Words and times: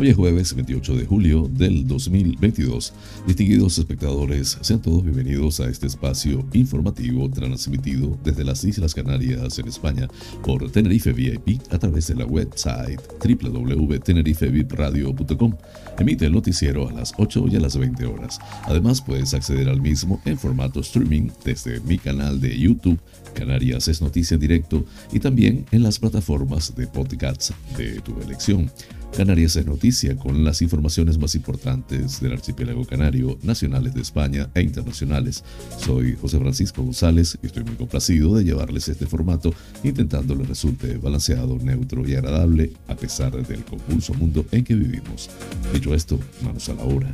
Hoy 0.00 0.08
es 0.08 0.16
jueves 0.16 0.54
28 0.54 0.96
de 0.96 1.04
julio 1.04 1.50
del 1.52 1.86
2022. 1.86 2.94
Distinguidos 3.26 3.76
espectadores, 3.76 4.56
sean 4.62 4.80
todos 4.80 5.04
bienvenidos 5.04 5.60
a 5.60 5.68
este 5.68 5.88
espacio 5.88 6.48
informativo 6.54 7.28
transmitido 7.28 8.18
desde 8.24 8.42
las 8.42 8.64
Islas 8.64 8.94
Canarias 8.94 9.58
en 9.58 9.68
España 9.68 10.08
por 10.42 10.70
Tenerife 10.70 11.12
VIP 11.12 11.60
a 11.70 11.78
través 11.78 12.06
de 12.06 12.14
la 12.14 12.24
website 12.24 12.98
www.tenerifevipradio.com. 13.22 15.54
Emite 15.98 16.24
el 16.24 16.32
noticiero 16.32 16.88
a 16.88 16.92
las 16.92 17.12
8 17.18 17.44
y 17.50 17.56
a 17.56 17.60
las 17.60 17.76
20 17.76 18.06
horas. 18.06 18.38
Además, 18.62 19.02
puedes 19.02 19.34
acceder 19.34 19.68
al 19.68 19.82
mismo 19.82 20.22
en 20.24 20.38
formato 20.38 20.80
streaming 20.80 21.28
desde 21.44 21.78
mi 21.80 21.98
canal 21.98 22.40
de 22.40 22.58
YouTube, 22.58 22.98
Canarias 23.34 23.86
es 23.88 24.00
Noticia 24.00 24.38
Directo, 24.38 24.86
y 25.12 25.20
también 25.20 25.66
en 25.72 25.82
las 25.82 25.98
plataformas 25.98 26.74
de 26.74 26.86
podcasts 26.86 27.52
de 27.76 28.00
tu 28.00 28.18
elección. 28.22 28.70
Canarias 29.16 29.56
es 29.56 29.66
noticia 29.66 30.16
con 30.16 30.44
las 30.44 30.62
informaciones 30.62 31.18
más 31.18 31.34
importantes 31.34 32.20
del 32.20 32.32
archipiélago 32.32 32.84
canario, 32.84 33.38
nacionales 33.42 33.92
de 33.92 34.00
España 34.00 34.48
e 34.54 34.62
internacionales. 34.62 35.44
Soy 35.78 36.16
José 36.20 36.38
Francisco 36.38 36.82
González 36.82 37.36
y 37.42 37.46
estoy 37.46 37.64
muy 37.64 37.74
complacido 37.74 38.36
de 38.36 38.44
llevarles 38.44 38.88
este 38.88 39.06
formato, 39.06 39.52
intentando 39.82 40.34
le 40.34 40.44
resulte 40.44 40.96
balanceado, 40.96 41.58
neutro 41.58 42.08
y 42.08 42.14
agradable 42.14 42.72
a 42.86 42.94
pesar 42.94 43.32
del 43.46 43.64
convulso 43.64 44.14
mundo 44.14 44.46
en 44.52 44.64
que 44.64 44.74
vivimos. 44.74 45.28
Dicho 45.74 45.94
esto, 45.94 46.18
manos 46.42 46.68
a 46.68 46.74
la 46.74 46.84
obra. 46.84 47.10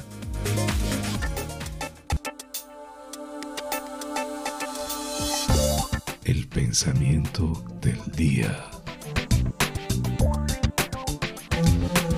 El 6.24 6.46
pensamiento 6.48 7.64
del 7.80 7.98
día. 8.16 8.75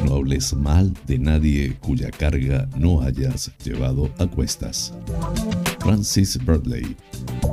No 0.05 0.15
hables 0.15 0.55
mal 0.55 0.95
de 1.07 1.19
nadie 1.19 1.77
cuya 1.81 2.11
carga 2.11 2.69
no 2.77 3.03
hayas 3.03 3.51
llevado 3.65 4.11
a 4.19 4.27
cuestas. 4.27 4.95
Francis 5.81 6.39
Bradley. 6.45 6.97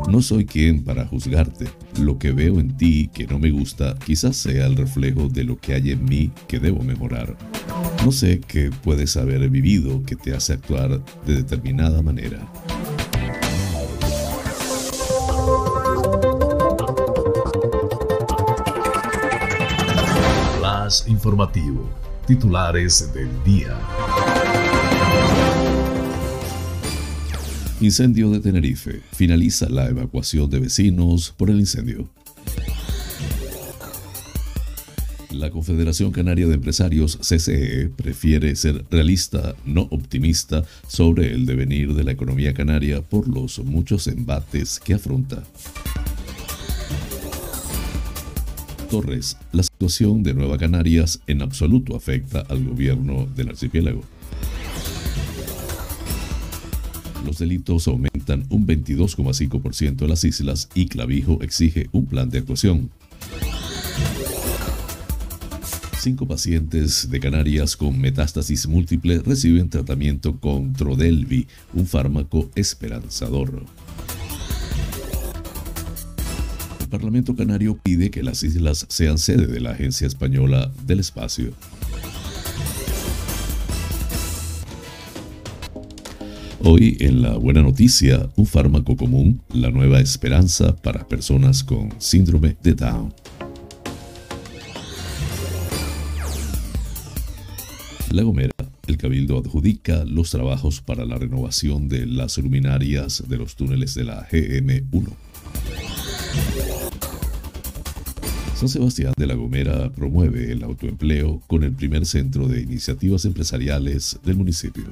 No 0.09 0.21
soy 0.21 0.45
quien 0.45 0.83
para 0.83 1.07
juzgarte. 1.07 1.67
Lo 1.99 2.19
que 2.19 2.31
veo 2.31 2.59
en 2.59 2.77
ti 2.77 3.09
que 3.13 3.25
no 3.25 3.39
me 3.39 3.49
gusta 3.51 3.95
quizás 4.05 4.37
sea 4.37 4.67
el 4.67 4.75
reflejo 4.75 5.27
de 5.27 5.43
lo 5.43 5.57
que 5.59 5.73
hay 5.73 5.91
en 5.91 6.05
mí 6.05 6.31
que 6.47 6.59
debo 6.59 6.83
mejorar. 6.83 7.35
No 8.03 8.11
sé 8.11 8.39
qué 8.39 8.69
puedes 8.83 9.17
haber 9.17 9.49
vivido 9.49 10.03
que 10.03 10.15
te 10.15 10.33
hace 10.35 10.53
actuar 10.53 11.03
de 11.25 11.35
determinada 11.35 12.01
manera. 12.01 12.39
Flash 20.59 21.07
informativo 21.07 22.04
titulares 22.25 23.13
del 23.13 23.29
día. 23.43 23.79
Incendio 27.79 28.31
de 28.31 28.39
Tenerife. 28.39 29.01
Finaliza 29.11 29.69
la 29.69 29.87
evacuación 29.87 30.49
de 30.49 30.59
vecinos 30.59 31.33
por 31.37 31.49
el 31.49 31.59
incendio. 31.59 32.09
La 35.29 35.51
Confederación 35.51 36.11
Canaria 36.11 36.47
de 36.47 36.55
Empresarios, 36.55 37.17
CCE, 37.17 37.89
prefiere 37.89 38.55
ser 38.55 38.85
realista, 38.89 39.53
no 39.65 39.81
optimista, 39.91 40.63
sobre 40.87 41.33
el 41.33 41.45
devenir 41.45 41.93
de 41.93 42.05
la 42.05 42.11
economía 42.11 42.53
canaria 42.53 43.01
por 43.01 43.27
los 43.27 43.59
muchos 43.59 44.07
embates 44.07 44.79
que 44.79 44.93
afronta. 44.93 45.43
Torres, 48.85 49.37
la 49.51 49.63
situación 49.63 50.23
de 50.23 50.33
Nueva 50.33 50.57
Canarias 50.57 51.19
en 51.27 51.41
absoluto 51.41 51.95
afecta 51.95 52.41
al 52.49 52.63
gobierno 52.63 53.27
del 53.35 53.49
archipiélago. 53.49 54.01
Los 57.25 57.39
delitos 57.39 57.87
aumentan 57.87 58.45
un 58.49 58.67
22,5% 58.67 60.03
en 60.03 60.09
las 60.09 60.23
islas 60.23 60.69
y 60.75 60.87
Clavijo 60.87 61.39
exige 61.41 61.89
un 61.91 62.05
plan 62.05 62.29
de 62.29 62.39
actuación. 62.39 62.91
Cinco 65.99 66.27
pacientes 66.27 67.09
de 67.09 67.19
Canarias 67.19 67.75
con 67.75 67.99
metástasis 67.99 68.67
múltiple 68.67 69.19
reciben 69.19 69.69
tratamiento 69.69 70.39
con 70.39 70.73
Trodelvi, 70.73 71.47
un 71.73 71.87
fármaco 71.87 72.51
esperanzador. 72.53 73.65
Parlamento 76.87 77.35
Canario 77.35 77.77
pide 77.81 78.09
que 78.11 78.23
las 78.23 78.43
islas 78.43 78.85
sean 78.89 79.17
sede 79.17 79.47
de 79.47 79.59
la 79.59 79.71
Agencia 79.71 80.07
Española 80.07 80.71
del 80.85 80.99
Espacio. 80.99 81.53
Hoy 86.67 86.97
en 86.99 87.21
la 87.21 87.37
buena 87.37 87.61
noticia, 87.61 88.27
un 88.35 88.45
fármaco 88.45 88.95
común, 88.97 89.41
la 89.53 89.69
nueva 89.69 89.99
esperanza 89.99 90.75
para 90.75 91.07
personas 91.07 91.63
con 91.63 91.93
síndrome 91.99 92.57
de 92.63 92.73
Down. 92.73 93.13
La 98.09 98.23
Gomera, 98.23 98.53
el 98.87 98.97
Cabildo 98.97 99.37
adjudica 99.37 100.05
los 100.05 100.31
trabajos 100.31 100.81
para 100.81 101.05
la 101.05 101.17
renovación 101.17 101.87
de 101.89 102.05
las 102.05 102.37
luminarias 102.37 103.23
de 103.27 103.37
los 103.37 103.55
túneles 103.55 103.93
de 103.93 104.03
la 104.05 104.27
GM1. 104.29 105.13
San 108.55 108.69
Sebastián 108.69 109.13
de 109.17 109.27
la 109.27 109.33
Gomera 109.33 109.91
promueve 109.91 110.49
el 110.49 110.63
autoempleo 110.63 111.41
con 111.45 111.65
el 111.65 111.73
primer 111.73 112.05
centro 112.05 112.47
de 112.47 112.61
iniciativas 112.61 113.25
empresariales 113.25 114.17
del 114.23 114.37
municipio. 114.37 114.85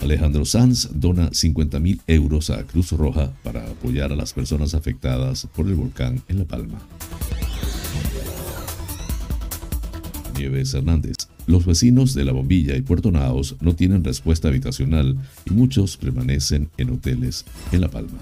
Alejandro 0.00 0.44
Sanz 0.44 0.88
dona 0.92 1.30
50.000 1.30 2.00
euros 2.08 2.50
a 2.50 2.64
Cruz 2.64 2.90
Roja 2.90 3.32
para 3.44 3.64
apoyar 3.70 4.10
a 4.10 4.16
las 4.16 4.32
personas 4.32 4.74
afectadas 4.74 5.46
por 5.54 5.68
el 5.68 5.76
volcán 5.76 6.20
en 6.26 6.38
La 6.40 6.44
Palma. 6.44 6.80
Nieves 10.36 10.74
Hernández. 10.74 11.28
Los 11.46 11.66
vecinos 11.66 12.14
de 12.14 12.24
La 12.24 12.32
Bombilla 12.32 12.76
y 12.76 12.82
Puerto 12.82 13.12
Naos 13.12 13.54
no 13.60 13.76
tienen 13.76 14.02
respuesta 14.02 14.48
habitacional 14.48 15.16
y 15.44 15.52
muchos 15.52 15.96
permanecen 15.96 16.68
en 16.78 16.90
hoteles 16.90 17.44
en 17.70 17.82
La 17.82 17.88
Palma. 17.88 18.18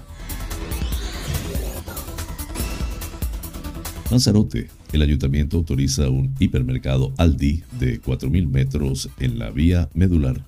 Lanzarote. 4.09 4.69
El 4.91 5.03
ayuntamiento 5.03 5.57
autoriza 5.57 6.09
un 6.09 6.33
hipermercado 6.39 7.13
Aldi 7.17 7.63
de 7.79 8.01
4.000 8.01 8.47
metros 8.47 9.09
en 9.19 9.37
la 9.37 9.51
vía 9.51 9.87
medular. 9.93 10.43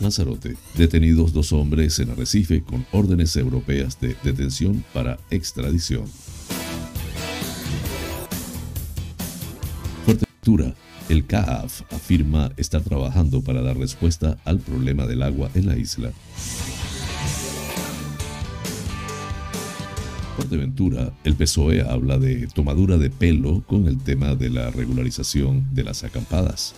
Lanzarote. 0.00 0.56
Detenidos 0.76 1.32
dos 1.32 1.52
hombres 1.52 1.98
en 1.98 2.10
Arrecife 2.10 2.62
con 2.62 2.86
órdenes 2.92 3.34
europeas 3.36 4.00
de 4.00 4.14
detención 4.22 4.84
para 4.92 5.18
extradición. 5.30 6.04
Fuerteventura. 10.04 10.74
El 11.08 11.26
CAAF 11.26 11.82
afirma 11.92 12.52
estar 12.56 12.82
trabajando 12.82 13.42
para 13.42 13.60
dar 13.60 13.76
respuesta 13.76 14.38
al 14.44 14.58
problema 14.58 15.06
del 15.06 15.22
agua 15.22 15.50
en 15.54 15.66
la 15.66 15.76
isla. 15.76 16.12
Fuerteventura, 20.36 21.12
el 21.22 21.36
PSOE 21.36 21.82
habla 21.82 22.18
de 22.18 22.48
tomadura 22.48 22.98
de 22.98 23.08
pelo 23.08 23.62
con 23.66 23.86
el 23.86 23.98
tema 23.98 24.34
de 24.34 24.50
la 24.50 24.70
regularización 24.70 25.64
de 25.72 25.84
las 25.84 26.02
acampadas. 26.02 26.74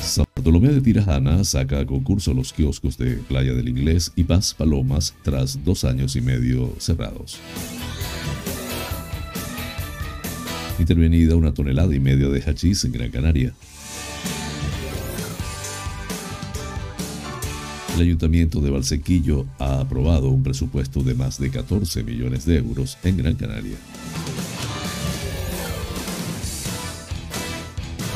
San 0.00 0.26
Bartolomé 0.34 0.68
de 0.68 0.80
Tirajana 0.80 1.44
saca 1.44 1.80
a 1.80 1.86
concurso 1.86 2.34
los 2.34 2.52
kioscos 2.52 2.98
de 2.98 3.14
Playa 3.14 3.54
del 3.54 3.68
Inglés 3.68 4.12
y 4.16 4.24
Paz 4.24 4.54
Palomas 4.54 5.14
tras 5.22 5.64
dos 5.64 5.84
años 5.84 6.16
y 6.16 6.20
medio 6.20 6.74
cerrados. 6.78 7.38
Intervenida 10.80 11.36
una 11.36 11.54
tonelada 11.54 11.94
y 11.94 12.00
media 12.00 12.28
de 12.28 12.42
hachís 12.42 12.84
en 12.84 12.92
Gran 12.92 13.10
Canaria. 13.10 13.54
El 17.94 18.00
Ayuntamiento 18.00 18.60
de 18.60 18.70
Valsequillo 18.70 19.46
ha 19.60 19.78
aprobado 19.78 20.28
un 20.28 20.42
presupuesto 20.42 21.04
de 21.04 21.14
más 21.14 21.38
de 21.38 21.50
14 21.50 22.02
millones 22.02 22.44
de 22.44 22.56
euros 22.56 22.98
en 23.04 23.18
Gran 23.18 23.36
Canaria. 23.36 23.76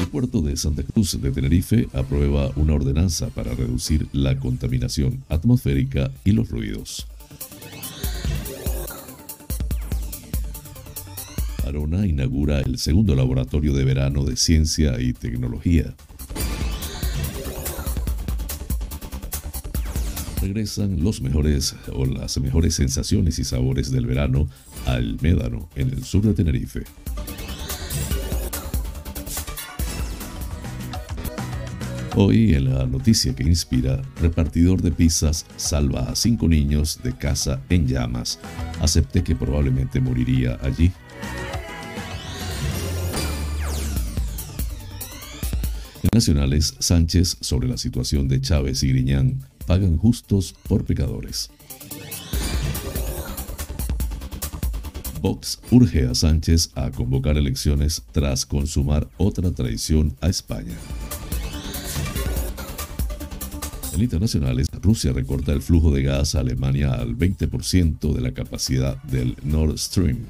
El 0.00 0.08
puerto 0.08 0.42
de 0.42 0.56
Santa 0.56 0.82
Cruz 0.82 1.20
de 1.20 1.30
Tenerife 1.30 1.88
aprueba 1.92 2.50
una 2.56 2.74
ordenanza 2.74 3.28
para 3.28 3.54
reducir 3.54 4.08
la 4.12 4.36
contaminación 4.40 5.22
atmosférica 5.28 6.10
y 6.24 6.32
los 6.32 6.48
ruidos. 6.48 7.06
Arona 11.64 12.04
inaugura 12.04 12.60
el 12.62 12.78
segundo 12.78 13.14
laboratorio 13.14 13.74
de 13.74 13.84
verano 13.84 14.24
de 14.24 14.36
ciencia 14.36 15.00
y 15.00 15.12
tecnología. 15.12 15.94
Regresan 20.40 21.02
los 21.02 21.20
mejores 21.20 21.74
o 21.92 22.06
las 22.06 22.38
mejores 22.38 22.74
sensaciones 22.74 23.38
y 23.40 23.44
sabores 23.44 23.90
del 23.90 24.06
verano 24.06 24.48
al 24.86 25.18
Médano 25.20 25.68
en 25.74 25.90
el 25.90 26.04
sur 26.04 26.22
de 26.22 26.32
Tenerife. 26.32 26.84
Hoy 32.14 32.54
en 32.54 32.72
la 32.72 32.86
noticia 32.86 33.34
que 33.34 33.42
inspira, 33.42 34.02
repartidor 34.20 34.80
de 34.80 34.90
pizzas 34.90 35.44
salva 35.56 36.10
a 36.10 36.16
cinco 36.16 36.48
niños 36.48 37.00
de 37.02 37.16
casa 37.16 37.60
en 37.68 37.86
llamas. 37.86 38.38
Acepté 38.80 39.22
que 39.22 39.36
probablemente 39.36 40.00
moriría 40.00 40.58
allí. 40.62 40.92
En 46.02 46.10
Nacionales, 46.12 46.74
Sánchez 46.78 47.36
sobre 47.40 47.68
la 47.68 47.76
situación 47.76 48.28
de 48.28 48.40
Chávez 48.40 48.82
y 48.82 48.88
Griñán 48.88 49.40
pagan 49.68 49.98
justos 49.98 50.54
por 50.66 50.82
pecadores. 50.86 51.50
Vox 55.20 55.60
urge 55.70 56.06
a 56.06 56.14
Sánchez 56.14 56.70
a 56.74 56.90
convocar 56.90 57.36
elecciones 57.36 58.02
tras 58.12 58.46
consumar 58.46 59.06
otra 59.18 59.50
traición 59.50 60.16
a 60.22 60.30
España. 60.30 60.74
En 63.92 64.00
internacionales, 64.00 64.68
Rusia 64.80 65.12
recorta 65.12 65.52
el 65.52 65.60
flujo 65.60 65.92
de 65.92 66.02
gas 66.02 66.34
a 66.34 66.40
Alemania 66.40 66.94
al 66.94 67.18
20% 67.18 68.14
de 68.14 68.20
la 68.22 68.32
capacidad 68.32 68.96
del 69.02 69.36
Nord 69.42 69.76
Stream. 69.76 70.20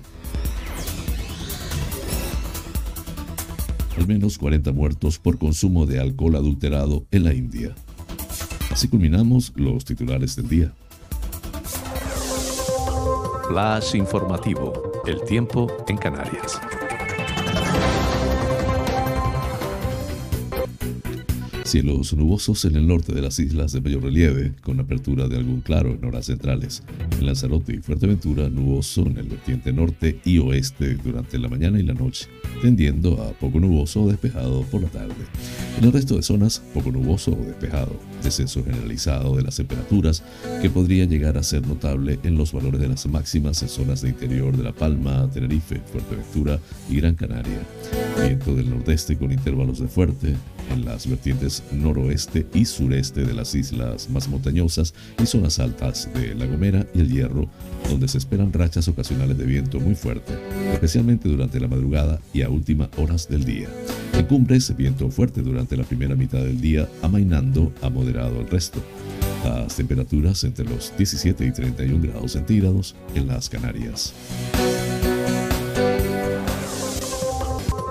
Al 3.97 4.09
menos 4.09 4.37
40 4.37 4.73
muertos 4.73 5.21
por 5.21 5.39
consumo 5.39 5.87
de 5.87 6.01
alcohol 6.01 6.35
adulterado 6.35 7.07
en 7.13 7.23
la 7.23 7.35
India. 7.35 7.77
Así 8.71 8.89
culminamos 8.89 9.53
los 9.57 9.85
titulares 9.85 10.37
del 10.37 10.49
día. 10.49 10.73
Flash 13.49 13.95
informativo. 13.95 15.03
El 15.07 15.23
tiempo 15.23 15.69
en 15.89 15.97
Canarias. 15.97 16.61
Cielos 21.69 22.15
nubosos 22.15 22.65
en 22.65 22.77
el 22.77 22.87
norte 22.87 23.13
de 23.13 23.21
las 23.21 23.39
islas 23.39 23.73
de 23.73 23.83
mayor 23.83 24.05
relieve, 24.05 24.55
con 24.63 24.81
apertura 24.81 25.29
de 25.29 25.37
algún 25.37 25.61
claro 25.61 25.91
en 25.91 26.03
horas 26.03 26.25
centrales. 26.25 26.83
En 27.21 27.27
Lanzarote 27.27 27.75
y 27.75 27.81
Fuerteventura, 27.81 28.49
nuboso 28.49 29.03
en 29.03 29.19
el 29.19 29.27
vertiente 29.27 29.71
norte 29.71 30.19
y 30.25 30.39
oeste 30.39 30.95
durante 30.95 31.39
la 31.39 31.51
mañana 31.51 31.79
y 31.79 31.83
la 31.83 31.93
noche, 31.93 32.27
tendiendo 32.63 33.23
a 33.23 33.33
poco 33.33 33.61
nuboso 33.61 34.05
o 34.05 34.09
despejado 34.09 34.63
por 34.63 34.81
la 34.81 34.89
tarde. 34.89 35.13
En 35.77 35.85
el 35.85 35.93
resto 35.93 36.17
de 36.17 36.23
zonas, 36.23 36.63
poco 36.73 36.91
nuboso 36.91 37.33
o 37.33 37.45
despejado. 37.45 38.01
Descenso 38.23 38.65
generalizado 38.65 39.37
de 39.37 39.43
las 39.43 39.57
temperaturas 39.57 40.23
que 40.63 40.71
podría 40.71 41.05
llegar 41.05 41.37
a 41.37 41.43
ser 41.43 41.67
notable 41.67 42.19
en 42.23 42.39
los 42.39 42.51
valores 42.51 42.81
de 42.81 42.89
las 42.89 43.07
máximas 43.07 43.61
en 43.63 43.69
zonas 43.69 44.01
de 44.01 44.09
interior 44.09 44.57
de 44.57 44.65
La 44.65 44.73
Palma, 44.73 45.31
Tenerife, 45.31 45.83
Fuerteventura 45.93 46.59
y 46.89 46.97
Gran 46.97 47.15
Canaria. 47.15 47.61
Viento 48.25 48.55
del 48.55 48.71
nordeste 48.71 49.19
con 49.19 49.33
intervalos 49.33 49.81
de 49.81 49.89
fuerte 49.89 50.35
en 50.71 50.85
las 50.85 51.09
vertientes 51.09 51.63
noroeste 51.73 52.47
y 52.55 52.65
sureste 52.65 53.25
de 53.25 53.35
las 53.35 53.55
islas 53.55 54.09
más 54.11 54.29
montañosas 54.29 54.95
y 55.23 55.27
zonas 55.27 55.59
altas 55.59 56.09
de 56.15 56.35
La 56.35 56.47
Gomera 56.47 56.87
y 56.95 57.01
El 57.01 57.11
Hierro, 57.11 57.49
donde 57.89 58.09
se 58.09 58.19
esperan 58.19 58.53
rachas 58.53 58.89
ocasionales 58.89 59.39
de 59.39 59.45
viento 59.45 59.81
muy 59.81 59.95
fuerte, 59.95 60.35
especialmente 60.73 61.29
durante 61.29 61.61
la 61.61 61.69
madrugada 61.69 62.21
y 62.33 62.43
a 62.43 62.51
últimas 62.51 62.89
horas 62.97 63.29
del 63.29 63.45
día. 63.45 63.69
En 64.15 64.27
cumbres, 64.27 64.75
viento 64.77 65.11
fuerte 65.11 65.43
durante 65.43 65.77
la 65.77 65.85
primera 65.85 66.15
mitad 66.15 66.41
del 66.41 66.61
día, 66.61 66.89
amainando 67.03 67.73
a 67.83 67.89
moderado 67.89 68.41
el 68.41 68.49
resto. 68.49 68.83
Las 69.45 69.77
temperaturas 69.77 70.43
entre 70.45 70.65
los 70.65 70.93
17 70.99 71.47
y 71.47 71.53
31 71.53 72.03
grados 72.03 72.33
centígrados 72.33 72.97
en 73.15 73.29
las 73.29 73.49
Canarias. 73.49 74.13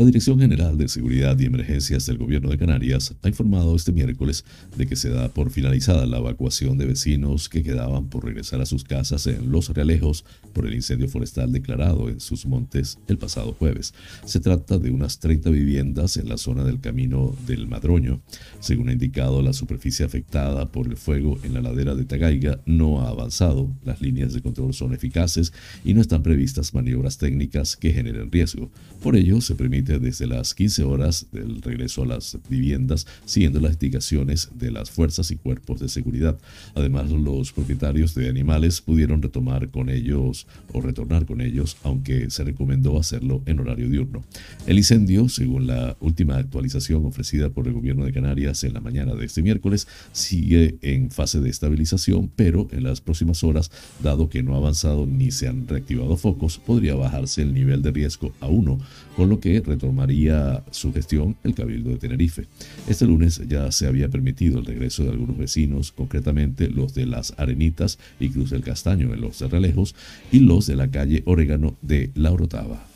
La 0.00 0.06
Dirección 0.06 0.40
General 0.40 0.78
de 0.78 0.88
Seguridad 0.88 1.38
y 1.38 1.44
Emergencias 1.44 2.06
del 2.06 2.16
Gobierno 2.16 2.48
de 2.48 2.56
Canarias 2.56 3.14
ha 3.20 3.28
informado 3.28 3.76
este 3.76 3.92
miércoles 3.92 4.46
de 4.74 4.86
que 4.86 4.96
se 4.96 5.10
da 5.10 5.28
por 5.28 5.50
finalizada 5.50 6.06
la 6.06 6.16
evacuación 6.16 6.78
de 6.78 6.86
vecinos 6.86 7.50
que 7.50 7.62
quedaban 7.62 8.08
por 8.08 8.24
regresar 8.24 8.62
a 8.62 8.64
sus 8.64 8.82
casas 8.82 9.26
en 9.26 9.52
Los 9.52 9.68
Realejos 9.68 10.24
por 10.54 10.66
el 10.66 10.72
incendio 10.72 11.06
forestal 11.06 11.52
declarado 11.52 12.08
en 12.08 12.18
sus 12.18 12.46
montes 12.46 12.98
el 13.08 13.18
pasado 13.18 13.52
jueves. 13.52 13.92
Se 14.24 14.40
trata 14.40 14.78
de 14.78 14.90
unas 14.90 15.18
30 15.18 15.50
viviendas 15.50 16.16
en 16.16 16.30
la 16.30 16.38
zona 16.38 16.64
del 16.64 16.80
Camino 16.80 17.36
del 17.46 17.68
Madroño. 17.68 18.22
Según 18.60 18.88
ha 18.88 18.94
indicado, 18.94 19.42
la 19.42 19.52
superficie 19.52 20.06
afectada 20.06 20.72
por 20.72 20.86
el 20.86 20.96
fuego 20.96 21.38
en 21.42 21.52
la 21.52 21.60
ladera 21.60 21.94
de 21.94 22.06
Tagaiga 22.06 22.62
no 22.64 23.02
ha 23.02 23.10
avanzado, 23.10 23.70
las 23.84 24.00
líneas 24.00 24.32
de 24.32 24.40
control 24.40 24.72
son 24.72 24.94
eficaces 24.94 25.52
y 25.84 25.92
no 25.92 26.00
están 26.00 26.22
previstas 26.22 26.72
maniobras 26.72 27.18
técnicas 27.18 27.76
que 27.76 27.92
generen 27.92 28.32
riesgo. 28.32 28.70
Por 29.02 29.14
ello, 29.14 29.42
se 29.42 29.54
permite 29.54 29.89
desde 29.98 30.26
las 30.26 30.54
15 30.54 30.84
horas 30.84 31.26
del 31.32 31.60
regreso 31.62 32.02
a 32.02 32.06
las 32.06 32.38
viviendas, 32.48 33.06
siguiendo 33.24 33.60
las 33.60 33.72
indicaciones 33.72 34.50
de 34.54 34.70
las 34.70 34.90
fuerzas 34.90 35.30
y 35.30 35.36
cuerpos 35.36 35.80
de 35.80 35.88
seguridad. 35.88 36.38
Además, 36.74 37.10
los 37.10 37.52
propietarios 37.52 38.14
de 38.14 38.28
animales 38.28 38.80
pudieron 38.80 39.22
retomar 39.22 39.70
con 39.70 39.88
ellos 39.88 40.46
o 40.72 40.80
retornar 40.80 41.26
con 41.26 41.40
ellos, 41.40 41.76
aunque 41.82 42.30
se 42.30 42.44
recomendó 42.44 42.98
hacerlo 42.98 43.42
en 43.46 43.60
horario 43.60 43.88
diurno. 43.88 44.22
El 44.66 44.78
incendio, 44.78 45.28
según 45.28 45.66
la 45.66 45.96
última 46.00 46.36
actualización 46.36 47.04
ofrecida 47.06 47.50
por 47.50 47.66
el 47.66 47.72
gobierno 47.72 48.04
de 48.04 48.12
Canarias 48.12 48.64
en 48.64 48.74
la 48.74 48.80
mañana 48.80 49.14
de 49.14 49.26
este 49.26 49.42
miércoles, 49.42 49.88
sigue 50.12 50.78
en 50.82 51.10
fase 51.10 51.40
de 51.40 51.50
estabilización, 51.50 52.30
pero 52.34 52.68
en 52.70 52.84
las 52.84 53.00
próximas 53.00 53.42
horas, 53.44 53.70
dado 54.02 54.28
que 54.28 54.42
no 54.42 54.54
ha 54.54 54.58
avanzado 54.58 55.06
ni 55.06 55.30
se 55.30 55.48
han 55.48 55.66
reactivado 55.66 56.16
focos, 56.16 56.58
podría 56.58 56.94
bajarse 56.94 57.42
el 57.42 57.54
nivel 57.54 57.82
de 57.82 57.90
riesgo 57.90 58.32
a 58.40 58.48
1, 58.48 58.78
con 59.16 59.28
lo 59.28 59.40
que 59.40 59.60
retomaría 59.80 60.62
su 60.70 60.92
gestión 60.92 61.36
el 61.42 61.54
Cabildo 61.54 61.90
de 61.90 61.96
Tenerife. 61.96 62.46
Este 62.86 63.06
lunes 63.06 63.40
ya 63.48 63.72
se 63.72 63.86
había 63.86 64.08
permitido 64.08 64.58
el 64.58 64.66
regreso 64.66 65.04
de 65.04 65.10
algunos 65.10 65.38
vecinos, 65.38 65.90
concretamente 65.92 66.68
los 66.68 66.94
de 66.94 67.06
las 67.06 67.32
Arenitas 67.38 67.98
y 68.18 68.28
Cruz 68.28 68.50
del 68.50 68.62
Castaño 68.62 69.14
en 69.14 69.22
los 69.22 69.40
Relejos 69.40 69.94
y 70.30 70.40
los 70.40 70.66
de 70.66 70.76
la 70.76 70.90
calle 70.90 71.22
Orégano 71.24 71.76
de 71.80 72.10
La 72.14 72.30
Orotava. 72.30 72.86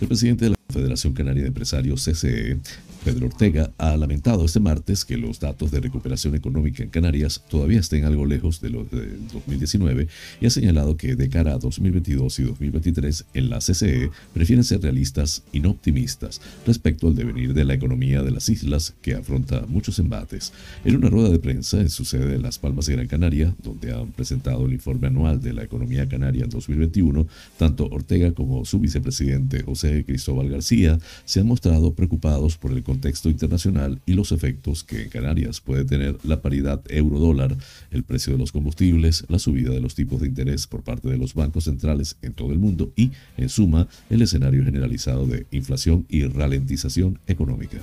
El 0.00 0.06
presidente 0.06 0.44
de 0.44 0.50
la 0.50 0.57
Federación 0.70 1.14
Canaria 1.14 1.44
de 1.44 1.48
Empresarios, 1.48 2.04
CCE, 2.04 2.58
Pedro 3.02 3.28
Ortega 3.28 3.70
ha 3.78 3.96
lamentado 3.96 4.44
este 4.44 4.60
martes 4.60 5.06
que 5.06 5.16
los 5.16 5.40
datos 5.40 5.70
de 5.70 5.80
recuperación 5.80 6.34
económica 6.34 6.82
en 6.82 6.90
Canarias 6.90 7.42
todavía 7.48 7.80
estén 7.80 8.04
algo 8.04 8.26
lejos 8.26 8.60
de 8.60 8.68
los 8.68 8.90
del 8.90 9.26
2019 9.32 10.08
y 10.42 10.46
ha 10.46 10.50
señalado 10.50 10.98
que 10.98 11.16
de 11.16 11.30
cara 11.30 11.54
a 11.54 11.58
2022 11.58 12.40
y 12.40 12.42
2023 12.42 13.24
en 13.32 13.48
la 13.48 13.60
CCE 13.60 14.10
prefieren 14.34 14.62
ser 14.62 14.82
realistas 14.82 15.42
y 15.52 15.60
no 15.60 15.70
optimistas 15.70 16.42
respecto 16.66 17.06
al 17.06 17.14
devenir 17.14 17.54
de 17.54 17.64
la 17.64 17.72
economía 17.72 18.22
de 18.22 18.32
las 18.32 18.50
islas 18.50 18.94
que 19.00 19.14
afronta 19.14 19.64
muchos 19.68 19.98
embates. 20.00 20.52
En 20.84 20.96
una 20.96 21.08
rueda 21.08 21.30
de 21.30 21.38
prensa 21.38 21.80
en 21.80 21.88
su 21.88 22.04
sede 22.04 22.34
en 22.34 22.42
Las 22.42 22.58
Palmas 22.58 22.84
de 22.84 22.94
Gran 22.94 23.06
Canaria, 23.06 23.54
donde 23.62 23.94
han 23.94 24.12
presentado 24.12 24.66
el 24.66 24.74
informe 24.74 25.06
anual 25.06 25.40
de 25.40 25.54
la 25.54 25.62
economía 25.62 26.06
canaria 26.06 26.44
en 26.44 26.50
2021, 26.50 27.26
tanto 27.56 27.86
Ortega 27.86 28.32
como 28.32 28.66
su 28.66 28.80
vicepresidente 28.80 29.62
José 29.62 30.04
Cristóbal 30.04 30.50
García 30.50 30.57
se 30.60 31.40
han 31.40 31.46
mostrado 31.46 31.94
preocupados 31.94 32.56
por 32.56 32.72
el 32.72 32.82
contexto 32.82 33.30
internacional 33.30 34.00
y 34.06 34.14
los 34.14 34.32
efectos 34.32 34.84
que 34.84 35.02
en 35.02 35.08
Canarias 35.08 35.60
puede 35.60 35.84
tener 35.84 36.16
la 36.24 36.42
paridad 36.42 36.82
euro-dólar, 36.88 37.56
el 37.90 38.04
precio 38.04 38.32
de 38.32 38.38
los 38.38 38.52
combustibles, 38.52 39.24
la 39.28 39.38
subida 39.38 39.70
de 39.70 39.80
los 39.80 39.94
tipos 39.94 40.20
de 40.20 40.28
interés 40.28 40.66
por 40.66 40.82
parte 40.82 41.08
de 41.08 41.18
los 41.18 41.34
bancos 41.34 41.64
centrales 41.64 42.16
en 42.22 42.32
todo 42.32 42.52
el 42.52 42.58
mundo 42.58 42.92
y, 42.96 43.10
en 43.36 43.48
suma, 43.48 43.88
el 44.10 44.22
escenario 44.22 44.64
generalizado 44.64 45.26
de 45.26 45.46
inflación 45.50 46.06
y 46.08 46.24
ralentización 46.24 47.18
económica. 47.26 47.78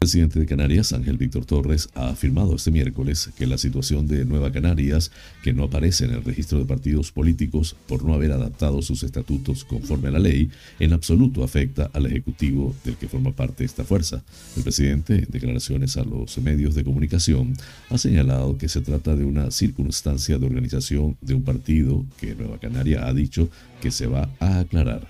El 0.00 0.06
presidente 0.06 0.40
de 0.40 0.46
Canarias, 0.46 0.94
Ángel 0.94 1.18
Víctor 1.18 1.44
Torres, 1.44 1.90
ha 1.94 2.08
afirmado 2.08 2.56
este 2.56 2.70
miércoles 2.70 3.28
que 3.36 3.46
la 3.46 3.58
situación 3.58 4.06
de 4.06 4.24
Nueva 4.24 4.50
Canarias, 4.50 5.12
que 5.42 5.52
no 5.52 5.64
aparece 5.64 6.06
en 6.06 6.12
el 6.12 6.24
registro 6.24 6.58
de 6.58 6.64
partidos 6.64 7.12
políticos 7.12 7.76
por 7.86 8.02
no 8.02 8.14
haber 8.14 8.32
adaptado 8.32 8.80
sus 8.80 9.02
estatutos 9.02 9.62
conforme 9.62 10.08
a 10.08 10.12
la 10.12 10.18
ley, 10.18 10.50
en 10.78 10.94
absoluto 10.94 11.44
afecta 11.44 11.90
al 11.92 12.06
Ejecutivo 12.06 12.74
del 12.82 12.96
que 12.96 13.08
forma 13.08 13.32
parte 13.32 13.62
esta 13.62 13.84
fuerza. 13.84 14.22
El 14.56 14.62
presidente, 14.62 15.16
en 15.16 15.28
declaraciones 15.28 15.98
a 15.98 16.04
los 16.04 16.38
medios 16.38 16.74
de 16.74 16.82
comunicación, 16.82 17.52
ha 17.90 17.98
señalado 17.98 18.56
que 18.56 18.70
se 18.70 18.80
trata 18.80 19.14
de 19.14 19.26
una 19.26 19.50
circunstancia 19.50 20.38
de 20.38 20.46
organización 20.46 21.18
de 21.20 21.34
un 21.34 21.42
partido 21.42 22.06
que 22.18 22.34
Nueva 22.34 22.58
Canaria 22.58 23.06
ha 23.06 23.12
dicho 23.12 23.50
que 23.82 23.90
se 23.90 24.06
va 24.06 24.30
a 24.40 24.60
aclarar. 24.60 25.06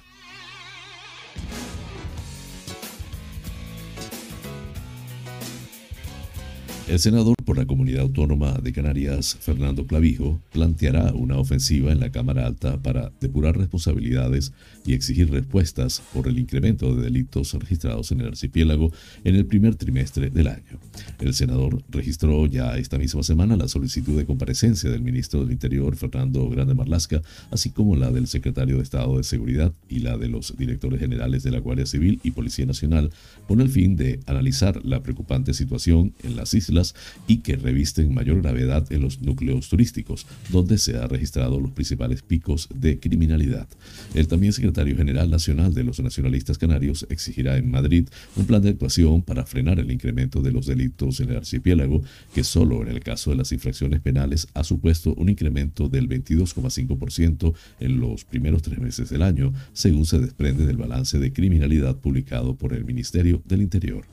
El 6.90 6.98
senador 6.98 7.36
por 7.44 7.56
la 7.56 7.66
Comunidad 7.66 8.00
Autónoma 8.00 8.58
de 8.60 8.72
Canarias, 8.72 9.36
Fernando 9.40 9.86
Clavijo, 9.86 10.40
planteará 10.52 11.12
una 11.14 11.38
ofensiva 11.38 11.92
en 11.92 12.00
la 12.00 12.10
Cámara 12.10 12.44
Alta 12.44 12.82
para 12.82 13.12
depurar 13.20 13.56
responsabilidades 13.56 14.52
y 14.84 14.94
exigir 14.94 15.30
respuestas 15.30 16.02
por 16.12 16.26
el 16.26 16.36
incremento 16.36 16.92
de 16.96 17.04
delitos 17.04 17.54
registrados 17.54 18.10
en 18.10 18.22
el 18.22 18.26
archipiélago 18.26 18.90
en 19.22 19.36
el 19.36 19.46
primer 19.46 19.76
trimestre 19.76 20.30
del 20.30 20.48
año. 20.48 20.80
El 21.20 21.32
senador 21.32 21.80
registró 21.90 22.46
ya 22.46 22.76
esta 22.76 22.98
misma 22.98 23.22
semana 23.22 23.56
la 23.56 23.68
solicitud 23.68 24.18
de 24.18 24.26
comparecencia 24.26 24.90
del 24.90 25.02
ministro 25.02 25.42
del 25.42 25.52
Interior, 25.52 25.94
Fernando 25.94 26.48
Grande 26.48 26.74
Marlasca, 26.74 27.22
así 27.52 27.70
como 27.70 27.94
la 27.94 28.10
del 28.10 28.26
secretario 28.26 28.78
de 28.78 28.82
Estado 28.82 29.16
de 29.16 29.22
Seguridad 29.22 29.72
y 29.88 30.00
la 30.00 30.18
de 30.18 30.26
los 30.26 30.56
directores 30.58 30.98
generales 30.98 31.44
de 31.44 31.52
la 31.52 31.60
Guardia 31.60 31.86
Civil 31.86 32.18
y 32.24 32.32
Policía 32.32 32.66
Nacional, 32.66 33.12
con 33.46 33.60
el 33.60 33.68
fin 33.68 33.94
de 33.94 34.18
analizar 34.26 34.84
la 34.84 35.04
preocupante 35.04 35.54
situación 35.54 36.14
en 36.24 36.34
las 36.34 36.52
islas 36.52 36.79
y 37.26 37.38
que 37.38 37.56
revisten 37.56 38.14
mayor 38.14 38.42
gravedad 38.42 38.90
en 38.92 39.02
los 39.02 39.20
núcleos 39.20 39.68
turísticos, 39.68 40.26
donde 40.48 40.78
se 40.78 40.96
han 40.96 41.08
registrado 41.08 41.60
los 41.60 41.70
principales 41.72 42.22
picos 42.22 42.68
de 42.74 42.98
criminalidad. 42.98 43.68
El 44.14 44.28
también 44.28 44.52
secretario 44.52 44.96
general 44.96 45.30
nacional 45.30 45.74
de 45.74 45.84
los 45.84 46.00
nacionalistas 46.00 46.58
canarios 46.58 47.06
exigirá 47.10 47.56
en 47.56 47.70
Madrid 47.70 48.08
un 48.36 48.46
plan 48.46 48.62
de 48.62 48.70
actuación 48.70 49.22
para 49.22 49.46
frenar 49.46 49.78
el 49.78 49.90
incremento 49.90 50.42
de 50.42 50.52
los 50.52 50.66
delitos 50.66 51.20
en 51.20 51.30
el 51.30 51.36
archipiélago, 51.36 52.02
que 52.34 52.44
solo 52.44 52.82
en 52.82 52.88
el 52.88 53.00
caso 53.00 53.30
de 53.30 53.36
las 53.36 53.52
infracciones 53.52 54.00
penales 54.00 54.48
ha 54.54 54.64
supuesto 54.64 55.14
un 55.14 55.28
incremento 55.28 55.88
del 55.88 56.08
22,5% 56.08 57.54
en 57.80 58.00
los 58.00 58.24
primeros 58.24 58.62
tres 58.62 58.78
meses 58.78 59.10
del 59.10 59.22
año, 59.22 59.52
según 59.72 60.06
se 60.06 60.18
desprende 60.18 60.66
del 60.66 60.76
balance 60.76 61.18
de 61.18 61.32
criminalidad 61.32 61.96
publicado 61.96 62.54
por 62.54 62.72
el 62.72 62.84
Ministerio 62.84 63.42
del 63.46 63.62
Interior. 63.62 64.04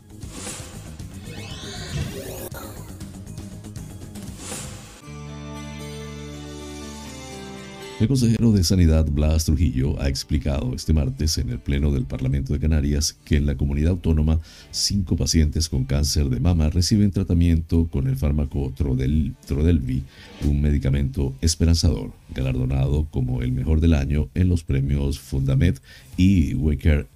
El 7.99 8.07
consejero 8.07 8.51
de 8.51 8.63
Sanidad 8.63 9.07
Blas 9.09 9.45
Trujillo 9.45 9.99
ha 9.99 10.07
explicado 10.07 10.75
este 10.75 10.93
martes 10.93 11.39
en 11.39 11.49
el 11.49 11.57
Pleno 11.57 11.91
del 11.91 12.05
Parlamento 12.05 12.53
de 12.53 12.59
Canarias 12.59 13.17
que 13.25 13.37
en 13.37 13.47
la 13.47 13.57
comunidad 13.57 13.89
autónoma 13.89 14.39
cinco 14.69 15.15
pacientes 15.15 15.67
con 15.67 15.83
cáncer 15.83 16.29
de 16.29 16.39
mama 16.39 16.69
reciben 16.69 17.09
tratamiento 17.09 17.87
con 17.87 18.05
el 18.05 18.15
fármaco 18.15 18.71
Trodelvi, 18.77 20.03
un 20.45 20.61
medicamento 20.61 21.33
esperanzador, 21.41 22.11
galardonado 22.35 23.07
como 23.09 23.41
el 23.41 23.51
mejor 23.51 23.81
del 23.81 23.95
año 23.95 24.29
en 24.35 24.47
los 24.47 24.63
premios 24.63 25.19
Fundamed 25.19 25.77
y 26.17 26.53
Waker 26.53 27.07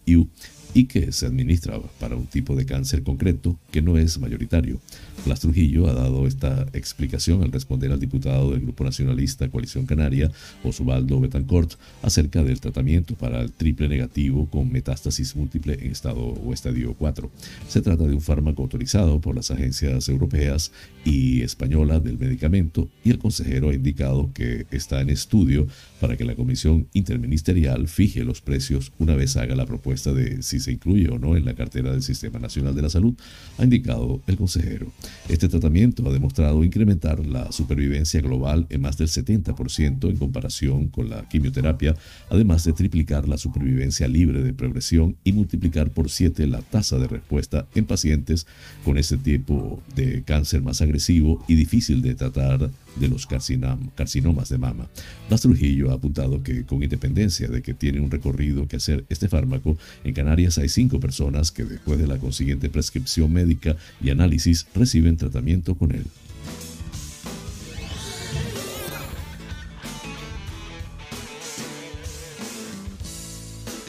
y 0.74 0.86
que 0.86 1.12
se 1.12 1.26
administra 1.26 1.80
para 2.00 2.16
un 2.16 2.26
tipo 2.26 2.56
de 2.56 2.66
cáncer 2.66 3.04
concreto 3.04 3.58
que 3.72 3.82
no 3.82 3.98
es 3.98 4.20
mayoritario. 4.20 4.80
Blas 5.26 5.42
Trujillo 5.42 5.88
ha 5.88 5.94
dado 5.94 6.26
esta 6.26 6.66
explicación 6.74 7.44
al 7.44 7.52
responder 7.52 7.92
al 7.92 8.00
diputado 8.00 8.52
del 8.52 8.62
Grupo 8.62 8.84
Nacionalista 8.84 9.50
Coalición 9.50 9.86
Canaria, 9.86 10.32
Osvaldo 10.64 11.20
Betancourt, 11.20 11.74
acerca 12.02 12.44
del 12.44 12.60
tratamiento 12.60 13.16
para 13.16 13.42
el 13.42 13.52
triple 13.52 13.88
negativo 13.88 14.48
con 14.50 14.72
metástasis 14.72 15.36
múltiple 15.36 15.78
en 15.82 15.92
estado 15.92 16.22
o 16.22 16.54
estadio 16.54 16.96
4. 16.96 17.30
Se 17.68 17.82
trata 17.82 18.06
de 18.06 18.16
un 18.16 18.22
fármaco 18.22 18.64
autorizado 18.64 19.20
por 19.20 19.36
las 19.36 19.52
agencias 19.52 20.10
europeas 20.10 20.72
y 21.06 21.42
española 21.42 22.00
del 22.00 22.18
medicamento 22.18 22.90
y 23.04 23.12
el 23.12 23.20
consejero 23.20 23.70
ha 23.70 23.74
indicado 23.74 24.32
que 24.34 24.66
está 24.72 25.02
en 25.02 25.10
estudio 25.10 25.68
para 26.00 26.18
que 26.18 26.26
la 26.26 26.36
Comisión 26.36 26.88
Interministerial 26.94 27.88
fije 27.88 28.24
los 28.24 28.42
precios 28.42 28.92
una 28.98 29.16
vez 29.16 29.38
haga 29.38 29.56
la 29.56 29.66
propuesta 29.66 30.14
de 30.14 30.42
si 30.42 30.60
se 30.62 30.72
incluye 30.72 31.10
o 31.10 31.20
no 31.20 31.36
en 31.36 31.46
la 31.46 31.54
cartera 31.54 31.92
del 31.92 32.02
Sistema 32.02 32.40
Nacional 32.40 32.76
de 32.76 32.82
la 32.82 32.90
Salud, 32.90 33.14
ha 33.58 33.64
indicado 33.64 34.22
el 34.28 34.38
consejero. 34.38 34.92
Este 35.28 35.50
tratamiento 35.50 36.08
ha 36.08 36.14
demostrado 36.14 36.64
incrementar 36.64 37.26
la 37.26 37.52
supervivencia 37.52 38.22
global 38.22 38.68
en 38.70 38.82
más 38.82 38.98
del 38.98 39.08
70% 39.08 40.10
en 40.10 40.18
comparación 40.18 40.88
con 40.88 41.10
la 41.10 41.28
quimioterapia, 41.28 41.96
además 42.30 42.64
de 42.64 42.74
triplicar 42.74 43.28
la 43.28 43.38
supervivencia 43.38 44.08
libre 44.08 44.42
de 44.42 44.54
progresión 44.54 45.18
y 45.24 45.34
multiplicar 45.34 45.90
por 45.92 46.10
7 46.10 46.48
la 46.48 46.62
tasa 46.62 46.98
de 46.98 47.08
respuesta 47.08 47.68
en 47.76 47.86
pacientes 47.86 48.48
con 48.84 48.98
este 48.98 49.18
tipo 49.18 49.82
de 49.96 50.24
cáncer 50.24 50.62
más 50.62 50.82
agresivo 50.82 51.44
y 51.48 51.56
difícil 51.56 52.02
de 52.02 52.16
tratar 52.16 52.70
de 52.96 53.08
los 53.08 53.28
carcinomas 53.28 54.50
de 54.50 54.58
mama. 54.58 54.88
Blas 55.28 55.42
Trujillo 55.42 55.92
ha 55.92 55.96
apuntado 55.96 56.44
que 56.44 56.66
con 56.66 56.84
independencia 56.84 57.48
de 57.48 57.62
que 57.62 57.74
tiene 57.74 58.00
un 58.00 58.12
recorrido 58.12 58.68
que 58.68 58.78
hacer 58.78 59.06
este 59.10 59.30
fármaco, 59.30 59.78
en 60.04 60.14
Canarias 60.14 60.58
hay 60.58 60.70
cinco 60.70 61.00
personas 61.00 61.52
que 61.52 61.64
después 61.64 62.00
de 62.00 62.08
la 62.08 62.18
consiguiente 62.18 62.70
prescripción 62.70 63.32
médica 63.32 63.76
y 64.02 64.10
análisis 64.10 64.68
reciben 64.76 65.18
tratamiento 65.18 65.76
con 65.76 65.92
él. 65.92 66.06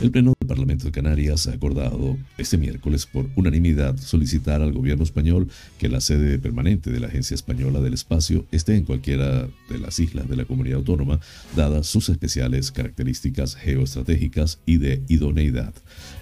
El 0.03 0.11
Pleno 0.11 0.35
Parlamento 0.53 0.85
de 0.85 0.93
Canarias 0.93 1.47
ha 1.47 1.55
acordado 1.55 2.19
este 2.37 2.59
miércoles 2.59 3.07
por 3.07 3.27
unanimidad 3.37 3.97
solicitar 3.97 4.61
al 4.61 4.75
gobierno 4.75 5.03
español 5.03 5.49
que 5.79 5.89
la 5.89 6.03
sede 6.03 6.39
permanente 6.39 6.91
de 6.91 7.01
la 7.01 7.07
Agencia 7.07 7.35
Española 7.35 7.81
del 7.81 7.95
Espacio 7.95 8.45
esté 8.53 8.77
en 8.77 8.85
cualquiera 8.85 9.49
de 9.71 9.79
las 9.79 9.99
islas 9.99 10.29
de 10.29 10.37
la 10.37 10.45
comunidad 10.45 10.77
autónoma, 10.77 11.21
dadas 11.57 11.87
sus 11.87 12.11
especiales 12.11 12.71
características 12.71 13.57
geoestratégicas 13.57 14.59
y 14.67 14.77
de 14.77 15.01
idoneidad. 15.09 15.73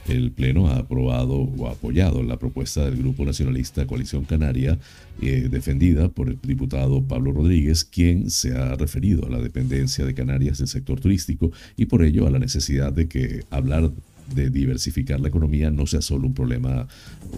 El 0.07 0.31
Pleno 0.31 0.69
ha 0.69 0.79
aprobado 0.79 1.35
o 1.35 1.69
apoyado 1.69 2.23
la 2.23 2.39
propuesta 2.39 2.85
del 2.85 2.99
Grupo 2.99 3.25
Nacionalista 3.25 3.87
Coalición 3.87 4.25
Canaria, 4.25 4.79
eh, 5.21 5.49
defendida 5.51 6.09
por 6.09 6.29
el 6.29 6.39
diputado 6.41 7.03
Pablo 7.03 7.33
Rodríguez, 7.33 7.85
quien 7.85 8.31
se 8.31 8.57
ha 8.57 8.77
referido 8.77 9.27
a 9.27 9.31
la 9.31 9.39
dependencia 9.41 10.05
de 10.05 10.15
Canarias 10.15 10.59
del 10.59 10.69
sector 10.69 11.01
turístico 11.01 11.51
y 11.77 11.87
por 11.87 12.05
ello 12.05 12.29
a 12.29 12.31
la 12.31 12.39
necesidad 12.39 12.93
de 12.93 13.09
que 13.09 13.45
hablar 13.51 13.91
de 14.35 14.51
diversificar 14.51 15.21
la 15.21 15.29
economía 15.29 15.71
no 15.71 15.87
sea 15.87 16.03
solo 16.03 16.27
un 16.27 16.35
problema, 16.35 16.89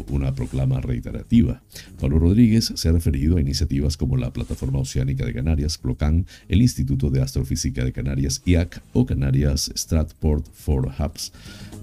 una 0.08 0.34
proclama 0.34 0.80
reiterativa. 0.80 1.62
Pablo 2.00 2.18
Rodríguez 2.18 2.72
se 2.74 2.88
ha 2.88 2.92
referido 2.92 3.36
a 3.36 3.40
iniciativas 3.40 3.96
como 3.96 4.16
la 4.16 4.32
Plataforma 4.32 4.78
Oceánica 4.78 5.24
de 5.24 5.34
Canarias, 5.34 5.78
PLOCAN, 5.78 6.26
el 6.48 6.62
Instituto 6.62 7.10
de 7.10 7.22
Astrofísica 7.22 7.84
de 7.84 7.92
Canarias, 7.92 8.42
IAC, 8.44 8.82
o 8.92 9.06
Canarias 9.06 9.70
Stratport 9.74 10.46
for 10.52 10.86
Hubs 10.86 11.32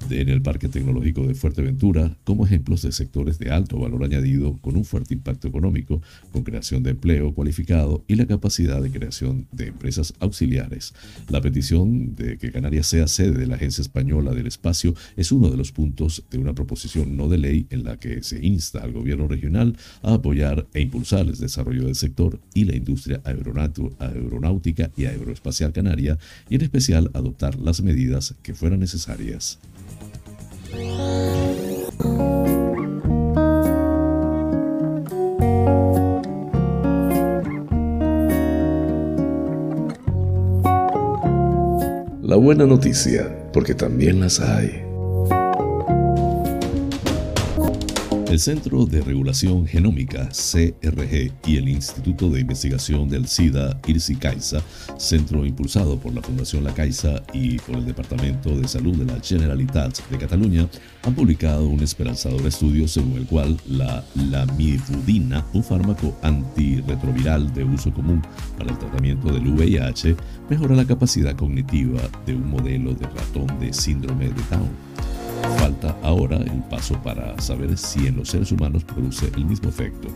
en 0.10 0.30
el 0.30 0.42
Parque 0.42 0.70
Tecnológico 0.70 1.28
de 1.28 1.36
Fuerteventura 1.36 2.16
como 2.24 2.46
ejemplos 2.46 2.82
de 2.82 2.92
sectores 2.92 3.38
de 3.38 3.52
alto 3.52 3.80
valor 3.80 4.04
añadido 4.04 4.58
con 4.62 4.76
un 4.76 4.86
fuerte 4.86 5.14
impacto 5.14 5.48
económico, 5.48 6.02
con 6.32 6.44
creación 6.44 6.84
de 6.84 6.92
empleo 6.92 7.34
cualificado 7.34 8.04
y 8.08 8.16
la 8.16 8.26
capacidad 8.26 8.82
de 8.82 8.92
creación 8.92 9.48
de 9.52 9.68
empresas 9.68 10.14
auxiliares. 10.20 10.94
La 11.30 11.42
petición 11.42 12.16
de 12.16 12.38
que 12.38 12.52
Canarias 12.52 12.88
sea 12.88 13.08
sede 13.08 13.38
de 13.38 13.48
la 13.48 13.56
Agencia 13.56 13.82
Española 13.82 14.34
del 14.34 14.48
Espacio 14.48 14.96
es 15.16 15.32
uno 15.32 15.50
de 15.50 15.58
los 15.58 15.72
puntos 15.72 16.24
de 16.30 16.38
una 16.38 16.54
proposición 16.54 17.16
no 17.18 17.28
de 17.28 17.38
ley 17.38 17.68
en 17.70 17.84
la 17.84 17.98
que 17.98 18.24
se 18.24 18.46
insta 18.46 18.80
al 18.80 18.94
gobierno 18.94 19.28
regional 19.28 19.78
a 20.02 20.14
apoyar 20.14 20.68
e 20.74 20.82
impulsar 20.82 21.28
el 21.28 21.38
desarrollo 21.38 21.86
del 21.86 21.96
sector 21.96 22.40
y 22.54 22.66
la 22.66 22.76
industria 22.76 23.22
aeronáutica 23.24 24.92
y 24.96 25.06
aeroespacial 25.06 25.74
canaria 25.74 26.18
y 26.50 26.56
en 26.56 26.62
especial 26.62 27.12
adoptar 27.14 27.60
las 27.60 27.82
medidas 27.82 28.36
que 28.42 28.54
fueran 28.54 28.80
necesarias. 28.80 29.60
La 42.30 42.36
buena 42.36 42.68
noticia, 42.68 43.50
porque 43.52 43.74
también 43.74 44.20
las 44.20 44.40
hay. 44.40 44.89
El 48.30 48.40
Centro 48.40 48.86
de 48.86 49.02
Regulación 49.02 49.66
Genómica, 49.66 50.30
CRG, 50.30 51.32
y 51.48 51.58
el 51.58 51.68
Instituto 51.68 52.30
de 52.30 52.42
Investigación 52.42 53.10
del 53.10 53.28
SIDA, 53.28 53.82
IRSI 53.88 54.18
Caixa, 54.18 54.62
centro 54.98 55.44
impulsado 55.48 56.00
por 56.00 56.14
la 56.14 56.22
Fundación 56.22 56.64
La 56.64 56.72
Caixa 56.72 57.24
y 57.34 57.58
por 57.58 57.78
el 57.78 57.88
Departamento 57.88 58.56
de 58.56 58.68
Salud 58.68 58.96
de 58.98 59.12
la 59.12 59.20
Generalitat 59.20 60.08
de 60.12 60.18
Cataluña, 60.20 60.70
han 61.02 61.16
publicado 61.16 61.68
un 61.68 61.80
esperanzador 61.80 62.46
estudio 62.46 62.88
según 62.88 63.18
el 63.18 63.26
cual 63.26 63.58
la 63.68 64.06
lamivudina, 64.14 65.44
un 65.54 65.64
fármaco 65.64 66.16
antirretroviral 66.22 67.52
de 67.52 67.64
uso 67.64 67.92
común 67.92 68.22
para 68.60 68.70
el 68.70 68.78
tratamiento 68.78 69.34
del 69.34 69.48
VIH, 69.48 70.16
mejora 70.52 70.76
la 70.76 70.86
capacidad 70.86 71.36
cognitiva 71.36 72.00
de 72.28 72.36
un 72.36 72.48
modelo 72.48 72.94
de 72.94 73.08
ratón 73.08 73.60
de 73.60 73.74
síndrome 73.74 74.26
de 74.26 74.42
Down. 74.52 75.09
Falta 75.58 75.96
ahora 76.04 76.38
el 76.38 76.64
paso 76.70 76.96
para 77.02 77.40
saber 77.40 77.78
si 77.78 78.08
en 78.08 78.18
los 78.18 78.30
seres 78.30 78.52
humanos 78.52 78.84
produce 78.84 79.32
el 79.36 79.46
mismo 79.46 79.70
efecto. 79.70 80.08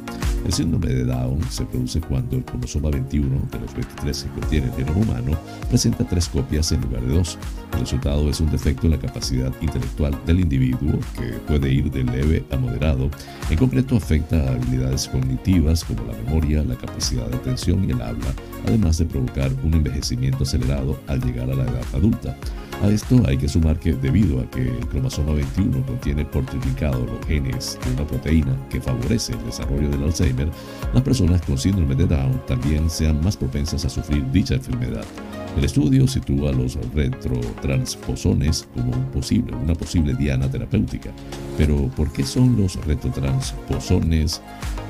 El 0.45 0.51
síndrome 0.51 0.87
de 0.87 1.05
Down 1.05 1.41
se 1.49 1.65
produce 1.65 2.01
cuando 2.01 2.35
el 2.35 2.43
cromosoma 2.43 2.89
21 2.89 3.41
de 3.51 3.59
los 3.59 3.73
23 3.73 4.23
que 4.23 4.39
contiene 4.41 4.67
el 4.67 4.73
genoma 4.73 5.01
humano 5.01 5.37
presenta 5.69 6.03
tres 6.03 6.27
copias 6.27 6.71
en 6.71 6.81
lugar 6.81 7.01
de 7.01 7.15
dos. 7.15 7.37
El 7.73 7.79
resultado 7.79 8.29
es 8.29 8.39
un 8.39 8.51
defecto 8.51 8.87
en 8.87 8.91
la 8.91 8.99
capacidad 8.99 9.51
intelectual 9.61 10.17
del 10.25 10.41
individuo 10.41 10.99
que 11.17 11.33
puede 11.47 11.71
ir 11.71 11.89
de 11.91 12.03
leve 12.03 12.43
a 12.51 12.57
moderado. 12.57 13.09
En 13.49 13.57
concreto 13.57 13.95
afecta 13.95 14.37
a 14.37 14.53
habilidades 14.53 15.07
cognitivas 15.07 15.83
como 15.83 16.03
la 16.05 16.17
memoria, 16.17 16.63
la 16.63 16.75
capacidad 16.75 17.27
de 17.27 17.37
atención 17.37 17.83
y 17.87 17.91
el 17.91 18.01
habla, 18.01 18.33
además 18.67 18.97
de 18.97 19.05
provocar 19.05 19.51
un 19.63 19.73
envejecimiento 19.73 20.43
acelerado 20.43 20.99
al 21.07 21.21
llegar 21.21 21.49
a 21.49 21.55
la 21.55 21.63
edad 21.63 21.83
adulta. 21.93 22.37
A 22.83 22.89
esto 22.89 23.23
hay 23.25 23.37
que 23.37 23.47
sumar 23.47 23.79
que 23.79 23.93
debido 23.93 24.41
a 24.41 24.51
que 24.51 24.59
el 24.59 24.85
cromosoma 24.89 25.31
21 25.31 25.85
contiene 25.85 26.25
por 26.25 26.45
triplicado 26.45 27.05
los 27.05 27.25
genes 27.25 27.79
de 27.81 27.93
una 27.93 28.05
proteína 28.05 28.57
que 28.69 28.81
favorece 28.81 29.31
el 29.31 29.45
desarrollo 29.45 29.87
del 29.87 30.03
Alzheimer, 30.03 30.49
las 30.93 31.01
personas 31.01 31.41
con 31.43 31.57
síndrome 31.57 31.95
de 31.95 32.05
Down 32.05 32.45
también 32.45 32.89
sean 32.89 33.23
más 33.23 33.37
propensas 33.37 33.85
a 33.85 33.89
sufrir 33.89 34.29
dicha 34.31 34.55
enfermedad. 34.55 35.05
El 35.55 35.65
estudio 35.65 36.07
sitúa 36.07 36.51
los 36.51 36.79
retrotransposones 36.95 38.67
como 38.73 38.91
un 38.91 39.05
posible, 39.11 39.55
una 39.55 39.75
posible 39.75 40.15
diana 40.15 40.49
terapéutica. 40.49 41.11
Pero, 41.57 41.89
¿por 41.95 42.11
qué 42.11 42.23
son 42.23 42.57
los 42.57 42.83
retrotransposones? 42.85 44.41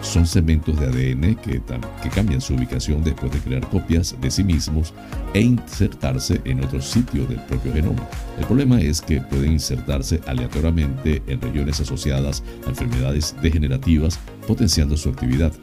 Son 0.01 0.25
segmentos 0.25 0.79
de 0.79 0.85
ADN 0.85 1.35
que, 1.35 1.61
que 2.01 2.09
cambian 2.09 2.39
su 2.39 2.55
ubicación 2.55 3.03
después 3.03 3.31
de 3.33 3.39
crear 3.39 3.67
copias 3.69 4.15
de 4.21 4.31
sí 4.31 4.43
mismos 4.43 4.93
e 5.33 5.41
insertarse 5.41 6.41
en 6.45 6.63
otro 6.63 6.81
sitio 6.81 7.25
del 7.25 7.39
propio 7.41 7.73
genoma. 7.73 8.07
El 8.39 8.45
problema 8.45 8.79
es 8.81 9.01
que 9.01 9.19
pueden 9.19 9.53
insertarse 9.53 10.21
aleatoriamente 10.27 11.21
en 11.27 11.41
regiones 11.41 11.81
asociadas 11.81 12.41
a 12.65 12.69
enfermedades 12.69 13.35
degenerativas, 13.41 14.17
potenciando 14.47 14.95
su 14.95 15.09
actividad 15.09 15.53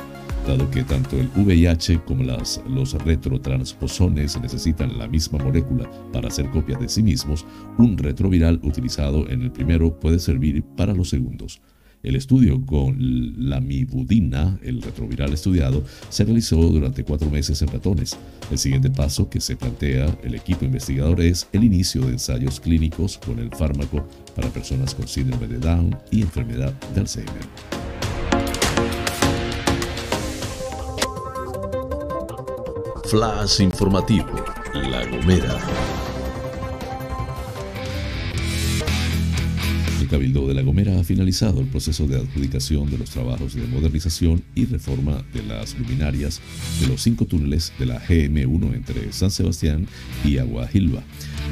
dado 0.47 0.71
que 0.71 0.83
tanto 0.83 1.19
el 1.19 1.29
VIH 1.37 2.01
como 2.05 2.25
las, 2.25 2.61
los 2.69 2.93
retrotransposones 2.93 4.41
necesitan 4.41 4.99
la 4.99 5.09
misma 5.09 5.39
molécula 5.39 5.91
para 6.13 6.29
hacer 6.29 6.51
copias 6.51 6.81
de 6.81 6.89
sí 6.89 7.03
mismos, 7.03 7.45
un 7.79 7.97
retroviral 7.99 8.61
utilizado 8.63 9.29
en 9.29 9.43
el 9.43 9.53
primero 9.53 9.99
puede 9.99 10.19
servir 10.19 10.63
para 10.77 10.95
los 10.95 11.09
segundos. 11.09 11.61
El 12.03 12.17
estudio 12.17 12.65
con 12.65 12.97
la 13.51 13.61
mibudina, 13.61 14.59
el 14.63 14.81
retroviral 14.81 15.35
estudiado, 15.35 15.85
se 16.09 16.25
realizó 16.25 16.57
durante 16.57 17.05
cuatro 17.05 17.29
meses 17.31 17.61
en 17.61 17.69
ratones. 17.69 18.17
El 18.51 18.57
siguiente 18.57 18.91
paso 18.91 19.29
que 19.29 19.41
se 19.41 19.57
plantea 19.57 20.07
el 20.25 20.35
equipo 20.35 20.65
investigador 20.65 21.21
es 21.21 21.47
el 21.53 21.63
inicio 21.63 22.03
de 22.03 22.13
ensayos 22.13 22.59
clínicos 22.59 23.19
con 23.19 23.39
el 23.39 23.51
fármaco 23.51 24.07
para 24.35 24.49
personas 24.49 24.95
con 24.95 25.07
síndrome 25.07 25.47
de 25.47 25.59
Down 25.59 25.95
y 26.11 26.23
enfermedad 26.23 26.73
de 26.95 27.01
Alzheimer. 27.01 27.90
Flash 33.11 33.59
informativo, 33.59 34.45
La 34.73 35.05
Gomera. 35.05 36.00
Cabildo 40.11 40.49
de 40.49 40.55
La 40.55 40.63
Gomera 40.63 40.99
ha 40.99 41.05
finalizado 41.05 41.61
el 41.61 41.69
proceso 41.69 42.09
de 42.09 42.17
adjudicación 42.17 42.91
de 42.91 42.99
los 42.99 43.11
trabajos 43.11 43.55
de 43.55 43.65
modernización 43.69 44.43
y 44.57 44.65
reforma 44.65 45.23
de 45.33 45.45
las 45.45 45.79
luminarias 45.79 46.41
de 46.81 46.89
los 46.89 47.01
cinco 47.01 47.27
túneles 47.27 47.73
de 47.79 47.87
la 47.87 48.05
GM1 48.05 48.75
entre 48.75 49.13
San 49.13 49.31
Sebastián 49.31 49.87
y 50.25 50.39
Aguajilva. 50.39 51.05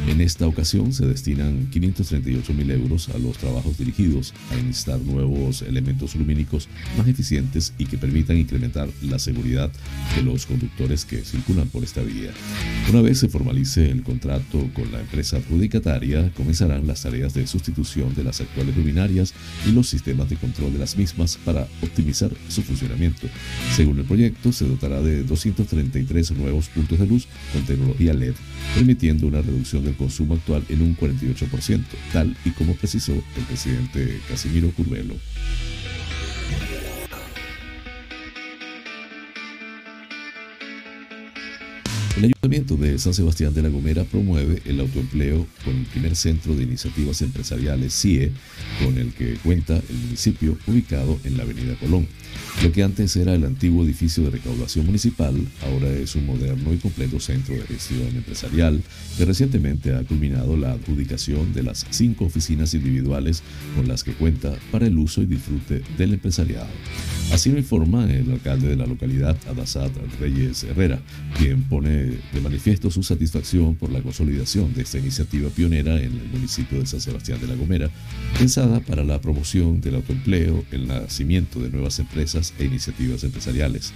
En 0.08 0.20
esta 0.20 0.48
ocasión 0.48 0.92
se 0.92 1.06
destinan 1.06 1.68
538 1.70 2.52
mil 2.52 2.70
euros 2.72 3.08
a 3.10 3.18
los 3.18 3.38
trabajos 3.38 3.78
dirigidos 3.78 4.34
a 4.50 4.58
instalar 4.58 5.02
nuevos 5.02 5.62
elementos 5.62 6.16
lumínicos 6.16 6.68
más 6.96 7.06
eficientes 7.06 7.74
y 7.78 7.86
que 7.86 7.96
permitan 7.96 8.38
incrementar 8.38 8.88
la 9.02 9.20
seguridad 9.20 9.70
de 10.16 10.22
los 10.22 10.46
conductores 10.46 11.04
que 11.04 11.18
circulan 11.18 11.68
por 11.68 11.84
esta 11.84 12.02
vía. 12.02 12.30
Una 12.90 13.02
vez 13.02 13.18
se 13.18 13.28
formalice 13.28 13.88
el 13.88 14.02
contrato 14.02 14.68
con 14.74 14.90
la 14.90 15.00
empresa 15.00 15.36
adjudicataria, 15.36 16.32
comenzarán 16.34 16.88
las 16.88 17.02
tareas 17.02 17.34
de 17.34 17.46
sustitución 17.46 18.14
de 18.14 18.24
las 18.24 18.40
actuales 18.48 18.76
luminarias 18.76 19.34
y 19.66 19.72
los 19.72 19.88
sistemas 19.88 20.28
de 20.28 20.36
control 20.36 20.72
de 20.72 20.78
las 20.78 20.96
mismas 20.96 21.38
para 21.44 21.68
optimizar 21.82 22.30
su 22.48 22.62
funcionamiento. 22.62 23.28
Según 23.74 23.98
el 23.98 24.04
proyecto, 24.04 24.52
se 24.52 24.66
dotará 24.66 25.00
de 25.00 25.22
233 25.22 26.32
nuevos 26.32 26.68
puntos 26.68 26.98
de 26.98 27.06
luz 27.06 27.26
con 27.52 27.64
tecnología 27.64 28.14
LED, 28.14 28.34
permitiendo 28.74 29.26
una 29.26 29.42
reducción 29.42 29.84
del 29.84 29.94
consumo 29.94 30.34
actual 30.34 30.64
en 30.68 30.82
un 30.82 30.96
48%, 30.96 31.82
tal 32.12 32.36
y 32.44 32.50
como 32.50 32.74
precisó 32.74 33.12
el 33.12 33.44
presidente 33.48 34.20
Casimiro 34.28 34.70
Curvelo. 34.72 35.14
El 42.18 42.24
Ayuntamiento 42.24 42.76
de 42.76 42.98
San 42.98 43.14
Sebastián 43.14 43.54
de 43.54 43.62
la 43.62 43.68
Gomera 43.68 44.02
promueve 44.02 44.60
el 44.64 44.80
autoempleo 44.80 45.46
con 45.64 45.76
el 45.76 45.86
primer 45.86 46.16
centro 46.16 46.52
de 46.56 46.64
iniciativas 46.64 47.22
empresariales 47.22 47.94
CIE, 47.94 48.32
con 48.84 48.98
el 48.98 49.12
que 49.12 49.34
cuenta 49.34 49.76
el 49.76 49.96
municipio 50.02 50.58
ubicado 50.66 51.16
en 51.22 51.36
la 51.36 51.44
Avenida 51.44 51.76
Colón. 51.78 52.08
Lo 52.62 52.72
que 52.72 52.82
antes 52.82 53.14
era 53.14 53.34
el 53.34 53.44
antiguo 53.44 53.84
edificio 53.84 54.24
de 54.24 54.30
recaudación 54.30 54.84
municipal, 54.84 55.34
ahora 55.62 55.90
es 55.90 56.16
un 56.16 56.26
moderno 56.26 56.72
y 56.72 56.78
completo 56.78 57.20
centro 57.20 57.54
de 57.54 57.62
gestión 57.62 58.08
empresarial 58.16 58.82
que 59.16 59.24
recientemente 59.24 59.94
ha 59.94 60.02
culminado 60.02 60.56
la 60.56 60.72
adjudicación 60.72 61.52
de 61.52 61.62
las 61.62 61.86
cinco 61.90 62.24
oficinas 62.24 62.74
individuales 62.74 63.42
con 63.76 63.86
las 63.86 64.02
que 64.02 64.12
cuenta 64.12 64.54
para 64.72 64.86
el 64.86 64.98
uso 64.98 65.22
y 65.22 65.26
disfrute 65.26 65.82
del 65.96 66.14
empresariado. 66.14 66.68
Así 67.32 67.50
lo 67.52 67.58
informa 67.58 68.10
el 68.10 68.30
alcalde 68.32 68.68
de 68.68 68.76
la 68.76 68.86
localidad, 68.86 69.36
Adasat 69.48 69.92
Reyes 70.18 70.64
Herrera, 70.64 71.00
quien 71.36 71.62
pone 71.62 71.90
de 71.90 72.40
manifiesto 72.42 72.90
su 72.90 73.02
satisfacción 73.02 73.74
por 73.76 73.92
la 73.92 74.00
consolidación 74.00 74.72
de 74.74 74.82
esta 74.82 74.98
iniciativa 74.98 75.50
pionera 75.50 75.96
en 76.00 76.12
el 76.12 76.28
municipio 76.32 76.80
de 76.80 76.86
San 76.86 77.00
Sebastián 77.00 77.40
de 77.40 77.46
la 77.46 77.54
Gomera, 77.54 77.90
pensada 78.38 78.80
para 78.80 79.04
la 79.04 79.20
promoción 79.20 79.80
del 79.80 79.96
autoempleo, 79.96 80.64
el 80.72 80.88
nacimiento 80.88 81.60
de 81.60 81.70
nuevas 81.70 81.98
empresas 81.98 82.27
e 82.34 82.64
iniciativas 82.64 83.24
empresariales. 83.24 83.92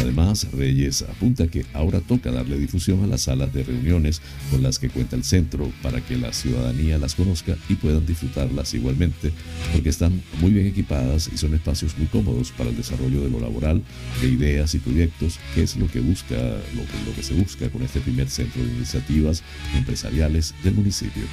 Además, 0.00 0.46
Reyes 0.52 1.02
apunta 1.02 1.48
que 1.48 1.64
ahora 1.72 2.00
toca 2.00 2.30
darle 2.30 2.58
difusión 2.58 3.02
a 3.02 3.06
las 3.06 3.22
salas 3.22 3.52
de 3.52 3.64
reuniones 3.64 4.20
con 4.50 4.62
las 4.62 4.78
que 4.78 4.88
cuenta 4.88 5.16
el 5.16 5.24
centro 5.24 5.70
para 5.82 6.00
que 6.00 6.16
la 6.16 6.32
ciudadanía 6.32 6.98
las 6.98 7.14
conozca 7.14 7.56
y 7.68 7.74
puedan 7.74 8.06
disfrutarlas 8.06 8.74
igualmente, 8.74 9.32
porque 9.72 9.88
están 9.88 10.22
muy 10.40 10.52
bien 10.52 10.66
equipadas 10.66 11.30
y 11.32 11.36
son 11.36 11.54
espacios 11.54 11.96
muy 11.98 12.06
cómodos 12.06 12.52
para 12.52 12.70
el 12.70 12.76
desarrollo 12.76 13.22
de 13.22 13.30
lo 13.30 13.40
laboral, 13.40 13.82
de 14.20 14.28
ideas 14.28 14.74
y 14.74 14.78
proyectos, 14.78 15.38
que 15.54 15.62
es 15.62 15.76
lo 15.76 15.88
que 15.88 16.00
busca, 16.00 16.36
lo, 16.36 17.14
que 17.14 17.22
se 17.22 17.34
busca 17.34 17.68
con 17.70 17.82
este 17.82 18.00
primer 18.00 18.28
centro 18.28 18.62
de 18.62 18.72
iniciativas 18.72 19.42
empresariales 19.76 20.54
del 20.62 20.74
municipio. 20.74 21.24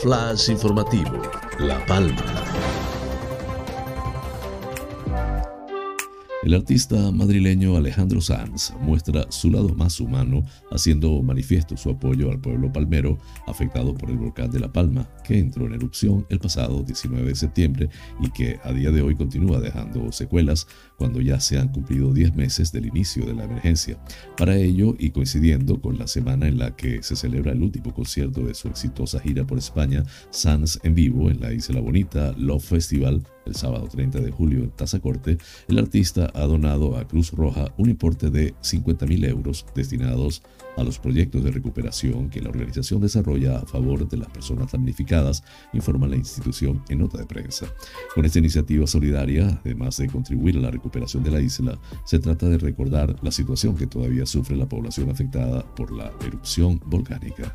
Flash 0.00 0.48
informativo, 0.48 1.20
La 1.58 1.84
Palma. 1.84 2.79
El 6.50 6.56
artista 6.56 7.12
madrileño 7.12 7.76
Alejandro 7.76 8.20
Sanz 8.20 8.72
muestra 8.80 9.24
su 9.30 9.52
lado 9.52 9.68
más 9.76 10.00
humano, 10.00 10.42
haciendo 10.72 11.22
manifiesto 11.22 11.76
su 11.76 11.90
apoyo 11.90 12.28
al 12.28 12.40
pueblo 12.40 12.72
palmero 12.72 13.18
afectado 13.46 13.94
por 13.94 14.10
el 14.10 14.18
volcán 14.18 14.50
de 14.50 14.58
La 14.58 14.72
Palma, 14.72 15.08
que 15.22 15.38
entró 15.38 15.66
en 15.66 15.74
erupción 15.74 16.26
el 16.28 16.40
pasado 16.40 16.82
19 16.82 17.28
de 17.28 17.34
septiembre 17.36 17.88
y 18.20 18.30
que 18.30 18.58
a 18.64 18.72
día 18.72 18.90
de 18.90 19.00
hoy 19.00 19.14
continúa 19.14 19.60
dejando 19.60 20.10
secuelas 20.10 20.66
cuando 20.98 21.20
ya 21.20 21.38
se 21.38 21.56
han 21.56 21.68
cumplido 21.68 22.12
10 22.12 22.34
meses 22.34 22.72
del 22.72 22.86
inicio 22.86 23.24
de 23.24 23.34
la 23.34 23.44
emergencia. 23.44 24.02
Para 24.36 24.56
ello, 24.56 24.96
y 24.98 25.10
coincidiendo 25.10 25.80
con 25.80 25.98
la 25.98 26.08
semana 26.08 26.48
en 26.48 26.58
la 26.58 26.74
que 26.74 27.04
se 27.04 27.14
celebra 27.14 27.52
el 27.52 27.62
último 27.62 27.94
concierto 27.94 28.40
de 28.40 28.54
su 28.54 28.66
exitosa 28.66 29.20
gira 29.20 29.46
por 29.46 29.58
España, 29.58 30.02
Sanz 30.30 30.80
en 30.82 30.96
vivo 30.96 31.30
en 31.30 31.40
la 31.40 31.52
Isla 31.52 31.78
Bonita 31.78 32.34
Love 32.36 32.64
Festival 32.64 33.22
El 33.46 33.54
sábado 33.54 33.88
30 33.88 34.20
de 34.20 34.30
julio 34.30 34.60
en 34.60 34.70
Tazacorte, 34.70 35.38
el 35.68 35.78
artista 35.78 36.30
ha 36.34 36.44
donado 36.44 36.96
a 36.96 37.06
Cruz 37.06 37.32
Roja 37.32 37.72
un 37.76 37.90
importe 37.90 38.30
de 38.30 38.54
50.000 38.62 39.28
euros 39.28 39.66
destinados 39.74 40.42
a 40.76 40.84
los 40.84 40.98
proyectos 40.98 41.42
de 41.44 41.50
recuperación 41.50 42.30
que 42.30 42.40
la 42.40 42.50
organización 42.50 43.00
desarrolla 43.00 43.58
a 43.58 43.66
favor 43.66 44.08
de 44.08 44.16
las 44.16 44.28
personas 44.28 44.72
damnificadas, 44.72 45.42
informa 45.72 46.06
la 46.06 46.16
institución 46.16 46.82
en 46.88 47.00
nota 47.00 47.18
de 47.18 47.26
prensa. 47.26 47.66
Con 48.14 48.24
esta 48.24 48.38
iniciativa 48.38 48.86
solidaria, 48.86 49.60
además 49.64 49.96
de 49.96 50.08
contribuir 50.08 50.56
a 50.56 50.60
la 50.60 50.70
recuperación 50.70 51.22
de 51.22 51.30
la 51.30 51.40
isla, 51.40 51.78
se 52.04 52.18
trata 52.18 52.48
de 52.48 52.58
recordar 52.58 53.16
la 53.22 53.30
situación 53.30 53.76
que 53.76 53.86
todavía 53.86 54.26
sufre 54.26 54.56
la 54.56 54.68
población 54.68 55.10
afectada 55.10 55.64
por 55.74 55.92
la 55.92 56.12
erupción 56.24 56.80
volcánica. 56.86 57.54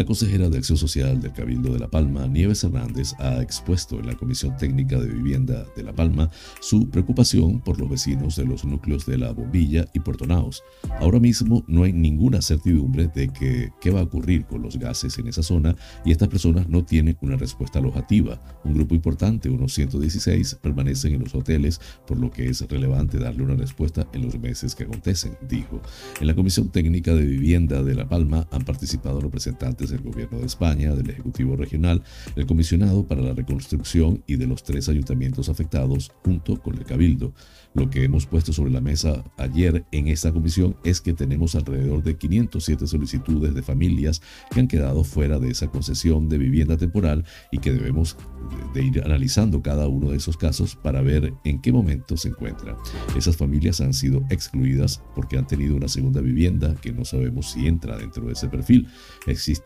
La 0.00 0.06
consejera 0.06 0.48
de 0.48 0.56
Acción 0.56 0.78
Social 0.78 1.20
del 1.20 1.34
Cabildo 1.34 1.74
de 1.74 1.78
La 1.78 1.90
Palma, 1.90 2.26
Nieves 2.26 2.64
Hernández, 2.64 3.12
ha 3.18 3.42
expuesto 3.42 3.98
en 3.98 4.06
la 4.06 4.16
Comisión 4.16 4.56
Técnica 4.56 4.98
de 4.98 5.08
Vivienda 5.08 5.66
de 5.76 5.82
La 5.82 5.92
Palma 5.92 6.30
su 6.62 6.88
preocupación 6.88 7.60
por 7.60 7.78
los 7.78 7.90
vecinos 7.90 8.34
de 8.36 8.46
los 8.46 8.64
núcleos 8.64 9.04
de 9.04 9.18
La 9.18 9.32
Bombilla 9.32 9.84
y 9.92 10.00
Puerto 10.00 10.26
Naos. 10.26 10.62
Ahora 11.00 11.20
mismo 11.20 11.66
no 11.68 11.82
hay 11.82 11.92
ninguna 11.92 12.40
certidumbre 12.40 13.08
de 13.08 13.28
que, 13.28 13.72
qué 13.78 13.90
va 13.90 14.00
a 14.00 14.04
ocurrir 14.04 14.46
con 14.46 14.62
los 14.62 14.78
gases 14.78 15.18
en 15.18 15.28
esa 15.28 15.42
zona 15.42 15.76
y 16.02 16.12
estas 16.12 16.28
personas 16.28 16.66
no 16.66 16.82
tienen 16.82 17.18
una 17.20 17.36
respuesta 17.36 17.78
alojativa. 17.78 18.40
Un 18.64 18.72
grupo 18.72 18.94
importante, 18.94 19.50
unos 19.50 19.74
116, 19.74 20.60
permanecen 20.62 21.12
en 21.12 21.24
los 21.24 21.34
hoteles, 21.34 21.78
por 22.06 22.18
lo 22.18 22.30
que 22.30 22.48
es 22.48 22.62
relevante 22.62 23.18
darle 23.18 23.42
una 23.42 23.54
respuesta 23.54 24.08
en 24.14 24.22
los 24.22 24.40
meses 24.40 24.74
que 24.74 24.84
acontecen, 24.84 25.36
dijo. 25.46 25.82
En 26.22 26.26
la 26.26 26.34
Comisión 26.34 26.70
Técnica 26.70 27.14
de 27.14 27.26
Vivienda 27.26 27.82
de 27.82 27.94
La 27.94 28.08
Palma 28.08 28.48
han 28.50 28.64
participado 28.64 29.20
representantes 29.20 29.89
del 29.90 30.02
Gobierno 30.02 30.38
de 30.38 30.46
España, 30.46 30.94
del 30.94 31.10
Ejecutivo 31.10 31.56
Regional, 31.56 32.02
el 32.36 32.46
Comisionado 32.46 33.06
para 33.06 33.22
la 33.22 33.34
Reconstrucción 33.34 34.22
y 34.26 34.36
de 34.36 34.46
los 34.46 34.62
tres 34.62 34.88
ayuntamientos 34.88 35.48
afectados, 35.48 36.12
junto 36.24 36.60
con 36.60 36.78
el 36.78 36.84
Cabildo. 36.84 37.34
Lo 37.74 37.88
que 37.88 38.02
hemos 38.02 38.26
puesto 38.26 38.52
sobre 38.52 38.72
la 38.72 38.80
mesa 38.80 39.22
ayer 39.36 39.84
en 39.92 40.08
esta 40.08 40.32
comisión 40.32 40.76
es 40.82 41.00
que 41.00 41.12
tenemos 41.12 41.54
alrededor 41.54 42.02
de 42.02 42.16
507 42.16 42.86
solicitudes 42.86 43.54
de 43.54 43.62
familias 43.62 44.22
que 44.50 44.60
han 44.60 44.66
quedado 44.66 45.04
fuera 45.04 45.38
de 45.38 45.50
esa 45.50 45.68
concesión 45.68 46.28
de 46.28 46.38
vivienda 46.38 46.76
temporal 46.76 47.24
y 47.52 47.58
que 47.58 47.72
debemos 47.72 48.16
de 48.74 48.84
ir 48.84 49.02
analizando 49.04 49.62
cada 49.62 49.86
uno 49.86 50.10
de 50.10 50.16
esos 50.16 50.36
casos 50.36 50.74
para 50.74 51.02
ver 51.02 51.32
en 51.44 51.60
qué 51.60 51.72
momento 51.72 52.16
se 52.16 52.28
encuentran. 52.28 52.76
Esas 53.16 53.36
familias 53.36 53.80
han 53.80 53.94
sido 53.94 54.24
excluidas 54.30 55.02
porque 55.14 55.38
han 55.38 55.46
tenido 55.46 55.76
una 55.76 55.88
segunda 55.88 56.20
vivienda 56.20 56.74
que 56.74 56.92
no 56.92 57.04
sabemos 57.04 57.52
si 57.52 57.66
entra 57.66 57.96
dentro 57.96 58.26
de 58.26 58.32
ese 58.32 58.48
perfil. 58.48 58.88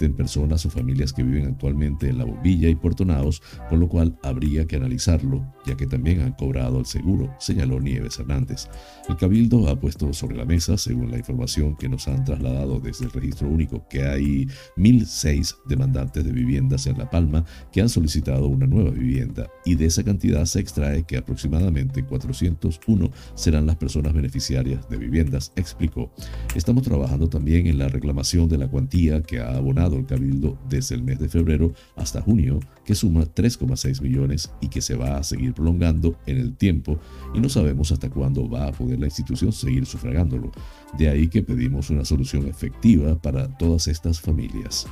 Existen 0.05 0.17
personas 0.19 0.67
o 0.67 0.71
familias 0.71 1.14
que 1.14 1.23
viven 1.23 1.47
actualmente 1.47 2.11
en 2.11 2.19
La 2.19 2.25
Bombilla 2.25 2.69
y 2.69 2.75
Puerto 2.75 3.07
Naos, 3.07 3.40
con 3.71 3.81
lo 3.81 3.88
cual 3.88 4.19
habría 4.23 4.67
que 4.67 4.77
analizarlo, 4.77 5.43
ya 5.64 5.77
que 5.77 5.87
también 5.87 6.21
han 6.21 6.33
cobrado 6.33 6.79
el 6.79 6.85
seguro, 6.85 7.35
señaló 7.38 7.81
Nieves 7.81 8.19
Hernández. 8.19 8.69
El 9.09 9.17
Cabildo 9.17 9.67
ha 9.69 9.81
puesto 9.81 10.12
sobre 10.12 10.37
la 10.37 10.45
mesa, 10.45 10.77
según 10.77 11.11
la 11.11 11.17
información 11.17 11.75
que 11.77 11.88
nos 11.88 12.07
han 12.07 12.23
trasladado 12.23 12.81
desde 12.81 13.07
el 13.07 13.12
registro 13.12 13.49
único, 13.49 13.88
que 13.88 14.05
hay 14.05 14.47
1.006 14.77 15.57
demandantes 15.67 16.23
de 16.23 16.33
viviendas 16.33 16.87
en 16.87 16.99
La 16.99 17.09
Palma 17.09 17.47
que 17.73 17.81
han 17.81 17.88
solicitado 17.88 18.47
una 18.49 18.67
nueva 18.67 18.90
vivienda 18.90 19.49
y 19.64 19.75
de 19.75 19.87
esa 19.87 20.03
cantidad 20.03 20.45
se 20.45 20.61
extrae 20.61 21.05
que 21.05 21.17
aproximadamente 21.17 22.05
401 22.05 23.11
serán 23.35 23.64
las 23.67 23.77
personas 23.77 24.12
beneficiarias 24.12 24.87
de 24.90 24.99
viviendas, 24.99 25.53
explicó. 25.57 26.12
Estamos 26.55 26.83
trabajando 26.83 27.31
también 27.31 27.67
en 27.69 27.79
la 27.79 27.88
reclamación 27.88 28.51
de 28.51 28.59
la 28.59 28.69
cuantía 28.69 29.23
que 29.23 29.40
ha 29.40 29.57
abonado 29.57 29.93
el 29.96 30.07
Cabildo 30.07 30.59
desde 30.68 30.94
el 30.94 31.02
mes 31.02 31.18
de 31.18 31.28
febrero 31.28 31.72
hasta 31.96 32.20
junio, 32.20 32.61
que 32.85 32.94
suma 32.94 33.24
3,6 33.24 34.00
millones 34.02 34.50
y 34.61 34.68
que 34.68 34.80
se 34.80 34.94
va 34.94 35.16
a 35.16 35.22
seguir 35.22 35.54
prolongando 35.54 36.16
en 36.26 36.38
el 36.38 36.54
tiempo 36.57 36.98
y 37.35 37.40
no 37.40 37.48
sabemos 37.48 37.92
hasta 37.92 38.11
cuándo 38.11 38.48
va 38.48 38.68
a 38.68 38.72
poder 38.72 38.98
la 38.98 39.07
institución 39.07 39.52
seguir 39.52 39.87
sufragándolo. 39.87 40.52
De 40.98 41.09
ahí 41.09 41.28
que 41.28 41.42
pedimos 41.42 41.90
una 41.90 42.04
solución 42.04 42.46
efectiva 42.46 43.16
para 43.16 43.48
todas 43.57 43.88
estas 43.88 44.20
familias. 44.20 44.87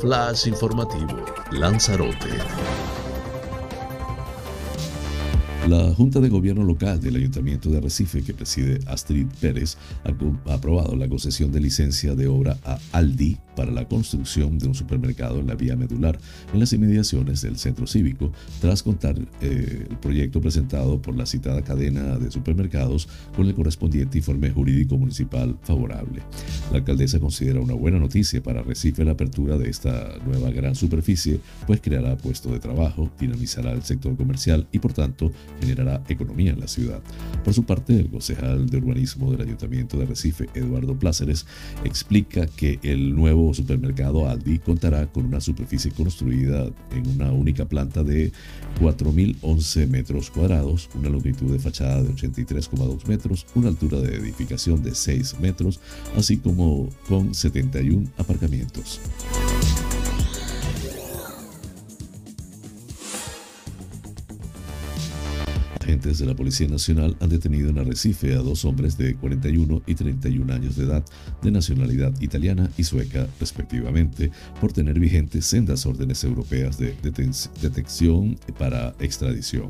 Flash 0.00 0.46
informativo, 0.46 1.24
Lanzarote. 1.52 2.28
La 5.66 5.92
Junta 5.92 6.20
de 6.20 6.28
Gobierno 6.28 6.62
Local 6.62 7.00
del 7.00 7.16
Ayuntamiento 7.16 7.70
de 7.70 7.78
Arrecife, 7.78 8.22
que 8.22 8.32
preside 8.32 8.78
Astrid 8.86 9.26
Pérez, 9.40 9.76
ha 10.04 10.52
aprobado 10.52 10.94
la 10.94 11.08
concesión 11.08 11.50
de 11.50 11.58
licencia 11.58 12.14
de 12.14 12.28
obra 12.28 12.56
a 12.64 12.78
Aldi 12.92 13.36
para 13.56 13.72
la 13.72 13.88
construcción 13.88 14.58
de 14.58 14.68
un 14.68 14.74
supermercado 14.74 15.40
en 15.40 15.48
la 15.48 15.54
vía 15.54 15.74
medular 15.74 16.18
en 16.52 16.60
las 16.60 16.72
inmediaciones 16.72 17.42
del 17.42 17.58
centro 17.58 17.86
cívico, 17.86 18.30
tras 18.60 18.82
contar 18.82 19.18
eh, 19.40 19.86
el 19.90 19.96
proyecto 19.96 20.40
presentado 20.40 21.02
por 21.02 21.16
la 21.16 21.26
citada 21.26 21.62
cadena 21.62 22.18
de 22.18 22.30
supermercados 22.30 23.08
con 23.34 23.46
el 23.46 23.54
correspondiente 23.54 24.18
informe 24.18 24.50
jurídico 24.50 24.96
municipal 24.96 25.56
favorable. 25.62 26.22
La 26.70 26.78
alcaldesa 26.78 27.18
considera 27.18 27.60
una 27.60 27.74
buena 27.74 27.98
noticia 27.98 28.42
para 28.42 28.60
Arrecife 28.60 29.04
la 29.04 29.12
apertura 29.12 29.56
de 29.58 29.70
esta 29.70 30.18
nueva 30.24 30.50
gran 30.50 30.74
superficie, 30.74 31.40
pues 31.66 31.80
creará 31.80 32.16
puestos 32.16 32.52
de 32.52 32.60
trabajo, 32.60 33.10
dinamizará 33.18 33.72
el 33.72 33.82
sector 33.82 34.16
comercial 34.16 34.66
y 34.72 34.78
por 34.78 34.92
tanto 34.92 35.32
generará 35.60 36.02
economía 36.08 36.52
en 36.52 36.60
la 36.60 36.68
ciudad. 36.68 37.00
Por 37.44 37.54
su 37.54 37.64
parte, 37.64 37.98
el 37.98 38.10
concejal 38.10 38.68
de 38.68 38.76
urbanismo 38.76 39.32
del 39.32 39.42
Ayuntamiento 39.42 39.96
de 39.98 40.06
Recife, 40.06 40.48
Eduardo 40.54 40.98
Pláceres, 40.98 41.46
explica 41.84 42.46
que 42.46 42.78
el 42.82 43.14
nuevo 43.14 43.45
supermercado 43.54 44.28
Aldi 44.28 44.58
contará 44.58 45.06
con 45.06 45.26
una 45.26 45.40
superficie 45.40 45.90
construida 45.90 46.70
en 46.92 47.06
una 47.08 47.32
única 47.32 47.64
planta 47.64 48.02
de 48.02 48.32
4.011 48.80 49.88
metros 49.88 50.30
cuadrados, 50.30 50.88
una 50.94 51.08
longitud 51.08 51.52
de 51.52 51.58
fachada 51.58 52.02
de 52.02 52.10
83,2 52.10 53.06
metros, 53.06 53.46
una 53.54 53.68
altura 53.68 53.98
de 53.98 54.16
edificación 54.16 54.82
de 54.82 54.94
6 54.94 55.40
metros, 55.40 55.80
así 56.16 56.38
como 56.38 56.88
con 57.08 57.34
71 57.34 58.08
aparcamientos. 58.18 59.00
Agentes 65.86 66.18
de 66.18 66.26
la 66.26 66.34
Policía 66.34 66.66
Nacional 66.66 67.16
han 67.20 67.28
detenido 67.28 67.70
en 67.70 67.78
Arrecife 67.78 68.34
a 68.34 68.38
dos 68.38 68.64
hombres 68.64 68.98
de 68.98 69.14
41 69.14 69.82
y 69.86 69.94
31 69.94 70.52
años 70.52 70.74
de 70.74 70.82
edad, 70.82 71.04
de 71.42 71.52
nacionalidad 71.52 72.12
italiana 72.20 72.68
y 72.76 72.82
sueca 72.82 73.28
respectivamente, 73.38 74.32
por 74.60 74.72
tener 74.72 74.98
vigentes 74.98 75.46
sendas 75.46 75.86
órdenes 75.86 76.24
europeas 76.24 76.76
de 76.76 76.96
detención 77.60 78.36
para 78.58 78.96
extradición. 78.98 79.68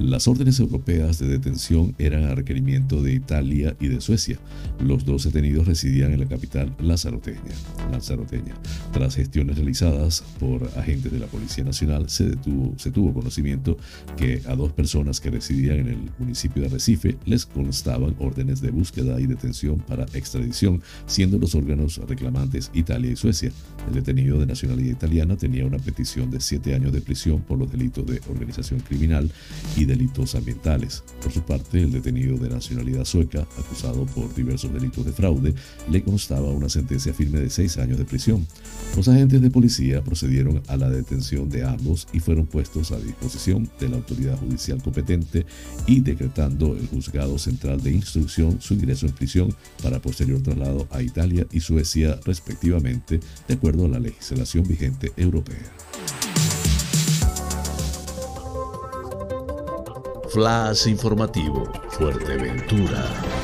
Las 0.00 0.26
órdenes 0.26 0.58
europeas 0.58 1.18
de 1.18 1.28
detención 1.28 1.94
eran 1.98 2.24
a 2.24 2.34
requerimiento 2.34 3.02
de 3.02 3.12
Italia 3.12 3.76
y 3.78 3.88
de 3.88 4.00
Suecia. 4.00 4.38
Los 4.80 5.04
dos 5.04 5.24
detenidos 5.24 5.66
residían 5.66 6.14
en 6.14 6.20
la 6.20 6.26
capital 6.28 6.74
lazaroteña. 6.80 7.52
Lanzaroteña. 7.90 8.54
Tras 8.92 9.16
gestiones 9.16 9.56
realizadas 9.56 10.24
por 10.40 10.64
agentes 10.78 11.12
de 11.12 11.18
la 11.18 11.26
Policía 11.26 11.62
Nacional, 11.62 12.08
se, 12.08 12.30
detuvo, 12.30 12.72
se 12.78 12.90
tuvo 12.90 13.12
conocimiento 13.12 13.76
que 14.16 14.40
a 14.46 14.54
dos 14.54 14.72
personas 14.72 15.20
que 15.20 15.41
residían 15.42 15.80
en 15.80 15.88
el 15.88 16.10
municipio 16.20 16.62
de 16.62 16.68
Recife 16.68 17.16
les 17.24 17.46
constaban 17.46 18.14
órdenes 18.20 18.60
de 18.60 18.70
búsqueda 18.70 19.20
y 19.20 19.26
detención 19.26 19.80
para 19.80 20.04
extradición, 20.14 20.80
siendo 21.06 21.36
los 21.36 21.56
órganos 21.56 22.00
reclamantes 22.08 22.70
Italia 22.74 23.10
y 23.10 23.16
Suecia. 23.16 23.50
El 23.88 23.94
detenido 23.94 24.38
de 24.38 24.46
nacionalidad 24.46 24.92
italiana 24.92 25.36
tenía 25.36 25.66
una 25.66 25.78
petición 25.78 26.30
de 26.30 26.40
siete 26.40 26.76
años 26.76 26.92
de 26.92 27.00
prisión 27.00 27.40
por 27.42 27.58
los 27.58 27.72
delitos 27.72 28.06
de 28.06 28.20
organización 28.30 28.78
criminal 28.80 29.32
y 29.76 29.84
delitos 29.84 30.36
ambientales. 30.36 31.02
Por 31.20 31.32
su 31.32 31.42
parte, 31.42 31.82
el 31.82 31.90
detenido 31.90 32.38
de 32.38 32.48
nacionalidad 32.48 33.04
sueca, 33.04 33.40
acusado 33.58 34.06
por 34.06 34.32
diversos 34.36 34.72
delitos 34.72 35.04
de 35.04 35.12
fraude, 35.12 35.54
le 35.90 36.04
constaba 36.04 36.50
una 36.50 36.68
sentencia 36.68 37.12
firme 37.12 37.40
de 37.40 37.50
seis 37.50 37.78
años 37.78 37.98
de 37.98 38.04
prisión. 38.04 38.46
Los 38.96 39.08
agentes 39.08 39.42
de 39.42 39.50
policía 39.50 40.04
procedieron 40.04 40.62
a 40.68 40.76
la 40.76 40.88
detención 40.88 41.48
de 41.48 41.64
ambos 41.64 42.06
y 42.12 42.20
fueron 42.20 42.46
puestos 42.46 42.92
a 42.92 43.00
disposición 43.00 43.68
de 43.80 43.88
la 43.88 43.96
autoridad 43.96 44.38
judicial 44.38 44.80
competente 44.80 45.31
y 45.86 46.00
decretando 46.00 46.76
el 46.76 46.86
Juzgado 46.86 47.38
Central 47.38 47.82
de 47.82 47.92
Instrucción 47.92 48.60
su 48.60 48.74
ingreso 48.74 49.06
en 49.06 49.12
prisión 49.12 49.54
para 49.82 50.00
posterior 50.00 50.42
traslado 50.42 50.86
a 50.90 51.02
Italia 51.02 51.46
y 51.50 51.60
Suecia 51.60 52.18
respectivamente, 52.24 53.20
de 53.48 53.54
acuerdo 53.54 53.86
a 53.86 53.88
la 53.88 53.98
legislación 53.98 54.66
vigente 54.66 55.12
europea. 55.16 55.72
Flash 60.32 60.86
informativo, 60.86 61.70
Fuerteventura. 61.90 63.41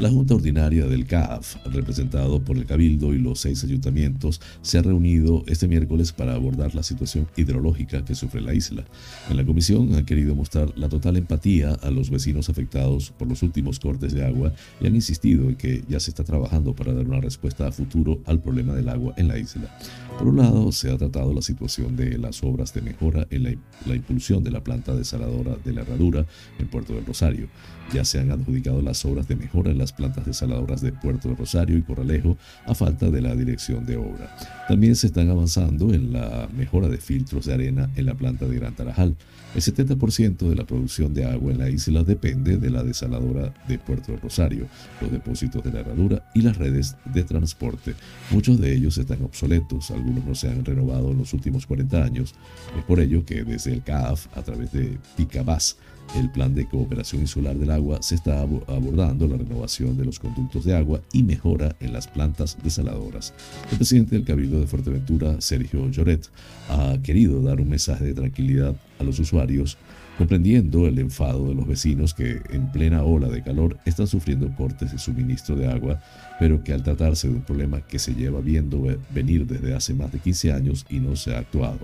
La 0.00 0.10
Junta 0.10 0.34
Ordinaria 0.34 0.84
del 0.84 1.06
CAF, 1.06 1.56
representado 1.72 2.44
por 2.44 2.58
el 2.58 2.66
Cabildo 2.66 3.14
y 3.14 3.18
los 3.18 3.40
seis 3.40 3.64
ayuntamientos, 3.64 4.42
se 4.60 4.76
ha 4.76 4.82
reunido 4.82 5.42
este 5.46 5.68
miércoles 5.68 6.12
para 6.12 6.34
abordar 6.34 6.74
la 6.74 6.82
situación 6.82 7.26
hidrológica 7.34 8.04
que 8.04 8.14
sufre 8.14 8.42
la 8.42 8.52
isla. 8.52 8.84
En 9.30 9.38
la 9.38 9.46
comisión 9.46 9.94
han 9.94 10.04
querido 10.04 10.34
mostrar 10.34 10.70
la 10.76 10.90
total 10.90 11.16
empatía 11.16 11.72
a 11.82 11.90
los 11.90 12.10
vecinos 12.10 12.50
afectados 12.50 13.10
por 13.18 13.26
los 13.26 13.42
últimos 13.42 13.80
cortes 13.80 14.12
de 14.12 14.26
agua 14.26 14.52
y 14.82 14.86
han 14.86 14.94
insistido 14.94 15.48
en 15.48 15.56
que 15.56 15.82
ya 15.88 15.98
se 15.98 16.10
está 16.10 16.24
trabajando 16.24 16.74
para 16.74 16.92
dar 16.92 17.06
una 17.06 17.22
respuesta 17.22 17.66
a 17.66 17.72
futuro 17.72 18.20
al 18.26 18.42
problema 18.42 18.74
del 18.74 18.90
agua 18.90 19.14
en 19.16 19.28
la 19.28 19.38
isla. 19.38 19.78
Por 20.18 20.28
un 20.28 20.36
lado, 20.36 20.72
se 20.72 20.90
ha 20.90 20.96
tratado 20.96 21.32
la 21.32 21.42
situación 21.42 21.96
de 21.96 22.18
las 22.18 22.42
obras 22.42 22.72
de 22.72 22.82
mejora 22.82 23.26
en 23.30 23.44
la, 23.44 23.94
impulsión 23.94 24.44
de 24.44 24.50
la 24.50 24.62
planta 24.62 24.94
desaladora 24.94 25.56
de 25.62 25.72
la 25.72 25.82
Herradura 25.82 26.26
en 26.58 26.68
Puerto 26.68 26.94
del 26.94 27.04
Rosario. 27.04 27.48
Ya 27.92 28.04
se 28.04 28.18
han 28.18 28.32
adjudicado 28.32 28.82
las 28.82 29.04
obras 29.04 29.28
de 29.28 29.36
mejora 29.36 29.70
en 29.70 29.78
las 29.78 29.92
plantas 29.92 30.26
desaladoras 30.26 30.80
de 30.80 30.92
Puerto 30.92 31.34
Rosario 31.34 31.76
y 31.76 31.82
Corralejo 31.82 32.36
a 32.66 32.74
falta 32.74 33.10
de 33.10 33.20
la 33.20 33.34
dirección 33.34 33.86
de 33.86 33.96
obra. 33.96 34.36
También 34.68 34.96
se 34.96 35.06
están 35.06 35.30
avanzando 35.30 35.94
en 35.94 36.12
la 36.12 36.48
mejora 36.56 36.88
de 36.88 36.98
filtros 36.98 37.46
de 37.46 37.54
arena 37.54 37.90
en 37.94 38.06
la 38.06 38.14
planta 38.14 38.46
de 38.46 38.56
Gran 38.56 38.74
Tarajal. 38.74 39.16
El 39.54 39.62
70% 39.62 40.48
de 40.48 40.54
la 40.54 40.66
producción 40.66 41.14
de 41.14 41.24
agua 41.24 41.52
en 41.52 41.58
la 41.58 41.70
isla 41.70 42.02
depende 42.02 42.58
de 42.58 42.68
la 42.68 42.82
desaladora 42.82 43.54
de 43.66 43.78
Puerto 43.78 44.14
Rosario, 44.16 44.66
los 45.00 45.10
depósitos 45.10 45.64
de 45.64 45.72
la 45.72 45.80
herradura 45.80 46.30
y 46.34 46.42
las 46.42 46.58
redes 46.58 46.96
de 47.06 47.22
transporte. 47.22 47.94
Muchos 48.30 48.60
de 48.60 48.74
ellos 48.74 48.98
están 48.98 49.22
obsoletos, 49.22 49.90
algunos 49.92 50.26
no 50.26 50.34
se 50.34 50.48
han 50.48 50.64
renovado 50.64 51.12
en 51.12 51.18
los 51.18 51.32
últimos 51.32 51.64
40 51.66 52.04
años. 52.04 52.34
Es 52.76 52.84
por 52.84 53.00
ello 53.00 53.24
que 53.24 53.44
desde 53.44 53.72
el 53.72 53.82
CAF, 53.82 54.26
a 54.36 54.42
través 54.42 54.72
de 54.72 54.98
Picabas, 55.16 55.78
el 56.14 56.30
plan 56.30 56.54
de 56.54 56.66
cooperación 56.66 57.22
insular 57.22 57.56
del 57.56 57.70
agua 57.70 57.98
se 58.02 58.14
está 58.14 58.40
abordando 58.40 59.26
la 59.26 59.36
renovación 59.36 59.96
de 59.96 60.04
los 60.04 60.18
conductos 60.18 60.64
de 60.64 60.76
agua 60.76 61.00
y 61.12 61.22
mejora 61.22 61.76
en 61.80 61.92
las 61.92 62.06
plantas 62.06 62.56
desaladoras. 62.62 63.34
El 63.70 63.76
presidente 63.76 64.14
del 64.14 64.24
Cabildo 64.24 64.60
de 64.60 64.66
Fuerteventura, 64.66 65.40
Sergio 65.40 65.88
Lloret, 65.90 66.28
ha 66.68 66.96
querido 67.02 67.42
dar 67.42 67.60
un 67.60 67.68
mensaje 67.68 68.04
de 68.04 68.14
tranquilidad 68.14 68.76
a 68.98 69.04
los 69.04 69.18
usuarios 69.18 69.76
comprendiendo 70.18 70.86
el 70.86 70.98
enfado 70.98 71.48
de 71.48 71.54
los 71.54 71.66
vecinos 71.66 72.14
que 72.14 72.40
en 72.50 72.70
plena 72.72 73.02
ola 73.02 73.28
de 73.28 73.42
calor 73.42 73.78
están 73.84 74.06
sufriendo 74.06 74.50
cortes 74.56 74.92
de 74.92 74.98
suministro 74.98 75.56
de 75.56 75.68
agua, 75.68 76.00
pero 76.38 76.62
que 76.62 76.72
al 76.72 76.82
tratarse 76.82 77.28
de 77.28 77.34
un 77.34 77.42
problema 77.42 77.80
que 77.80 77.98
se 77.98 78.14
lleva 78.14 78.40
viendo 78.40 78.86
venir 79.14 79.46
desde 79.46 79.74
hace 79.74 79.94
más 79.94 80.12
de 80.12 80.18
15 80.18 80.52
años 80.52 80.86
y 80.88 81.00
no 81.00 81.16
se 81.16 81.34
ha 81.34 81.38
actuado. 81.38 81.78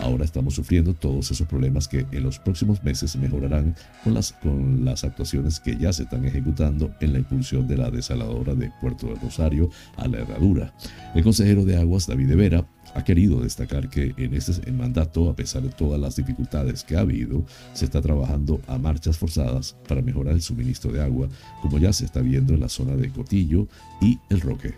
Ahora 0.00 0.24
estamos 0.24 0.54
sufriendo 0.54 0.94
todos 0.94 1.30
esos 1.30 1.46
problemas 1.46 1.88
que 1.88 2.06
en 2.10 2.22
los 2.22 2.38
próximos 2.38 2.82
meses 2.82 3.16
mejorarán 3.16 3.74
con 4.04 4.14
las, 4.14 4.32
con 4.32 4.84
las 4.84 5.04
actuaciones 5.04 5.60
que 5.60 5.76
ya 5.76 5.92
se 5.92 6.04
están 6.04 6.24
ejecutando 6.24 6.94
en 7.00 7.12
la 7.12 7.18
impulsión 7.18 7.66
de 7.66 7.76
la 7.76 7.90
desaladora 7.90 8.54
de 8.54 8.70
Puerto 8.80 9.06
del 9.06 9.20
Rosario 9.20 9.70
a 9.96 10.08
la 10.08 10.18
herradura. 10.18 10.74
El 11.14 11.22
consejero 11.24 11.64
de 11.64 11.76
Aguas, 11.76 12.06
David 12.06 12.28
de 12.28 12.36
Vera, 12.36 12.66
ha 12.96 13.04
querido 13.04 13.40
destacar 13.40 13.90
que 13.90 14.14
en 14.16 14.32
este 14.32 14.72
mandato, 14.72 15.28
a 15.28 15.36
pesar 15.36 15.62
de 15.62 15.68
todas 15.68 16.00
las 16.00 16.16
dificultades 16.16 16.82
que 16.82 16.96
ha 16.96 17.00
habido, 17.00 17.44
se 17.74 17.84
está 17.84 18.00
trabajando 18.00 18.62
a 18.66 18.78
marchas 18.78 19.18
forzadas 19.18 19.76
para 19.86 20.00
mejorar 20.00 20.32
el 20.32 20.40
suministro 20.40 20.90
de 20.90 21.02
agua, 21.02 21.28
como 21.60 21.78
ya 21.78 21.92
se 21.92 22.06
está 22.06 22.20
viendo 22.20 22.54
en 22.54 22.60
la 22.60 22.70
zona 22.70 22.96
de 22.96 23.10
Cotillo 23.10 23.68
y 24.00 24.18
El 24.30 24.40
Roque. 24.40 24.72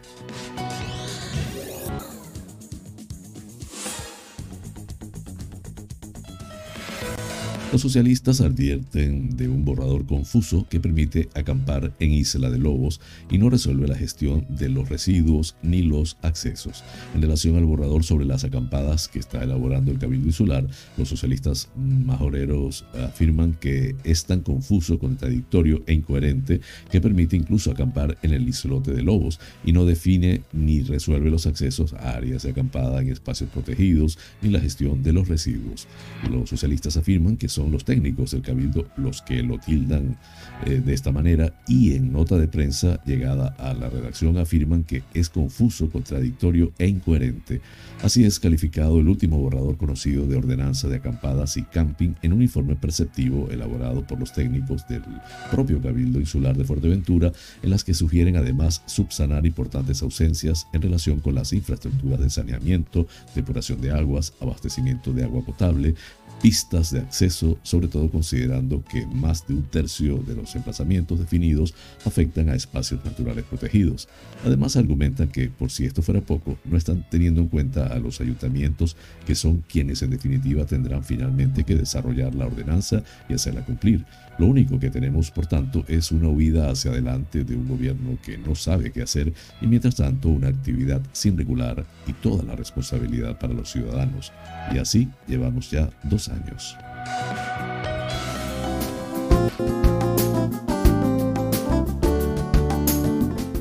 Los 7.71 7.83
socialistas 7.83 8.41
advierten 8.41 9.37
de 9.37 9.47
un 9.47 9.63
borrador 9.63 10.07
confuso 10.07 10.67
que 10.71 10.81
permite 10.81 11.29
acampar 11.35 11.93
en 12.01 12.13
Isla 12.13 12.49
de 12.49 12.57
Lobos 12.57 12.99
y 13.31 13.37
no 13.37 13.51
resuelve 13.51 13.87
la 13.87 13.95
gestión 13.95 14.47
de 14.49 14.71
los 14.71 14.89
residuos 14.89 15.55
ni 15.63 15.83
los 15.83 16.17
accesos. 16.23 16.83
En 17.15 17.21
relación 17.21 17.57
al 17.57 17.67
borrador 17.67 18.05
sobre 18.05 18.25
las 18.25 18.45
acampadas 18.45 19.07
que 19.07 19.19
está 19.19 19.45
elaborando 19.45 19.93
el 19.93 19.99
Cabildo 19.99 20.29
Insular, 20.29 20.67
los 20.97 21.11
socialistas 21.11 21.69
majoreros 21.77 22.87
afirman 22.95 23.53
que 23.53 23.97
es 24.03 24.25
tan 24.25 24.41
confuso, 24.41 24.99
contradictorio 24.99 25.83
e 25.87 25.93
incoherente 25.93 26.63
que 26.91 27.03
permite 27.03 27.37
incluso 27.37 27.71
acampar 27.71 28.17
en 28.23 28.33
el 28.33 28.49
islote 28.49 28.95
de 28.95 29.03
Lobos 29.03 29.41
y 29.63 29.73
no 29.73 29.85
define 29.85 30.41
ni 30.55 30.81
resuelve 30.81 31.31
los 31.31 31.47
accesos 31.47 31.93
a 31.93 32.13
áreas 32.13 32.45
de 32.45 32.51
acampada 32.51 33.03
en 33.03 33.11
espacios 33.11 33.51
protegidos 33.51 34.19
ni 34.41 34.49
la 34.49 34.61
gestión 34.61 35.03
de 35.03 35.13
los 35.13 35.29
residuos. 35.29 35.87
Los 36.31 36.49
socialistas 36.49 36.97
afirman 36.97 37.37
que 37.37 37.58
son 37.59 37.73
los 37.73 37.85
técnicos 37.85 38.31
del 38.31 38.43
Cabildo 38.43 38.87
los 38.97 39.21
que 39.21 39.43
lo 39.43 39.59
tildan 39.59 40.17
eh, 40.65 40.81
de 40.85 40.95
esta 40.95 41.11
manera 41.11 41.53
y 41.67 41.95
en 41.95 42.13
nota 42.13 42.39
de 42.39 42.47
prensa 42.47 43.03
llegada 43.05 43.49
a 43.59 43.75
la 43.75 43.91
redacción 43.91 44.39
afirman 44.39 44.85
que 44.85 45.03
es 45.13 45.29
confuso, 45.29 45.91
contradictorio 45.91 46.71
e 46.79 46.87
incoherente. 46.87 47.61
Así 48.01 48.25
es 48.25 48.39
calificado 48.39 49.01
el 49.01 49.09
último 49.09 49.39
borrador 49.39 49.77
conocido 49.77 50.25
de 50.27 50.37
ordenanza 50.37 50.87
de 50.87 50.99
acampadas 50.99 51.57
y 51.57 51.65
camping 51.65 52.15
en 52.23 52.33
un 52.33 52.43
informe 52.43 52.77
perceptivo 52.77 53.49
elaborado 53.51 54.07
por 54.07 54.21
los 54.21 54.33
técnicos 54.33 54.87
del 54.87 55.03
propio 55.51 55.83
Cabildo 55.83 56.21
Insular 56.21 56.57
de 56.57 56.65
Fuerteventura, 56.65 57.33
en 57.65 57.71
las 57.71 57.83
que 57.83 57.95
sugieren 57.95 58.37
además 58.37 58.83
subsanar 58.87 59.47
importantes 59.47 60.01
ausencias 60.03 60.69
en 60.73 60.83
relación 60.83 61.19
con 61.19 61.35
las 61.35 61.53
infraestructuras 61.53 62.21
de 62.21 62.31
saneamiento, 62.31 63.09
depuración 63.35 63.81
de 63.81 63.91
aguas, 63.91 64.33
abastecimiento 64.41 65.13
de 65.13 65.25
agua 65.25 65.45
potable, 65.45 65.97
pistas 66.43 66.93
de 66.93 67.01
acceso, 67.01 67.59
sobre 67.63 67.89
todo 67.89 68.11
considerando 68.11 68.85
que 68.85 69.07
más 69.07 69.47
de 69.47 69.55
un 69.55 69.63
tercio 69.63 70.19
de 70.19 70.35
los 70.35 70.55
emplazamientos 70.55 71.19
definidos 71.19 71.75
afectan 72.05 72.49
a 72.49 72.55
espacios 72.55 73.05
naturales 73.05 73.45
protegidos. 73.45 74.09
Además 74.45 74.77
argumentan 74.77 75.29
que, 75.29 75.49
por 75.49 75.71
si 75.71 75.85
esto 75.85 76.03
fuera 76.03 76.21
poco, 76.21 76.59
no 76.65 76.77
están 76.77 77.05
teniendo 77.11 77.41
en 77.41 77.49
cuenta 77.49 77.87
a 77.87 77.99
los 77.99 78.21
ayuntamientos, 78.21 78.97
que 79.27 79.35
son 79.35 79.65
quienes 79.69 80.03
en 80.03 80.11
definitiva 80.11 80.65
tendrán 80.65 81.05
finalmente 81.05 81.65
que 81.65 81.75
desarrollar 81.75 82.35
la 82.35 82.47
ordenanza 82.47 83.03
y 83.29 83.35
hacerla 83.35 83.65
cumplir. 83.65 84.05
Lo 84.39 84.47
único 84.47 84.79
que 84.79 84.89
tenemos, 84.89 85.33
por 85.33 85.47
tanto, 85.47 85.85
es 85.89 86.13
una 86.13 86.29
huida 86.29 86.71
hacia 86.71 86.93
adelante 86.93 87.43
de 87.43 87.57
un 87.57 87.67
gobierno 87.67 88.17
que 88.25 88.39
no 88.39 88.55
sabe 88.55 88.93
qué 88.93 89.03
hacer 89.03 89.33
y 89.61 89.67
mientras 89.67 89.97
tanto 89.97 90.29
una 90.29 90.49
actividad 90.49 91.03
sin 91.13 91.37
regular 91.37 91.85
y 92.07 92.13
toda 92.13 92.45
la 92.45 92.55
responsabilidad 92.55 93.37
para 93.39 93.53
los 93.53 93.73
ciudadanos. 93.73 94.33
Y 94.73 94.79
así 94.79 95.09
llevamos 95.27 95.71
ya 95.71 95.91
dos 96.05 96.29
años. 96.29 96.77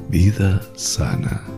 Vida 0.09 0.61
sana. 0.75 1.56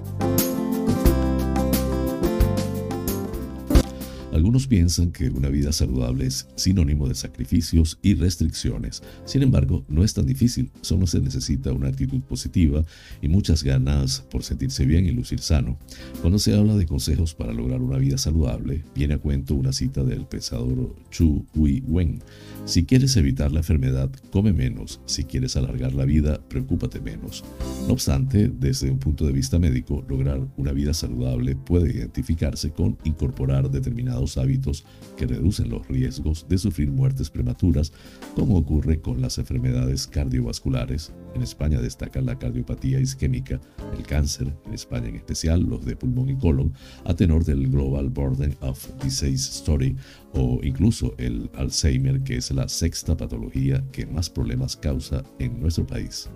Algunos 4.39 4.67
piensan 4.67 5.11
que 5.11 5.29
una 5.29 5.49
vida 5.49 5.73
saludable 5.73 6.25
es 6.25 6.47
sinónimo 6.55 7.09
de 7.09 7.13
sacrificios 7.13 7.99
y 8.01 8.13
restricciones. 8.13 9.03
Sin 9.25 9.43
embargo, 9.43 9.83
no 9.89 10.05
es 10.05 10.13
tan 10.13 10.25
difícil, 10.25 10.71
solo 10.79 11.07
se 11.07 11.19
necesita 11.19 11.73
una 11.73 11.89
actitud 11.89 12.21
positiva 12.21 12.85
y 13.21 13.27
muchas 13.27 13.65
ganas 13.65 14.23
por 14.31 14.43
sentirse 14.43 14.85
bien 14.85 15.05
y 15.05 15.11
lucir 15.11 15.41
sano. 15.41 15.77
Cuando 16.21 16.39
se 16.39 16.55
habla 16.55 16.77
de 16.77 16.85
consejos 16.85 17.35
para 17.35 17.51
lograr 17.51 17.81
una 17.81 17.97
vida 17.97 18.17
saludable, 18.17 18.85
viene 18.95 19.15
a 19.15 19.17
cuento 19.17 19.55
una 19.55 19.73
cita 19.73 20.05
del 20.05 20.25
pensador 20.25 20.95
Chu 21.11 21.45
Hui 21.53 21.83
Wen. 21.85 22.21
Si 22.63 22.85
quieres 22.85 23.17
evitar 23.17 23.51
la 23.51 23.59
enfermedad, 23.59 24.09
come 24.31 24.53
menos. 24.53 25.01
Si 25.05 25.25
quieres 25.25 25.57
alargar 25.57 25.93
la 25.93 26.05
vida, 26.05 26.39
preocúpate 26.47 27.01
menos. 27.01 27.43
No 27.87 27.93
obstante, 27.93 28.47
desde 28.47 28.89
un 28.89 28.99
punto 28.99 29.25
de 29.25 29.33
vista 29.33 29.59
médico, 29.59 30.05
lograr 30.07 30.47
una 30.55 30.71
vida 30.71 30.93
saludable 30.93 31.57
puede 31.57 31.91
identificarse 31.91 32.71
con 32.71 32.97
incorporar 33.03 33.69
determinados 33.69 34.28
hábitos 34.37 34.85
que 35.17 35.27
reducen 35.27 35.69
los 35.69 35.87
riesgos 35.87 36.45
de 36.47 36.57
sufrir 36.57 36.91
muertes 36.91 37.29
prematuras, 37.29 37.91
como 38.35 38.57
ocurre 38.57 39.01
con 39.01 39.21
las 39.21 39.37
enfermedades 39.37 40.07
cardiovasculares. 40.07 41.11
En 41.35 41.41
España 41.41 41.79
destaca 41.79 42.21
la 42.21 42.37
cardiopatía 42.37 42.99
isquémica, 42.99 43.59
el 43.97 44.03
cáncer, 44.03 44.53
en 44.65 44.73
España 44.73 45.09
en 45.09 45.15
especial 45.15 45.61
los 45.61 45.85
de 45.85 45.95
pulmón 45.95 46.29
y 46.29 46.35
colon, 46.37 46.73
a 47.05 47.13
tenor 47.13 47.45
del 47.45 47.67
Global 47.69 48.09
Burden 48.09 48.55
of 48.61 48.87
Disease 49.03 49.51
Story 49.51 49.95
o 50.33 50.59
incluso 50.63 51.13
el 51.17 51.49
Alzheimer, 51.55 52.21
que 52.21 52.37
es 52.37 52.51
la 52.51 52.67
sexta 52.67 53.15
patología 53.15 53.83
que 53.91 54.05
más 54.05 54.29
problemas 54.29 54.75
causa 54.75 55.23
en 55.39 55.59
nuestro 55.59 55.85
país. 55.85 56.29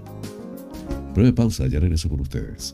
Breve 1.13 1.33
pausa, 1.33 1.67
ya 1.67 1.79
regreso 1.79 2.09
con 2.09 2.21
ustedes. 2.21 2.73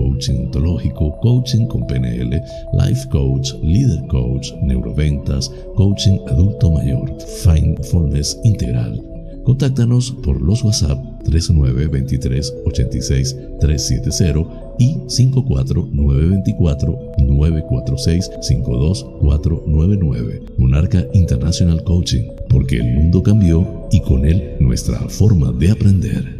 coaching 0.00 0.46
ontológico, 0.46 1.18
coaching 1.20 1.66
con 1.66 1.86
PNL, 1.86 2.42
life 2.72 3.06
coach, 3.10 3.52
leader 3.62 4.00
coach, 4.08 4.52
neuroventas, 4.62 5.50
coaching 5.76 6.18
adulto 6.28 6.70
mayor, 6.70 7.12
Findfulness 7.42 8.38
integral. 8.44 9.02
Contáctanos 9.44 10.12
por 10.22 10.40
los 10.40 10.64
WhatsApp 10.64 10.98
3923 11.24 12.54
86 12.66 13.36
370 13.60 14.76
y 14.78 14.96
54924 15.08 16.98
946 17.18 18.30
52499. 18.40 20.42
Monarca 20.56 21.06
International 21.12 21.84
Coaching, 21.84 22.24
porque 22.48 22.78
el 22.78 22.94
mundo 22.94 23.22
cambió 23.22 23.86
y 23.90 24.00
con 24.00 24.24
él 24.24 24.56
nuestra 24.60 24.98
forma 25.08 25.52
de 25.52 25.70
aprender. 25.70 26.39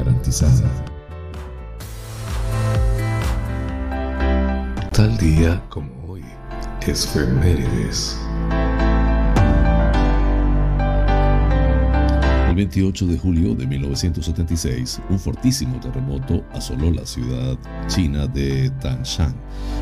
garantizada. 0.03 0.69
Tal 4.91 5.17
día 5.17 5.61
como 5.69 5.91
hoy, 6.07 6.25
es 6.85 7.07
Femérides. 7.07 8.17
El 12.51 12.57
28 12.57 13.07
de 13.07 13.17
julio 13.17 13.55
de 13.55 13.65
1976, 13.65 14.99
un 15.09 15.17
fortísimo 15.17 15.79
terremoto 15.79 16.43
asoló 16.51 16.91
la 16.91 17.05
ciudad 17.05 17.57
china 17.87 18.27
de 18.27 18.69
Tangshan. 18.81 19.33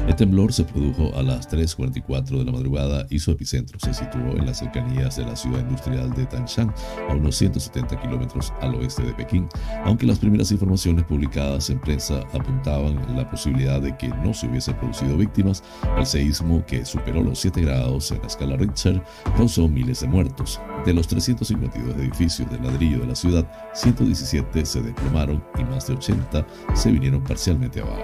El 0.07 0.15
temblor 0.15 0.53
se 0.53 0.65
produjo 0.65 1.11
a 1.17 1.23
las 1.23 1.49
3.44 1.49 2.37
de 2.37 2.45
la 2.45 2.51
madrugada 2.51 3.07
y 3.09 3.17
su 3.17 3.31
epicentro 3.31 3.79
se 3.79 3.91
situó 3.91 4.37
en 4.37 4.45
las 4.45 4.59
cercanías 4.59 5.15
de 5.15 5.25
la 5.25 5.35
ciudad 5.35 5.61
industrial 5.61 6.13
de 6.13 6.27
Tangshan, 6.27 6.71
a 7.09 7.15
unos 7.15 7.37
170 7.37 7.99
kilómetros 8.01 8.53
al 8.61 8.75
oeste 8.75 9.01
de 9.01 9.13
Pekín, 9.13 9.49
aunque 9.83 10.05
las 10.05 10.19
primeras 10.19 10.51
informaciones 10.51 11.05
publicadas 11.05 11.71
en 11.71 11.79
prensa 11.79 12.19
apuntaban 12.33 12.99
la 13.15 13.27
posibilidad 13.31 13.81
de 13.81 13.97
que 13.97 14.09
no 14.09 14.31
se 14.31 14.45
hubiese 14.45 14.75
producido 14.75 15.17
víctimas, 15.17 15.63
el 15.97 16.05
seísmo 16.05 16.63
que 16.67 16.85
superó 16.85 17.23
los 17.23 17.39
7 17.39 17.61
grados 17.61 18.11
en 18.11 18.21
la 18.21 18.27
escala 18.27 18.57
Richter 18.57 19.01
causó 19.35 19.67
miles 19.67 20.01
de 20.01 20.07
muertos. 20.07 20.61
De 20.85 20.93
los 20.93 21.07
352 21.07 21.95
edificios 21.97 22.49
de 22.49 22.59
ladrillo 22.69 22.99
de 22.99 23.07
la 23.07 23.15
ciudad, 23.15 23.45
117 23.73 24.65
se 24.65 24.81
desplomaron 24.81 25.43
y 25.57 25.63
más 25.63 25.87
de 25.87 25.93
80 25.93 26.45
se 26.73 26.91
vinieron 26.91 27.23
parcialmente 27.23 27.81
abajo. 27.81 28.03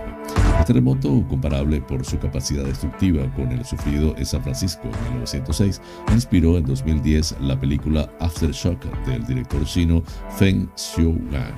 El 0.60 0.65
terremoto, 0.65 1.25
comparable 1.28 1.82
por 1.82 2.06
su 2.06 2.17
capacidad 2.19 2.63
destructiva 2.63 3.32
con 3.36 3.51
el 3.51 3.65
sufrido 3.65 4.15
en 4.17 4.25
San 4.25 4.43
Francisco 4.43 4.84
en 4.84 5.13
1906, 5.13 5.82
inspiró 6.13 6.58
en 6.58 6.65
2010 6.65 7.36
la 7.41 7.60
película 7.60 8.10
Aftershock 8.19 8.84
del 9.06 9.25
director 9.25 9.63
chino 9.65 10.04
Feng 10.38 10.69
Xiugang. 10.75 11.54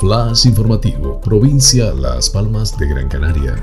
Flash 0.00 0.46
informativo, 0.46 1.20
provincia 1.20 1.92
Las 1.92 2.28
Palmas 2.28 2.76
de 2.76 2.88
Gran 2.88 3.08
Canaria. 3.08 3.62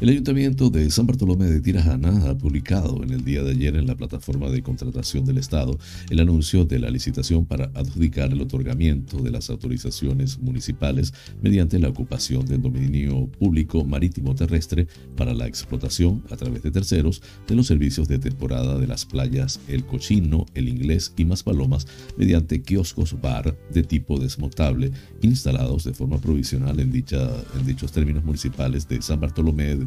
El 0.00 0.08
Ayuntamiento 0.08 0.70
de 0.70 0.90
San 0.90 1.06
Bartolomé 1.06 1.46
de 1.46 1.60
Tirajana 1.60 2.28
ha 2.28 2.36
publicado 2.36 3.04
en 3.04 3.10
el 3.10 3.24
día 3.24 3.44
de 3.44 3.52
ayer 3.52 3.76
en 3.76 3.86
la 3.86 3.94
plataforma 3.94 4.50
de 4.50 4.60
contratación 4.60 5.24
del 5.24 5.38
Estado 5.38 5.78
el 6.10 6.18
anuncio 6.18 6.64
de 6.64 6.80
la 6.80 6.90
licitación 6.90 7.46
para 7.46 7.70
adjudicar 7.74 8.32
el 8.32 8.40
otorgamiento 8.40 9.18
de 9.22 9.30
las 9.30 9.50
autorizaciones 9.50 10.40
municipales 10.40 11.14
mediante 11.40 11.78
la 11.78 11.90
ocupación 11.90 12.44
del 12.44 12.60
dominio 12.60 13.28
público 13.38 13.84
marítimo 13.84 14.34
terrestre 14.34 14.88
para 15.16 15.32
la 15.32 15.46
explotación 15.46 16.24
a 16.28 16.36
través 16.36 16.64
de 16.64 16.72
terceros 16.72 17.22
de 17.46 17.54
los 17.54 17.68
servicios 17.68 18.08
de 18.08 18.18
temporada 18.18 18.76
de 18.78 18.88
las 18.88 19.06
playas 19.06 19.60
El 19.68 19.86
Cochino, 19.86 20.44
El 20.54 20.68
Inglés 20.68 21.14
y 21.16 21.24
Maspalomas 21.24 21.86
mediante 22.18 22.62
kioscos 22.62 23.20
bar 23.22 23.56
de 23.72 23.84
tipo 23.84 24.18
desmontable 24.18 24.90
instalados 25.22 25.84
de 25.84 25.94
forma 25.94 26.20
provisional 26.20 26.80
en, 26.80 26.90
dicha, 26.90 27.30
en 27.58 27.64
dichos 27.64 27.92
términos 27.92 28.24
municipales 28.24 28.88
de 28.88 29.00
San 29.00 29.20
Bartolomé 29.20 29.76
de 29.76 29.83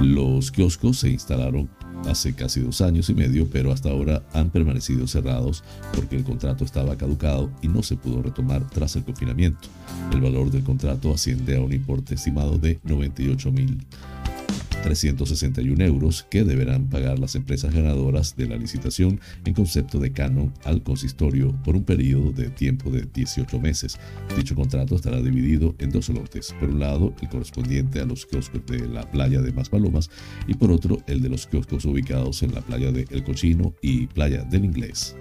los 0.00 0.50
kioscos 0.50 0.98
se 0.98 1.10
instalaron 1.10 1.68
hace 2.08 2.34
casi 2.34 2.60
dos 2.60 2.80
años 2.80 3.08
y 3.10 3.14
medio, 3.14 3.48
pero 3.50 3.72
hasta 3.72 3.90
ahora 3.90 4.22
han 4.32 4.50
permanecido 4.50 5.06
cerrados 5.06 5.62
porque 5.94 6.16
el 6.16 6.24
contrato 6.24 6.64
estaba 6.64 6.96
caducado 6.96 7.50
y 7.62 7.68
no 7.68 7.82
se 7.82 7.96
pudo 7.96 8.22
retomar 8.22 8.68
tras 8.70 8.96
el 8.96 9.04
confinamiento. 9.04 9.68
El 10.12 10.20
valor 10.20 10.50
del 10.50 10.64
contrato 10.64 11.12
asciende 11.12 11.56
a 11.56 11.60
un 11.60 11.72
importe 11.72 12.14
estimado 12.14 12.58
de 12.58 12.80
98 12.84 13.52
mil 13.52 13.78
361 14.82 15.84
euros 15.84 16.26
que 16.28 16.44
deberán 16.44 16.88
pagar 16.88 17.18
las 17.18 17.34
empresas 17.34 17.72
ganadoras 17.72 18.36
de 18.36 18.48
la 18.48 18.56
licitación 18.56 19.20
en 19.44 19.54
concepto 19.54 19.98
de 19.98 20.12
canon 20.12 20.52
al 20.64 20.82
consistorio 20.82 21.54
por 21.64 21.76
un 21.76 21.84
periodo 21.84 22.32
de 22.32 22.50
tiempo 22.50 22.90
de 22.90 23.06
18 23.12 23.60
meses. 23.60 23.98
Dicho 24.36 24.54
contrato 24.54 24.96
estará 24.96 25.20
dividido 25.20 25.74
en 25.78 25.90
dos 25.90 26.08
lotes. 26.08 26.54
Por 26.58 26.70
un 26.70 26.80
lado, 26.80 27.14
el 27.22 27.28
correspondiente 27.28 28.00
a 28.00 28.04
los 28.04 28.26
kioscos 28.26 28.66
de 28.66 28.86
la 28.88 29.08
playa 29.10 29.40
de 29.40 29.52
Maspalomas 29.52 30.10
y 30.46 30.54
por 30.54 30.72
otro, 30.72 30.98
el 31.06 31.22
de 31.22 31.28
los 31.28 31.46
kioscos 31.46 31.84
ubicados 31.84 32.42
en 32.42 32.54
la 32.54 32.60
playa 32.60 32.90
de 32.92 33.06
El 33.10 33.24
Cochino 33.24 33.74
y 33.80 34.08
playa 34.08 34.42
del 34.42 34.64
Inglés. 34.64 35.16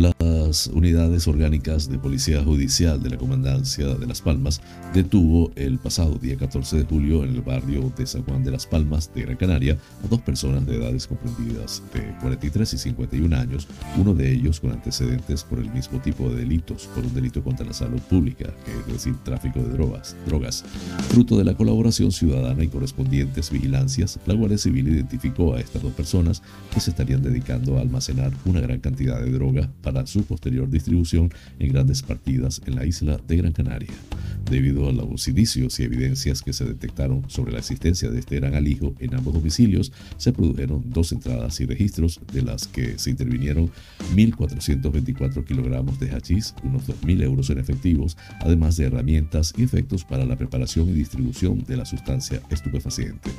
Las 0.00 0.66
unidades 0.68 1.28
orgánicas 1.28 1.90
de 1.90 1.98
Policía 1.98 2.42
Judicial 2.42 3.02
de 3.02 3.10
la 3.10 3.18
Comandancia 3.18 3.86
de 3.86 4.06
Las 4.06 4.22
Palmas 4.22 4.62
detuvo 4.94 5.52
el 5.56 5.78
pasado 5.78 6.14
día 6.14 6.38
14 6.38 6.78
de 6.78 6.84
julio 6.84 7.22
en 7.22 7.34
el 7.34 7.42
barrio 7.42 7.92
de 7.98 8.06
San 8.06 8.22
Juan 8.22 8.42
de 8.42 8.50
Las 8.50 8.66
Palmas 8.66 9.12
de 9.14 9.20
Gran 9.22 9.36
Canaria 9.36 9.76
a 10.02 10.08
dos 10.08 10.22
personas 10.22 10.66
de 10.66 10.76
edades 10.76 11.06
comprendidas 11.06 11.82
de 11.92 12.16
43 12.22 12.72
y 12.72 12.78
51 12.78 13.36
años, 13.36 13.68
uno 13.98 14.14
de 14.14 14.32
ellos 14.32 14.58
con 14.58 14.72
antecedentes 14.72 15.44
por 15.44 15.58
el 15.58 15.70
mismo 15.70 16.00
tipo 16.00 16.30
de 16.30 16.36
delitos, 16.36 16.88
por 16.94 17.04
un 17.04 17.12
delito 17.12 17.44
contra 17.44 17.66
la 17.66 17.74
salud 17.74 18.00
pública, 18.00 18.50
es 18.86 18.92
decir, 18.94 19.14
tráfico 19.22 19.60
de 19.60 19.68
drogas, 19.68 20.16
drogas. 20.26 20.64
Fruto 21.10 21.36
de 21.36 21.44
la 21.44 21.54
colaboración 21.54 22.10
ciudadana 22.10 22.64
y 22.64 22.68
correspondientes 22.68 23.50
vigilancias, 23.50 24.18
la 24.24 24.32
Guardia 24.32 24.56
Civil 24.56 24.88
identificó 24.88 25.54
a 25.54 25.60
estas 25.60 25.82
dos 25.82 25.92
personas 25.92 26.42
que 26.72 26.80
se 26.80 26.88
estarían 26.88 27.22
dedicando 27.22 27.76
a 27.76 27.82
almacenar 27.82 28.32
una 28.46 28.60
gran 28.60 28.80
cantidad 28.80 29.20
de 29.20 29.30
droga 29.30 29.68
para 29.82 29.89
su 30.06 30.24
posterior 30.24 30.68
distribución 30.68 31.30
en 31.58 31.72
grandes 31.72 32.02
partidas 32.02 32.62
en 32.66 32.76
la 32.76 32.86
isla 32.86 33.18
de 33.26 33.36
Gran 33.36 33.52
Canaria. 33.52 33.90
Debido 34.50 34.88
a 34.88 34.92
los 34.92 35.28
indicios 35.28 35.78
y 35.78 35.84
evidencias 35.84 36.42
que 36.42 36.52
se 36.52 36.64
detectaron 36.64 37.28
sobre 37.28 37.52
la 37.52 37.58
existencia 37.58 38.10
de 38.10 38.18
este 38.18 38.36
gran 38.36 38.54
alijo 38.54 38.94
en 38.98 39.14
ambos 39.14 39.34
domicilios, 39.34 39.92
se 40.16 40.32
produjeron 40.32 40.82
dos 40.86 41.12
entradas 41.12 41.60
y 41.60 41.66
registros 41.66 42.20
de 42.32 42.42
las 42.42 42.66
que 42.66 42.98
se 42.98 43.10
intervinieron 43.10 43.70
1.424 44.14 45.44
kilogramos 45.44 46.00
de 46.00 46.10
hachís, 46.10 46.54
unos 46.64 46.86
2.000 46.86 47.22
euros 47.22 47.50
en 47.50 47.58
efectivos, 47.58 48.16
además 48.40 48.76
de 48.76 48.86
herramientas 48.86 49.52
y 49.56 49.62
efectos 49.62 50.04
para 50.04 50.24
la 50.24 50.36
preparación 50.36 50.88
y 50.88 50.92
distribución 50.92 51.64
de 51.64 51.76
la 51.76 51.84
sustancia 51.84 52.40
estupefaciente. 52.50 53.30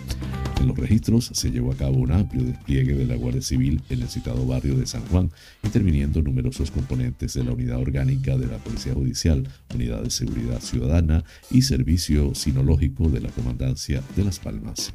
En 0.60 0.68
los 0.68 0.78
registros 0.78 1.32
se 1.34 1.52
llevó 1.52 1.72
a 1.72 1.76
cabo 1.76 1.98
un 1.98 2.12
amplio 2.12 2.44
despliegue 2.44 2.94
de 2.94 3.06
la 3.06 3.16
Guardia 3.16 3.42
Civil 3.42 3.82
en 3.90 4.02
el 4.02 4.10
citado 4.10 4.46
barrio 4.46 4.76
de 4.76 4.86
San 4.86 5.02
Juan, 5.08 5.32
interviniendo 5.64 6.22
numerosos 6.32 6.72
componentes 6.72 7.34
de 7.34 7.44
la 7.44 7.52
Unidad 7.52 7.80
Orgánica 7.80 8.38
de 8.38 8.48
la 8.48 8.58
Policía 8.58 8.94
Judicial, 8.94 9.48
Unidad 9.76 10.02
de 10.02 10.10
Seguridad 10.10 10.62
Ciudadana 10.62 11.26
y 11.52 11.64
Servicio 11.64 12.34
Sinológico 12.36 13.10
de 13.10 13.20
la 13.20 13.30
Comandancia 13.30 14.02
de 14.16 14.24
Las 14.24 14.40
Palmas. 14.40 14.94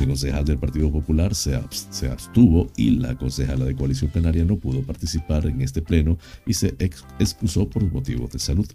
El 0.01 0.09
concejal 0.09 0.44
del 0.44 0.59
Partido 0.59 0.90
Popular 0.90 1.34
se, 1.34 1.55
abstuvo 1.55 2.70
y 2.76 2.90
la 2.90 3.16
concejala 3.16 3.64
de 3.64 3.74
Coalición 3.74 4.11
Canaria 4.11 4.44
no 4.44 4.57
pudo 4.57 4.82
participar 4.82 5.46
en 5.46 5.61
este 5.61 5.82
pleno 5.82 6.18
y 6.46 6.55
se 6.55 6.74
expuso 7.18 7.68
por 7.68 7.90
motivos 7.92 8.30
de 8.30 8.38
salud. 8.38 8.66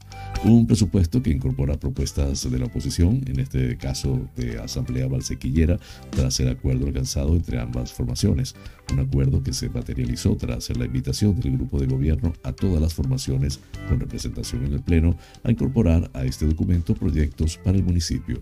Un 0.44 0.68
presupuesto 0.68 1.22
que 1.22 1.32
incorpora 1.32 1.80
propuestas 1.80 2.50
de 2.50 2.60
la 2.60 2.66
oposición, 2.66 3.22
en 3.26 3.40
este 3.40 3.78
caso 3.78 4.28
de 4.36 4.60
Asamblea 4.60 5.08
Valsequillera, 5.08 5.80
tras 6.12 6.40
el 6.40 6.50
acuerdo 6.50 6.88
alcanzado 6.88 7.36
entre 7.36 7.60
ambas 7.60 7.94
formaciones. 7.94 8.56
Un 8.94 9.00
acuerdo 9.00 9.42
que 9.42 9.54
se 9.54 9.70
materializó 9.70 10.36
tras 10.36 10.70
la 10.78 10.86
invitación 10.86 11.40
del 11.40 11.58
grupo 11.58 11.80
de 11.80 11.88
gobierno 11.88 12.34
a 12.44 12.54
todas 12.54 12.82
las 12.82 12.94
formaciones 12.94 13.60
con 13.88 14.00
representación 14.00 14.66
en 14.66 14.74
el 14.74 14.82
Pleno 14.82 15.18
a 15.44 15.52
incorporar 15.52 16.10
a 16.14 16.24
este 16.24 16.46
documento 16.46 16.94
proyectos 16.94 17.58
para 17.58 17.78
el 17.78 17.84
municipio. 17.84 18.42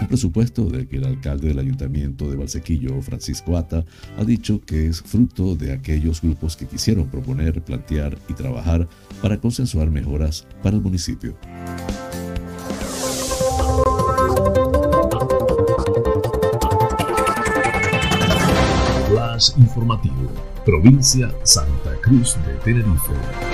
Un 0.00 0.08
presupuesto 0.08 0.64
del 0.64 0.88
que 0.88 0.96
el 0.96 1.04
alcalde 1.04 1.48
del 1.48 1.58
ayuntamiento 1.58 2.30
de 2.30 2.36
Valsequillo, 2.36 3.00
Francisco 3.02 3.56
Ata, 3.56 3.84
ha 4.18 4.24
dicho 4.24 4.60
que 4.60 4.86
es 4.86 5.00
fruto 5.00 5.54
de 5.54 5.72
aquellos 5.72 6.20
grupos 6.20 6.56
que 6.56 6.66
quisieron 6.66 7.08
proponer, 7.08 7.62
plantear 7.62 8.18
y 8.28 8.34
trabajar 8.34 8.88
para 9.20 9.38
consensuar 9.38 9.90
mejoras 9.90 10.46
para 10.62 10.76
el 10.76 10.82
municipio. 10.82 11.36
Flash 19.08 19.50
informativo, 19.58 20.30
provincia 20.64 21.32
Santa 21.44 21.96
Cruz 22.02 22.36
de 22.46 22.54
Tenerife. 22.64 23.51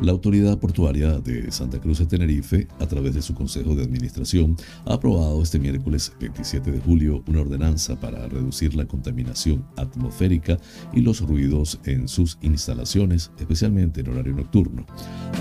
La 0.00 0.12
autoridad 0.12 0.60
portuaria 0.60 1.18
de 1.18 1.50
Santa 1.50 1.80
Cruz 1.80 1.98
de 1.98 2.06
Tenerife, 2.06 2.68
a 2.78 2.86
través 2.86 3.14
de 3.14 3.22
su 3.22 3.34
Consejo 3.34 3.74
de 3.74 3.82
Administración, 3.82 4.56
ha 4.86 4.94
aprobado 4.94 5.42
este 5.42 5.58
miércoles 5.58 6.12
27 6.20 6.70
de 6.70 6.78
julio 6.78 7.24
una 7.26 7.40
ordenanza 7.40 7.98
para 7.98 8.28
reducir 8.28 8.76
la 8.76 8.86
contaminación 8.86 9.66
atmosférica 9.76 10.56
y 10.92 11.00
los 11.00 11.20
ruidos 11.20 11.80
en 11.84 12.06
sus 12.06 12.38
instalaciones, 12.42 13.32
especialmente 13.40 14.00
en 14.02 14.10
horario 14.10 14.34
nocturno. 14.34 14.86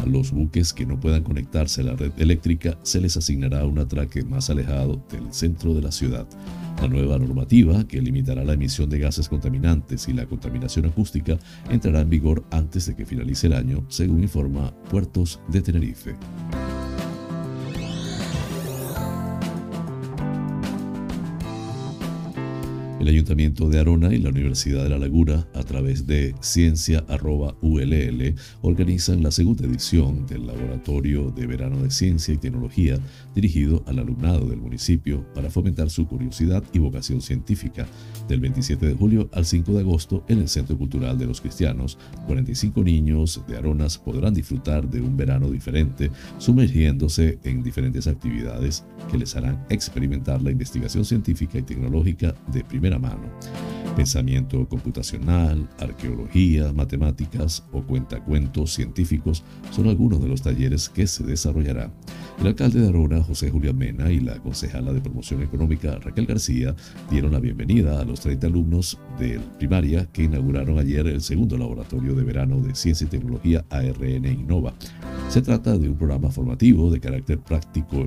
A 0.02 0.08
los 0.08 0.32
buques 0.32 0.74
que 0.74 0.88
no 0.88 1.00
puedan 1.00 1.24
conectarse 1.24 1.82
a 1.82 1.86
la 1.86 1.96
red 1.96 2.12
eléctrica 2.18 2.80
se 2.82 3.00
les 3.00 3.16
asignará 3.16 3.64
un 3.64 3.78
atraque 3.78 4.24
más 4.24 4.50
alejado 4.50 5.06
del 5.12 5.32
centro 5.32 5.76
de 5.76 5.84
la 5.84 5.92
ciudad. 5.92 6.28
La 6.82 6.88
nueva 6.88 7.18
normativa, 7.18 7.88
que 7.88 8.02
limitará 8.02 8.44
la 8.44 8.54
emisión 8.54 8.90
de 8.90 9.00
gases 9.00 9.28
contaminantes 9.28 10.08
y 10.08 10.14
la 10.14 10.26
contaminación 10.26 10.86
acústica, 10.86 11.38
entrará 11.70 12.02
en 12.02 12.10
vigor 12.10 12.46
antes 12.52 12.86
de 12.86 12.96
que 12.96 13.06
finalice 13.06 13.48
el 13.48 13.54
año, 13.54 13.84
según 13.90 14.22
informa 14.22 14.74
Puertos 14.90 15.40
de 15.50 15.62
Tenerife. 15.62 16.16
El 23.00 23.10
Ayuntamiento 23.10 23.70
de 23.70 23.80
Arona 23.80 24.12
y 24.12 24.18
la 24.18 24.30
Universidad 24.30 24.84
de 24.84 24.90
La 24.90 24.98
Laguna, 24.98 25.48
a 25.54 25.62
través 25.62 26.08
de 26.08 26.34
ciencia.ull, 26.40 28.36
organizan 28.62 29.22
la 29.22 29.30
segunda 29.30 29.68
edición 29.68 30.26
del 30.26 30.48
Laboratorio 30.48 31.30
de 31.30 31.46
Verano 31.46 31.84
de 31.84 31.92
Ciencia 31.92 32.34
y 32.34 32.38
Tecnología 32.38 32.98
dirigido 33.36 33.84
al 33.86 34.00
alumnado 34.00 34.48
del 34.48 34.60
municipio 34.60 35.24
para 35.36 35.52
fomentar 35.52 35.92
su 35.92 36.08
curiosidad 36.08 36.64
y 36.74 36.80
vocación 36.80 37.22
científica. 37.22 37.86
Del 38.28 38.42
27 38.42 38.86
de 38.86 38.94
julio 38.94 39.30
al 39.32 39.46
5 39.46 39.72
de 39.74 39.80
agosto 39.80 40.26
en 40.28 40.40
el 40.40 40.50
Centro 40.50 40.78
Cultural 40.78 41.18
de 41.18 41.26
los 41.26 41.40
Cristianos, 41.40 41.98
45 42.26 42.84
niños 42.84 43.42
de 43.48 43.58
Aronas 43.58 43.98
podrán 43.98 44.34
disfrutar 44.34 44.90
de 44.90 45.00
un 45.00 45.16
verano 45.16 45.50
diferente, 45.50 46.12
sumergiéndose 46.38 47.40
en 47.44 47.64
diferentes 47.64 48.06
actividades 48.06 48.84
que 49.10 49.18
les 49.18 49.36
harán 49.36 49.66
experimentar 49.70 50.42
la 50.42 50.52
investigación 50.52 51.06
científica 51.06 51.58
y 51.58 51.64
tecnológica 51.64 52.36
de 52.52 52.66
primera 52.66 53.00
mano. 53.00 53.32
Pensamiento 53.96 54.68
computacional, 54.68 55.68
arqueología, 55.80 56.74
matemáticas 56.74 57.64
o 57.72 57.82
cuentacuentos 57.82 58.74
científicos 58.74 59.44
son 59.72 59.88
algunos 59.88 60.22
de 60.22 60.28
los 60.28 60.42
talleres 60.42 60.90
que 60.90 61.08
se 61.08 61.24
desarrollarán. 61.24 61.94
El 62.40 62.48
alcalde 62.48 62.80
de 62.80 62.90
Arona, 62.90 63.24
José 63.24 63.50
Julián 63.50 63.78
Mena, 63.78 64.12
y 64.12 64.20
la 64.20 64.38
concejala 64.38 64.94
de 64.94 65.02
promoción 65.02 65.42
económica, 65.42 65.98
Raquel 65.98 66.28
García, 66.28 66.76
dieron 67.10 67.32
la 67.32 67.40
bienvenida 67.40 68.00
a 68.00 68.06
los 68.06 68.20
30 68.20 68.46
alumnos 68.46 69.00
de 69.20 69.40
primaria 69.58 70.06
que 70.14 70.24
inauguraron 70.24 70.78
ayer 70.78 71.08
el 71.08 71.22
segundo 71.22 71.58
laboratorio 71.58 72.14
de 72.14 72.24
verano 72.24 72.60
de 72.60 72.76
ciencia 72.76 73.06
y 73.06 73.10
tecnología 73.10 73.66
ARN 73.70 74.26
Innova 74.26 74.74
Se 75.30 75.42
trata 75.42 75.78
de 75.78 75.90
un 75.90 75.98
programa 75.98 76.32
formativo 76.32 76.90
de 76.90 77.02
carácter 77.02 77.38
práctico 77.40 77.98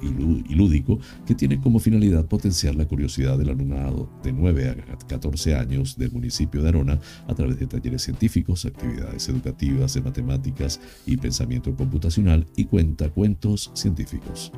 y 0.00 0.54
lúdico 0.54 0.98
que 1.26 1.34
tiene 1.34 1.60
como 1.60 1.78
finalidad 1.78 2.24
potenciar 2.26 2.74
la 2.74 2.86
curiosidad 2.86 3.36
del 3.38 3.50
alumnado 3.50 4.08
de 4.22 4.32
9 4.32 4.70
a 4.70 5.06
14 5.06 5.54
años 5.54 5.98
del 5.98 6.10
municipio 6.10 6.62
de 6.62 6.70
Arona 6.70 6.98
a 7.28 7.34
través 7.34 7.58
de 7.58 7.66
talleres 7.66 8.02
científicos, 8.02 8.64
actividades 8.64 9.28
educativas 9.28 9.92
de 9.94 10.00
matemáticas 10.00 10.80
y 11.04 11.18
pensamiento 11.18 11.76
computacional 11.76 12.46
y 12.56 12.64
cuenta 12.64 13.10
cuentos 13.10 13.70
científicos. 13.74 14.50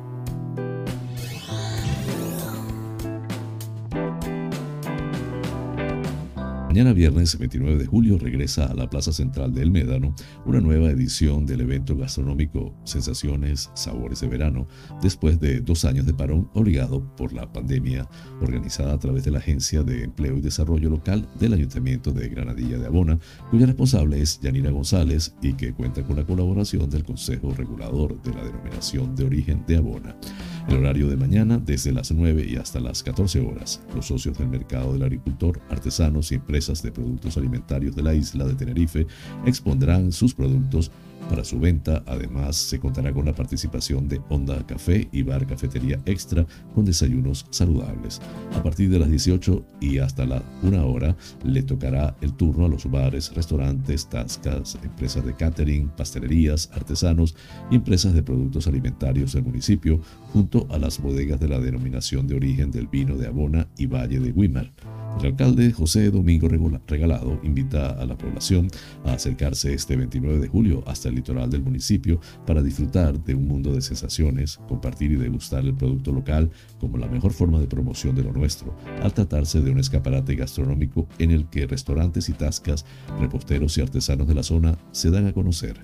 Mañana 6.73 6.93
viernes 6.93 7.37
29 7.37 7.77
de 7.77 7.85
julio 7.85 8.17
regresa 8.17 8.65
a 8.65 8.73
la 8.73 8.89
Plaza 8.89 9.13
Central 9.13 9.53
del 9.53 9.69
Médano 9.69 10.15
una 10.43 10.59
nueva 10.59 10.89
edición 10.89 11.45
del 11.45 11.61
evento 11.61 11.95
gastronómico 11.95 12.73
Sensaciones, 12.83 13.69
Sabores 13.75 14.21
de 14.21 14.27
Verano, 14.27 14.67
después 14.99 15.39
de 15.39 15.61
dos 15.61 15.85
años 15.85 16.07
de 16.07 16.15
parón 16.15 16.49
obligado 16.55 17.15
por 17.15 17.31
la 17.31 17.53
pandemia, 17.53 18.09
organizada 18.41 18.91
a 18.93 18.97
través 18.97 19.23
de 19.23 19.29
la 19.29 19.37
Agencia 19.37 19.83
de 19.83 20.03
Empleo 20.03 20.35
y 20.35 20.41
Desarrollo 20.41 20.89
Local 20.89 21.29
del 21.39 21.53
Ayuntamiento 21.53 22.11
de 22.11 22.27
Granadilla 22.27 22.79
de 22.79 22.87
Abona, 22.87 23.19
cuya 23.51 23.67
responsable 23.67 24.19
es 24.19 24.39
Yanira 24.41 24.71
González 24.71 25.35
y 25.43 25.53
que 25.53 25.73
cuenta 25.73 26.01
con 26.01 26.15
la 26.15 26.25
colaboración 26.25 26.89
del 26.89 27.03
Consejo 27.03 27.53
Regulador 27.53 28.19
de 28.23 28.33
la 28.33 28.43
Denominación 28.45 29.15
de 29.15 29.25
Origen 29.25 29.63
de 29.67 29.77
Abona. 29.77 30.15
El 30.67 30.77
horario 30.77 31.09
de 31.09 31.17
mañana 31.17 31.59
desde 31.59 31.91
las 31.91 32.11
9 32.11 32.45
y 32.49 32.55
hasta 32.55 32.79
las 32.79 33.03
14 33.03 33.41
horas. 33.41 33.81
Los 33.93 34.07
socios 34.07 34.37
del 34.37 34.47
mercado 34.47 34.93
del 34.93 35.03
agricultor, 35.03 35.59
artesanos 35.69 36.31
y 36.31 36.35
empresas 36.35 36.81
de 36.81 36.91
productos 36.91 37.37
alimentarios 37.37 37.95
de 37.95 38.03
la 38.03 38.13
isla 38.13 38.45
de 38.45 38.55
Tenerife 38.55 39.05
expondrán 39.45 40.11
sus 40.11 40.33
productos 40.33 40.91
para 41.29 41.43
su 41.43 41.59
venta. 41.59 42.03
Además, 42.05 42.55
se 42.55 42.79
contará 42.79 43.13
con 43.13 43.25
la 43.25 43.33
participación 43.33 44.07
de 44.07 44.21
Onda 44.29 44.65
Café 44.65 45.07
y 45.11 45.23
Bar 45.23 45.45
Cafetería 45.47 45.99
Extra 46.05 46.45
con 46.73 46.85
desayunos 46.85 47.45
saludables. 47.49 48.21
A 48.55 48.63
partir 48.63 48.89
de 48.89 48.99
las 48.99 49.09
18 49.09 49.65
y 49.81 49.97
hasta 49.97 50.25
la 50.25 50.43
1 50.61 50.87
hora, 50.87 51.15
le 51.43 51.63
tocará 51.63 52.15
el 52.21 52.33
turno 52.33 52.65
a 52.65 52.69
los 52.69 52.89
bares, 52.89 53.33
restaurantes, 53.33 54.07
tascas, 54.07 54.77
empresas 54.83 55.25
de 55.25 55.35
catering, 55.35 55.89
pastelerías, 55.89 56.69
artesanos 56.73 57.35
y 57.71 57.75
empresas 57.75 58.13
de 58.13 58.23
productos 58.23 58.67
alimentarios 58.67 59.33
del 59.33 59.43
municipio, 59.43 59.99
junto 60.31 60.67
a 60.71 60.77
las 60.77 60.99
bodegas 60.99 61.39
de 61.39 61.47
la 61.47 61.59
denominación 61.59 62.27
de 62.27 62.35
origen 62.35 62.71
del 62.71 62.87
vino 62.87 63.15
de 63.15 63.27
Abona 63.27 63.67
y 63.77 63.85
Valle 63.85 64.19
de 64.19 64.31
Wimar. 64.31 64.71
El 65.19 65.27
alcalde 65.27 65.71
José 65.71 66.11
Domingo 66.11 66.49
Regalado 66.87 67.39
invita 67.43 67.91
a 67.91 68.05
la 68.05 68.17
población 68.17 68.67
a 69.05 69.13
acercarse 69.13 69.73
este 69.73 69.95
29 69.95 70.39
de 70.39 70.47
julio 70.47 70.83
hasta 70.85 71.09
el 71.09 71.15
litoral 71.15 71.49
del 71.49 71.63
municipio 71.63 72.19
para 72.45 72.61
disfrutar 72.61 73.23
de 73.23 73.35
un 73.35 73.47
mundo 73.47 73.73
de 73.73 73.81
sensaciones, 73.81 74.59
compartir 74.67 75.11
y 75.11 75.15
degustar 75.15 75.63
el 75.63 75.75
producto 75.75 76.11
local 76.11 76.51
como 76.79 76.97
la 76.97 77.07
mejor 77.07 77.31
forma 77.31 77.59
de 77.59 77.67
promoción 77.67 78.15
de 78.15 78.23
lo 78.23 78.33
nuestro, 78.33 78.75
al 79.01 79.13
tratarse 79.13 79.61
de 79.61 79.71
un 79.71 79.79
escaparate 79.79 80.35
gastronómico 80.35 81.07
en 81.19 81.31
el 81.31 81.47
que 81.49 81.67
restaurantes 81.67 82.27
y 82.29 82.33
tascas, 82.33 82.85
reposteros 83.19 83.77
y 83.77 83.81
artesanos 83.81 84.27
de 84.27 84.35
la 84.35 84.43
zona 84.43 84.77
se 84.91 85.09
dan 85.09 85.27
a 85.27 85.33
conocer. 85.33 85.79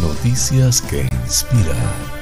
Noticias 0.00 0.82
que 0.82 1.08
inspiran. 1.24 2.15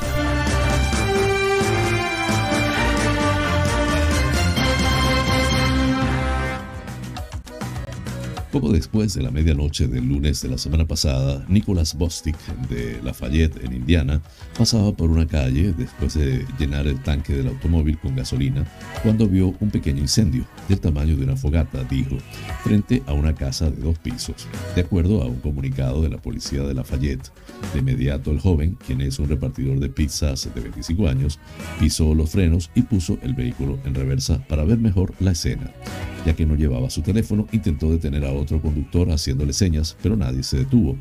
Poco 8.55 8.70
después 8.70 9.12
de 9.14 9.22
la 9.22 9.32
medianoche 9.32 9.88
del 9.88 10.09
lunes 10.09 10.40
de 10.40 10.48
la 10.48 10.59
semana 10.59 10.86
pasada, 10.86 11.44
Nicholas 11.48 11.96
Bostic 11.96 12.36
de 12.68 13.00
Lafayette, 13.02 13.64
en 13.64 13.72
Indiana, 13.72 14.22
pasaba 14.57 14.92
por 14.92 15.11
una 15.11 15.26
calle 15.26 15.74
después 15.76 16.14
de 16.14 16.46
llenar 16.57 16.86
el 16.86 17.02
tanque 17.02 17.32
del 17.32 17.48
automóvil 17.48 17.98
con 17.98 18.14
gasolina 18.14 18.64
cuando 19.02 19.26
vio 19.26 19.57
un 19.59 19.70
pequeño 19.70 19.98
incendio 19.98 20.46
del 20.68 20.78
tamaño 20.78 21.16
de 21.16 21.24
una 21.24 21.36
fogata, 21.36 21.82
dijo, 21.82 22.16
frente 22.62 23.02
a 23.07 23.12
una 23.12 23.34
casa 23.34 23.72
de 23.72 23.82
dos 23.82 23.98
pisos. 23.98 24.46
De 24.76 24.82
acuerdo 24.82 25.24
a 25.24 25.26
un 25.26 25.40
comunicado 25.40 26.00
de 26.00 26.11
la 26.11 26.18
policía 26.18 26.62
de 26.62 26.74
Lafayette, 26.74 27.32
de 27.72 27.80
inmediato 27.80 28.30
el 28.30 28.40
joven, 28.40 28.76
quien 28.86 29.00
es 29.00 29.18
un 29.18 29.28
repartidor 29.28 29.80
de 29.80 29.88
pizzas 29.88 30.48
de 30.54 30.60
25 30.60 31.08
años, 31.08 31.38
pisó 31.78 32.14
los 32.14 32.30
frenos 32.30 32.70
y 32.74 32.82
puso 32.82 33.18
el 33.22 33.34
vehículo 33.34 33.78
en 33.84 33.94
reversa 33.94 34.44
para 34.48 34.64
ver 34.64 34.78
mejor 34.78 35.14
la 35.20 35.32
escena. 35.32 35.72
Ya 36.26 36.34
que 36.34 36.46
no 36.46 36.54
llevaba 36.54 36.90
su 36.90 37.02
teléfono, 37.02 37.46
intentó 37.52 37.90
detener 37.90 38.24
a 38.24 38.32
otro 38.32 38.60
conductor 38.60 39.10
haciéndole 39.10 39.52
señas, 39.52 39.96
pero 40.02 40.16
nadie 40.16 40.42
se 40.42 40.58
detuvo. 40.58 40.96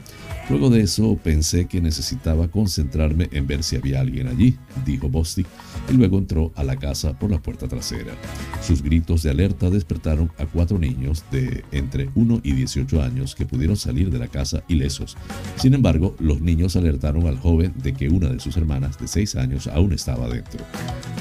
Luego 0.49 0.69
de 0.69 0.81
eso 0.81 1.17
pensé 1.23 1.67
que 1.67 1.79
necesitaba 1.79 2.49
concentrarme 2.49 3.29
en 3.31 3.47
ver 3.47 3.63
si 3.63 3.77
había 3.77 4.01
alguien 4.01 4.27
allí, 4.27 4.57
dijo 4.85 5.07
Bostic, 5.07 5.47
y 5.89 5.93
luego 5.93 6.17
entró 6.17 6.51
a 6.55 6.65
la 6.65 6.75
casa 6.75 7.17
por 7.17 7.31
la 7.31 7.41
puerta 7.41 7.67
trasera. 7.67 8.13
Sus 8.61 8.81
gritos 8.81 9.23
de 9.23 9.29
alerta 9.29 9.69
despertaron 9.69 10.31
a 10.37 10.45
cuatro 10.45 10.77
niños 10.77 11.23
de 11.31 11.63
entre 11.71 12.09
1 12.15 12.41
y 12.43 12.51
18 12.51 13.01
años 13.01 13.35
que 13.35 13.45
pudieron 13.45 13.77
salir 13.77 14.09
de 14.09 14.19
la 14.19 14.27
casa 14.27 14.63
ilesos. 14.67 15.15
Sin 15.55 15.73
embargo, 15.73 16.15
los 16.19 16.41
niños 16.41 16.75
alertaron 16.75 17.25
al 17.27 17.37
joven 17.39 17.73
de 17.81 17.93
que 17.93 18.09
una 18.09 18.29
de 18.29 18.41
sus 18.41 18.57
hermanas 18.57 18.99
de 18.99 19.07
6 19.07 19.35
años 19.37 19.67
aún 19.67 19.93
estaba 19.93 20.27
dentro. 20.27 20.63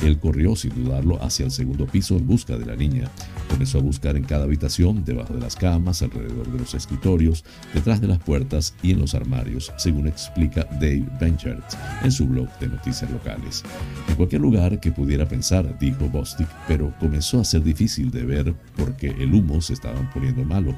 Él 0.03 0.19
corrió 0.19 0.57
sin 0.57 0.75
dudarlo 0.75 1.23
hacia 1.23 1.45
el 1.45 1.53
segundo 1.53 1.87
piso 1.87 2.17
en 2.17 2.27
busca 2.27 2.59
de 2.59 2.67
la 2.67 2.75
niña. 2.75 3.09
Comenzó 3.49 3.79
a 3.79 3.83
buscar 3.83 4.17
en 4.17 4.25
cada 4.25 4.45
habitación, 4.45 5.05
debajo 5.05 5.35
de 5.35 5.41
las 5.41 5.55
camas, 5.55 6.03
alrededor 6.03 6.51
de 6.51 6.59
los 6.59 6.75
escritorios, 6.75 7.45
detrás 7.73 8.01
de 8.01 8.09
las 8.09 8.19
puertas 8.19 8.75
y 8.83 8.91
en 8.91 8.99
los 8.99 9.12
armarios, 9.15 9.73
según 9.77 10.07
explica 10.07 10.67
Dave 10.73 11.05
Benchert 11.21 11.63
en 12.03 12.13
su 12.13 12.27
blog 12.27 12.49
de 12.59 12.69
noticias 12.69 13.11
locales. 13.11 13.63
En 14.09 14.17
cualquier 14.17 14.41
lugar 14.41 14.81
que 14.81 14.93
pudiera 14.93 15.27
pensar, 15.27 15.79
dijo 15.79 16.09
Bostic, 16.09 16.49
pero 16.69 16.93
comenzó 16.99 17.41
a 17.41 17.45
ser 17.45 17.63
difícil 17.63 18.11
de 18.11 18.25
ver 18.25 18.55
porque 18.77 19.09
el 19.09 19.35
humo 19.35 19.61
se 19.61 19.75
estaba 19.75 20.01
poniendo 20.13 20.45
malo. 20.45 20.75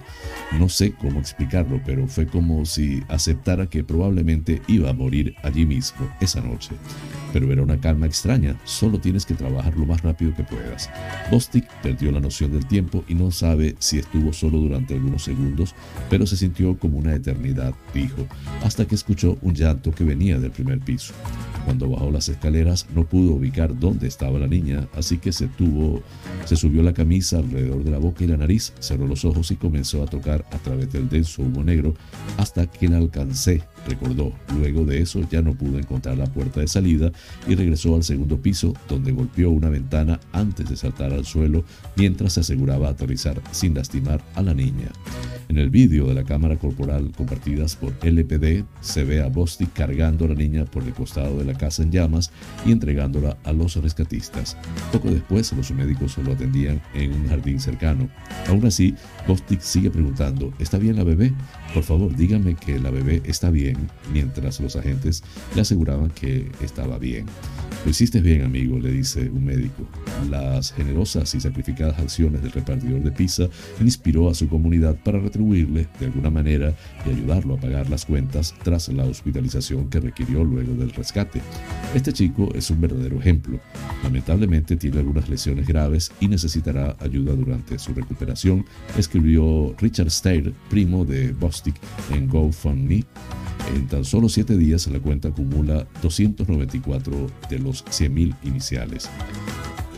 No 0.59 0.68
sé 0.68 0.93
cómo 0.93 1.20
explicarlo, 1.20 1.80
pero 1.85 2.07
fue 2.07 2.26
como 2.26 2.64
si 2.64 3.03
aceptara 3.09 3.66
que 3.66 3.85
probablemente 3.85 4.62
iba 4.66 4.91
a 4.91 4.95
morir 4.95 5.35
allí 5.43 5.66
mismo 5.66 6.09
esa 6.20 6.41
noche. 6.41 6.70
Pero 7.32 7.53
era 7.53 7.62
una 7.62 7.80
calma 7.80 8.07
extraña, 8.07 8.57
solo 8.64 9.01
tienes 9.01 9.26
que 9.26 9.35
trabajar 9.35 9.76
lo 9.76 9.87
más 9.87 10.03
rápido 10.03 10.35
que 10.35 10.45
puedas. 10.45 10.89
Bostic 11.30 11.68
perdió 11.82 12.12
la 12.12 12.20
noción 12.20 12.53
del 12.53 12.66
tiempo 12.66 13.05
y 13.09 13.14
no 13.14 13.30
sabe 13.30 13.74
si 13.78 13.99
estuvo 13.99 14.32
solo 14.32 14.59
durante 14.59 14.95
algunos 14.95 15.24
segundos, 15.24 15.74
pero 16.09 16.26
se 16.26 16.37
sintió 16.37 16.78
como 16.78 16.99
una 16.99 17.14
eternidad, 17.14 17.74
dijo, 17.93 18.24
hasta 18.62 18.87
que 18.87 18.95
escuchó 18.95 19.39
un 19.43 19.55
llanto 19.55 19.93
que 19.93 20.05
venía 20.05 20.39
del 20.39 20.51
primer 20.51 20.81
piso. 20.81 21.14
Cuando 21.64 21.89
bajó 21.89 22.11
las 22.11 22.29
escaleras 22.29 22.87
no 22.95 23.05
pudo 23.05 23.35
ubicar 23.35 23.79
dónde 23.79 24.07
estaba 24.07 24.39
la 24.39 24.47
niña, 24.47 24.89
así 24.95 25.18
que 25.18 25.33
se 25.33 25.49
tuvo, 25.49 26.03
se 26.45 26.57
subió 26.57 26.83
la 26.83 26.93
camisa 26.93 27.39
alrededor 27.39 27.85
de 27.85 27.91
la 27.91 27.99
boca 27.99 28.25
y 28.25 28.27
la 28.27 28.37
nariz, 28.37 28.72
cerró 28.81 29.07
los 29.07 29.25
ojos 29.25 29.51
y 29.51 29.57
comenzó 29.57 30.03
a 30.03 30.07
tocar 30.07 30.45
a 30.53 30.59
través 30.59 30.93
del 30.93 31.09
denso 31.09 31.43
humo 31.43 31.64
negro 31.64 31.95
hasta 32.37 32.66
que 32.66 32.89
la 32.89 32.99
alcancé, 32.99 33.62
recordó. 33.87 34.32
Luego 34.59 34.85
de 34.85 35.01
eso 35.01 35.20
ya 35.30 35.43
no 35.43 35.55
pudo 35.55 35.78
encontrar 35.78 36.16
la 36.18 36.26
puerta 36.26 36.61
de 36.61 36.68
salida 36.68 37.12
y 37.47 37.55
regresó 37.55 37.95
al 37.97 38.05
segundo 38.05 38.41
piso 38.41 38.74
donde 38.89 39.12
golpeó 39.12 39.51
una 39.51 39.68
ventana 39.68 40.20
antes 40.32 40.68
de 40.68 40.76
saltar 40.76 41.12
al 41.12 41.24
suelo 41.24 41.64
mientras 41.97 42.35
se 42.35 42.41
aseguraba 42.41 42.89
aterrizar 42.89 43.41
sin 43.51 43.74
lastimar 43.74 44.22
a 44.35 44.43
la 44.43 44.55
niña. 44.55 44.89
En 45.49 45.59
el 45.59 45.70
vídeo 45.70 46.07
de 46.07 46.14
la 46.14 46.24
cámara 46.24 46.57
corporal 46.57 47.12
compartidas 47.16 47.76
por 47.76 47.93
LPD 48.03 48.64
se 48.80 49.05
ve 49.05 49.22
a 49.22 49.28
Bostic 49.28 49.72
cargando 49.72 50.24
a 50.24 50.28
la 50.28 50.35
niña 50.35 50.64
por 50.64 50.82
el 50.82 50.93
costado 50.95 51.39
de 51.39 51.45
la 51.45 51.55
casa 51.55 51.82
en 51.82 51.93
llamas 51.93 52.30
y 52.64 52.72
entregándola 52.72 53.37
a 53.45 53.53
los 53.53 53.76
rescatistas. 53.76 54.57
Poco 54.91 55.11
después 55.11 55.53
los 55.53 55.70
médicos 55.72 56.18
lo 56.18 56.32
atendían 56.32 56.80
en 56.95 57.12
un 57.12 57.28
jardín 57.28 57.61
cercano. 57.61 58.09
Aún 58.49 58.64
así, 58.66 58.95
Bostic 59.26 59.61
sigue 59.61 59.91
preguntando, 59.91 60.53
¿está 60.59 60.78
bien 60.78 60.97
la 60.97 61.05
bebé? 61.05 61.32
Por 61.75 61.83
favor, 61.83 62.14
dígame 62.14 62.55
que 62.55 62.79
la 62.79 62.93
bebé 62.93 63.20
está 63.25 63.51
bien, 63.51 63.77
mientras 64.12 64.61
los 64.61 64.77
agentes 64.77 65.25
le 65.57 65.62
aseguraban 65.62 66.09
que 66.11 66.53
estaba 66.62 66.99
bien. 66.99 67.27
Lo 67.85 67.91
hiciste 67.91 68.20
bien, 68.20 68.43
amigo, 68.43 68.79
le 68.79 68.93
dice 68.93 69.29
un 69.29 69.45
médico. 69.45 69.85
Las 70.31 70.72
generosas 70.72 71.35
y 71.35 71.41
sacrificadas 71.41 71.99
acciones 71.99 72.43
del 72.43 72.53
repartidor 72.53 73.03
de 73.03 73.11
pizza 73.11 73.49
inspiró 73.81 74.31
a 74.31 74.35
su 74.35 74.49
comunidad 74.49 74.97
para 75.05 75.18
retribuirle 75.18 75.89
de 75.99 76.07
alguna 76.07 76.31
manera 76.31 76.75
y 77.05 77.11
ayudarlo 77.11 77.55
a 77.55 77.61
pagar 77.61 77.91
las 77.91 78.07
cuentas 78.07 78.55
tras 78.62 78.89
la 78.89 79.05
hospitalización 79.05 79.91
que 79.91 79.99
requirió 79.99 80.45
luego 80.45 80.75
del 80.75 80.93
rescate. 80.93 81.43
Este 81.93 82.12
chico 82.12 82.49
es 82.55 82.70
un 82.70 82.81
verdadero 82.81 83.18
ejemplo. 83.18 83.59
Lamentablemente 84.05 84.77
tiene 84.77 85.01
algunas 85.01 85.29
lesiones 85.29 85.66
graves 85.66 86.12
y 86.20 86.29
necesitará 86.29 86.97
ayuda 87.01 87.35
durante 87.35 87.79
su 87.81 87.93
recuperación, 87.93 88.64
escribió 88.97 89.75
Richard 89.79 90.11
Steyer, 90.11 90.55
primo 90.70 91.05
de 91.05 91.33
En 92.10 92.28
GoFundMe. 92.28 93.04
En 93.74 93.88
tan 93.88 94.04
solo 94.04 94.28
siete 94.28 94.56
días 94.56 94.86
la 94.88 95.00
cuenta 95.00 95.28
acumula 95.28 95.86
294 96.02 97.30
de 97.48 97.58
los 97.58 97.84
100.000 97.86 98.34
iniciales. 98.44 99.08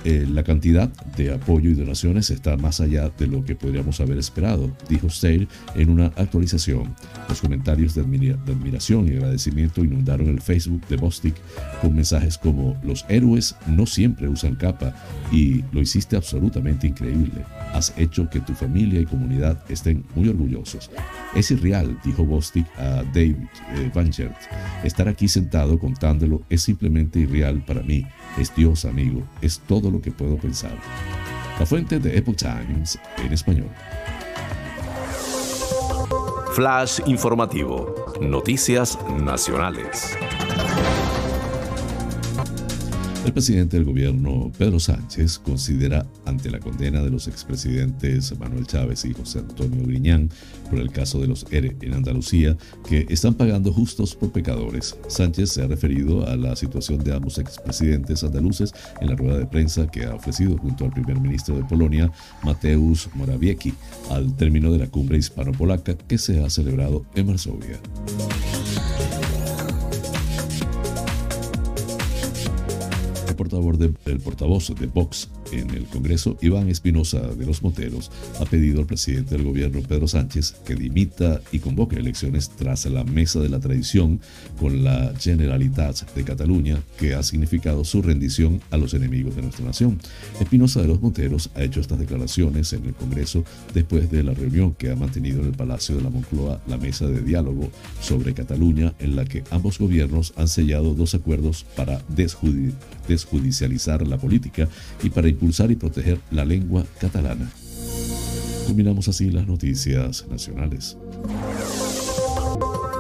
Eh, 0.09 0.25
la 0.31 0.45
cantidad 0.45 0.89
de 1.17 1.35
apoyo 1.35 1.69
y 1.69 1.75
donaciones 1.75 2.31
está 2.31 2.57
más 2.57 2.81
allá 2.81 3.11
de 3.19 3.27
lo 3.27 3.45
que 3.45 3.57
podríamos 3.57 4.01
haber 4.01 4.19
esperado, 4.19 4.71
dijo 4.89 5.11
Steyer 5.11 5.49
en 5.75 5.91
una 5.91 6.13
actualización. 6.15 6.95
Los 7.29 7.41
comentarios 7.41 7.97
de, 7.97 8.03
admiración 8.03 9.09
y 9.09 9.17
agradecimiento 9.17 9.83
inundaron 9.83 10.29
el 10.29 10.41
Facebook 10.41 10.87
de 10.87 10.97
Bostic 10.97 11.35
con 11.83 11.97
mensajes 11.97 12.39
como 12.39 12.81
los 12.85 13.05
héroes 13.09 13.57
no 13.67 13.85
siempre 13.85 14.29
usan 14.29 14.55
capa 14.55 14.95
y 15.33 15.65
lo 15.73 15.81
hiciste 15.81 16.15
absolutamente 16.15 16.87
increíble. 16.87 17.45
Has 17.73 17.93
hecho 17.97 18.31
que 18.31 18.39
tu 18.39 18.55
familia 18.55 19.01
y 19.01 19.07
comunidad 19.07 19.61
estén 19.69 20.05
muy 20.15 20.29
orgullosos. 20.29 20.89
Es 21.35 21.51
irreal, 21.51 21.99
dijo 22.05 22.25
Bostic 22.25 22.65
a 22.79 23.03
David 23.13 23.39
eh, 23.75 23.91
Estar 24.85 25.09
aquí 25.09 25.27
sentado 25.27 25.81
contándolo 25.81 26.45
es 26.49 26.63
simplemente 26.63 27.19
irreal 27.19 27.65
para 27.67 27.83
mí. 27.83 28.07
Es 28.39 28.55
Dios, 28.55 28.85
amigo. 28.85 29.23
Es 29.41 29.61
todo 29.61 29.91
lo 29.91 30.01
que 30.01 30.11
puedo 30.11 30.37
pensar. 30.37 30.77
La 31.59 31.65
fuente 31.65 31.99
de 31.99 32.19
Epoch 32.19 32.37
Times 32.37 32.99
en 33.17 33.33
español. 33.33 33.71
Flash 36.53 37.01
informativo. 37.07 37.95
Noticias 38.21 38.99
nacionales. 39.19 40.17
El 43.27 43.33
presidente 43.33 43.77
del 43.77 43.85
gobierno, 43.85 44.53
Pedro 44.57 44.79
Sánchez, 44.79 45.41
considera 45.41 46.07
ante 46.27 46.49
la 46.49 46.61
condena 46.61 47.03
de 47.03 47.11
los 47.11 47.27
expresidentes 47.27 48.39
Manuel 48.39 48.69
Chávez 48.69 49.05
y 49.05 49.15
José 49.15 49.41
Antonio 49.41 49.85
Griñán 49.85 50.31
por 50.71 50.79
el 50.79 50.93
caso 50.93 51.19
de 51.19 51.27
los 51.27 51.45
ERE 51.51 51.77
en 51.81 51.95
Andalucía 51.95 52.57
que 52.89 53.05
están 53.11 53.35
pagando 53.35 53.73
justos 53.73 54.15
por 54.15 54.31
pecadores. 54.31 54.97
Sánchez 55.09 55.51
se 55.51 55.63
ha 55.65 55.67
referido 55.67 56.25
a 56.29 56.37
la 56.37 56.55
situación 56.55 57.03
de 57.03 57.17
ambos 57.17 57.39
expresidentes 57.39 58.23
andaluces 58.23 58.73
en 59.01 59.09
la 59.09 59.17
rueda 59.17 59.39
de 59.39 59.47
prensa 59.47 59.91
que 59.91 60.05
ha 60.05 60.15
ofrecido 60.15 60.57
junto 60.57 60.85
al 60.85 60.93
primer 60.93 61.19
ministro 61.21 61.57
de 61.57 61.65
Polonia, 61.65 62.13
Mateusz 62.45 63.09
Morawiecki, 63.15 63.75
al 64.09 64.37
término 64.37 64.71
de 64.71 64.79
la 64.79 64.87
cumbre 64.87 65.19
hispano-polaca 65.19 65.99
que 65.99 66.17
se 66.17 66.45
ha 66.45 66.49
celebrado 66.49 67.05
en 67.17 67.27
Varsovia. 67.27 67.81
Portavoz 73.37 73.79
de, 73.79 73.93
el 74.07 74.21
portavoz 74.21 74.75
de 74.79 74.87
Vox 74.87 75.29
en 75.53 75.71
el 75.71 75.85
Congreso, 75.85 76.37
Iván 76.41 76.69
Espinosa 76.69 77.21
de 77.21 77.47
los 77.47 77.63
Monteros, 77.63 78.11
ha 78.41 78.45
pedido 78.45 78.81
al 78.81 78.87
presidente 78.87 79.37
del 79.37 79.45
gobierno, 79.45 79.81
Pedro 79.81 80.09
Sánchez, 80.09 80.57
que 80.65 80.75
dimita 80.75 81.41
y 81.53 81.61
convoque 81.61 81.97
elecciones 81.97 82.51
tras 82.51 82.87
la 82.87 83.05
mesa 83.05 83.41
de 83.41 83.49
la 83.49 83.61
tradición 83.61 84.21
con 84.59 84.83
la 84.83 85.13
Generalitat 85.19 86.15
de 86.15 86.25
Cataluña, 86.25 86.81
que 86.99 87.15
ha 87.15 87.23
significado 87.23 87.85
su 87.85 88.03
rendición 88.03 88.61
a 88.71 88.77
los 88.77 88.95
enemigos 88.95 89.37
de 89.37 89.43
nuestra 89.43 89.65
nación. 89.65 89.99
Espinosa 90.41 90.81
de 90.81 90.89
los 90.89 91.01
Monteros 91.01 91.51
ha 91.55 91.63
hecho 91.63 91.81
estas 91.81 91.99
declaraciones 91.99 92.73
en 92.73 92.85
el 92.87 92.95
Congreso 92.95 93.45
después 93.75 94.11
de 94.11 94.23
la 94.23 94.35
reunión 94.35 94.75
que 94.75 94.91
ha 94.91 94.97
mantenido 94.97 95.41
en 95.41 95.49
el 95.49 95.53
Palacio 95.53 95.97
de 95.97 96.03
la 96.03 96.11
Moncloa 96.11 96.61
la 96.67 96.79
mesa 96.79 97.07
de 97.07 97.23
diálogo 97.23 97.71
sobre 98.01 98.35
Cataluña, 98.35 98.95
en 98.99 99.17
la 99.17 99.25
que 99.25 99.45
ambos 99.51 99.79
gobiernos 99.79 100.33
han 100.37 100.49
sellado 100.49 100.95
dos 100.95 101.15
acuerdos 101.15 101.67
para 101.77 102.03
desjudicializar 102.09 102.97
la 104.07 104.19
política 104.19 104.69
y 105.03 105.11
para 105.11 105.29
impulsar 105.29 105.71
y 105.71 105.77
proteger 105.77 106.21
la 106.31 106.45
lengua 106.45 106.85
catalana. 107.01 107.51
Culminamos 108.67 109.09
así 109.09 109.31
las 109.31 109.47
noticias 109.47 110.27
nacionales. 110.29 110.97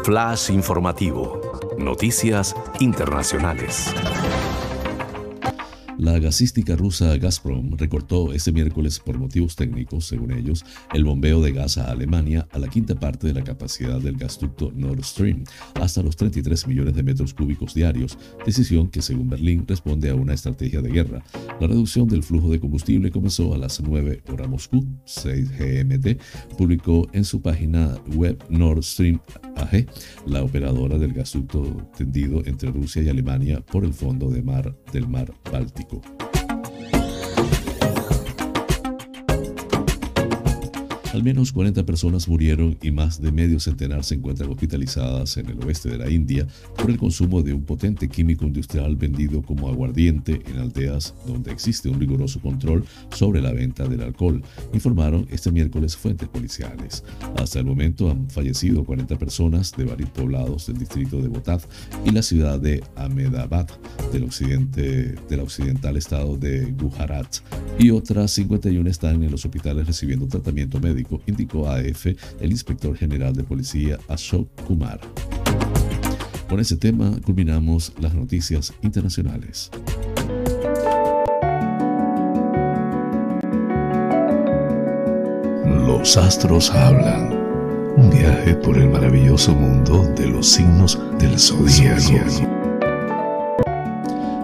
Flash 0.04 0.50
informativo. 0.50 1.74
Noticias 1.78 2.54
internacionales. 2.78 3.92
La 5.98 6.18
gasística 6.18 6.76
rusa 6.76 7.16
Gazprom 7.16 7.74
recortó 7.78 8.34
este 8.34 8.52
miércoles 8.52 9.00
por 9.00 9.18
motivos 9.18 9.56
técnicos, 9.56 10.06
según 10.06 10.30
ellos, 10.30 10.62
el 10.92 11.04
bombeo 11.04 11.40
de 11.40 11.52
gas 11.52 11.78
a 11.78 11.90
Alemania 11.90 12.46
a 12.52 12.58
la 12.58 12.68
quinta 12.68 12.94
parte 12.94 13.26
de 13.26 13.32
la 13.32 13.42
capacidad 13.42 13.98
del 13.98 14.18
gasducto 14.18 14.70
Nord 14.74 15.02
Stream, 15.02 15.44
hasta 15.80 16.02
los 16.02 16.14
33 16.16 16.66
millones 16.66 16.94
de 16.94 17.02
metros 17.02 17.32
cúbicos 17.32 17.72
diarios, 17.72 18.18
decisión 18.44 18.88
que 18.88 19.00
según 19.00 19.30
Berlín 19.30 19.64
responde 19.66 20.10
a 20.10 20.14
una 20.14 20.34
estrategia 20.34 20.82
de 20.82 20.90
guerra. 20.90 21.24
La 21.60 21.66
reducción 21.66 22.06
del 22.06 22.22
flujo 22.22 22.50
de 22.50 22.60
combustible 22.60 23.10
comenzó 23.10 23.54
a 23.54 23.58
las 23.58 23.80
9 23.80 24.22
horas 24.30 24.48
Moscú, 24.50 24.86
6 25.06 25.50
GMT, 25.58 26.20
publicó 26.58 27.08
en 27.14 27.24
su 27.24 27.40
página 27.40 27.96
web 28.14 28.38
Nord 28.50 28.82
Stream 28.82 29.18
AG, 29.56 29.86
la 30.26 30.42
operadora 30.42 30.98
del 30.98 31.14
gasducto 31.14 31.62
tendido 31.96 32.42
entre 32.44 32.70
Rusia 32.70 33.02
y 33.02 33.08
Alemania 33.08 33.62
por 33.62 33.84
el 33.84 33.94
fondo 33.94 34.28
de 34.28 34.42
mar 34.42 34.76
del 34.92 35.08
mar 35.08 35.32
Báltico. 35.50 35.85
público. 35.86 36.35
Al 41.16 41.22
menos 41.22 41.50
40 41.50 41.86
personas 41.86 42.28
murieron 42.28 42.76
y 42.82 42.90
más 42.90 43.22
de 43.22 43.32
medio 43.32 43.58
centenar 43.58 44.04
se 44.04 44.16
encuentran 44.16 44.50
hospitalizadas 44.50 45.38
en 45.38 45.48
el 45.48 45.64
oeste 45.64 45.88
de 45.88 45.96
la 45.96 46.10
India 46.10 46.46
por 46.76 46.90
el 46.90 46.98
consumo 46.98 47.42
de 47.42 47.54
un 47.54 47.62
potente 47.62 48.06
químico 48.06 48.44
industrial 48.44 48.96
vendido 48.96 49.40
como 49.40 49.70
aguardiente 49.70 50.42
en 50.46 50.58
aldeas 50.58 51.14
donde 51.26 51.52
existe 51.52 51.88
un 51.88 51.98
riguroso 51.98 52.38
control 52.42 52.84
sobre 53.14 53.40
la 53.40 53.50
venta 53.52 53.88
del 53.88 54.02
alcohol, 54.02 54.42
informaron 54.74 55.26
este 55.30 55.50
miércoles 55.50 55.96
fuentes 55.96 56.28
policiales. 56.28 57.02
Hasta 57.38 57.60
el 57.60 57.64
momento 57.64 58.10
han 58.10 58.28
fallecido 58.28 58.84
40 58.84 59.16
personas 59.16 59.72
de 59.74 59.84
varios 59.84 60.10
poblados 60.10 60.66
del 60.66 60.76
distrito 60.76 61.22
de 61.22 61.28
Botad 61.28 61.62
y 62.04 62.10
la 62.10 62.20
ciudad 62.20 62.60
de 62.60 62.84
Ahmedabad 62.94 63.66
del, 64.12 64.24
occidente, 64.24 65.14
del 65.30 65.40
occidental 65.40 65.96
estado 65.96 66.36
de 66.36 66.66
Gujarat 66.72 67.36
y 67.78 67.88
otras 67.88 68.32
51 68.32 68.88
están 68.90 69.22
en 69.22 69.30
los 69.30 69.46
hospitales 69.46 69.86
recibiendo 69.86 70.26
tratamiento 70.26 70.78
médico 70.78 71.05
indicó 71.26 71.68
a 71.68 71.76
AF 71.76 72.06
el 72.40 72.50
inspector 72.50 72.96
general 72.96 73.34
de 73.34 73.44
policía 73.44 73.98
Ashok 74.08 74.48
Kumar. 74.66 75.00
Con 76.48 76.60
ese 76.60 76.76
tema 76.76 77.10
culminamos 77.24 77.92
las 77.98 78.14
noticias 78.14 78.72
internacionales. 78.82 79.70
Los 85.86 86.16
astros 86.16 86.70
hablan. 86.70 87.32
Un 87.96 88.10
viaje 88.10 88.54
por 88.56 88.76
el 88.76 88.90
maravilloso 88.90 89.54
mundo 89.54 90.04
de 90.16 90.28
los 90.28 90.46
signos 90.46 90.98
del 91.18 91.38
zodiaco. 91.38 92.46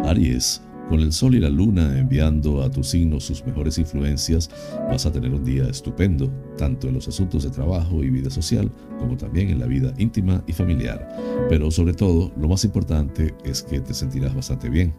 Aries 0.06 0.61
con 0.92 1.00
el 1.00 1.14
sol 1.14 1.34
y 1.34 1.40
la 1.40 1.48
luna 1.48 1.98
enviando 1.98 2.62
a 2.62 2.70
tu 2.70 2.84
signo 2.84 3.18
sus 3.18 3.46
mejores 3.46 3.78
influencias, 3.78 4.50
vas 4.90 5.06
a 5.06 5.10
tener 5.10 5.32
un 5.32 5.42
día 5.42 5.64
estupendo, 5.64 6.30
tanto 6.58 6.86
en 6.86 6.92
los 6.92 7.08
asuntos 7.08 7.44
de 7.44 7.50
trabajo 7.50 8.04
y 8.04 8.10
vida 8.10 8.28
social, 8.28 8.70
como 8.98 9.16
también 9.16 9.48
en 9.48 9.58
la 9.58 9.64
vida 9.64 9.94
íntima 9.96 10.44
y 10.46 10.52
familiar. 10.52 11.08
Pero 11.48 11.70
sobre 11.70 11.94
todo, 11.94 12.30
lo 12.36 12.46
más 12.46 12.66
importante 12.66 13.34
es 13.42 13.62
que 13.62 13.80
te 13.80 13.94
sentirás 13.94 14.34
bastante 14.34 14.68
bien. 14.68 14.94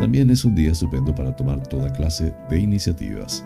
También 0.00 0.30
es 0.30 0.44
un 0.44 0.56
día 0.56 0.72
estupendo 0.72 1.14
para 1.14 1.36
tomar 1.36 1.64
toda 1.68 1.92
clase 1.92 2.34
de 2.50 2.58
iniciativas. 2.58 3.44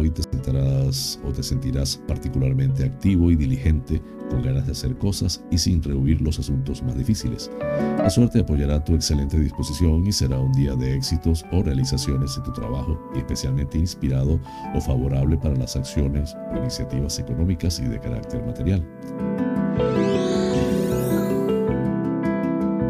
Hoy 0.00 0.10
te 0.10 0.22
sentarás 0.22 1.20
o 1.24 1.32
te 1.32 1.42
sentirás 1.42 1.96
particularmente 2.08 2.84
activo 2.84 3.30
y 3.30 3.36
diligente, 3.36 4.02
con 4.30 4.42
ganas 4.42 4.66
de 4.66 4.72
hacer 4.72 4.96
cosas 4.96 5.44
y 5.50 5.58
sin 5.58 5.82
rehuir 5.82 6.20
los 6.20 6.38
asuntos 6.38 6.82
más 6.82 6.96
difíciles. 6.96 7.50
La 7.98 8.08
suerte 8.08 8.40
apoyará 8.40 8.82
tu 8.82 8.94
excelente 8.94 9.38
disposición 9.38 10.06
y 10.06 10.12
será 10.12 10.38
un 10.38 10.52
día 10.52 10.74
de 10.74 10.94
éxitos 10.94 11.44
o 11.52 11.62
realizaciones 11.62 12.36
en 12.36 12.44
tu 12.44 12.52
trabajo 12.52 12.98
y 13.14 13.18
especialmente 13.18 13.78
inspirado 13.78 14.40
o 14.74 14.80
favorable 14.80 15.36
para 15.36 15.56
las 15.56 15.76
acciones 15.76 16.34
o 16.52 16.58
iniciativas 16.58 17.18
económicas 17.18 17.78
y 17.80 17.84
de 17.84 18.00
carácter 18.00 18.44
material. 18.46 18.86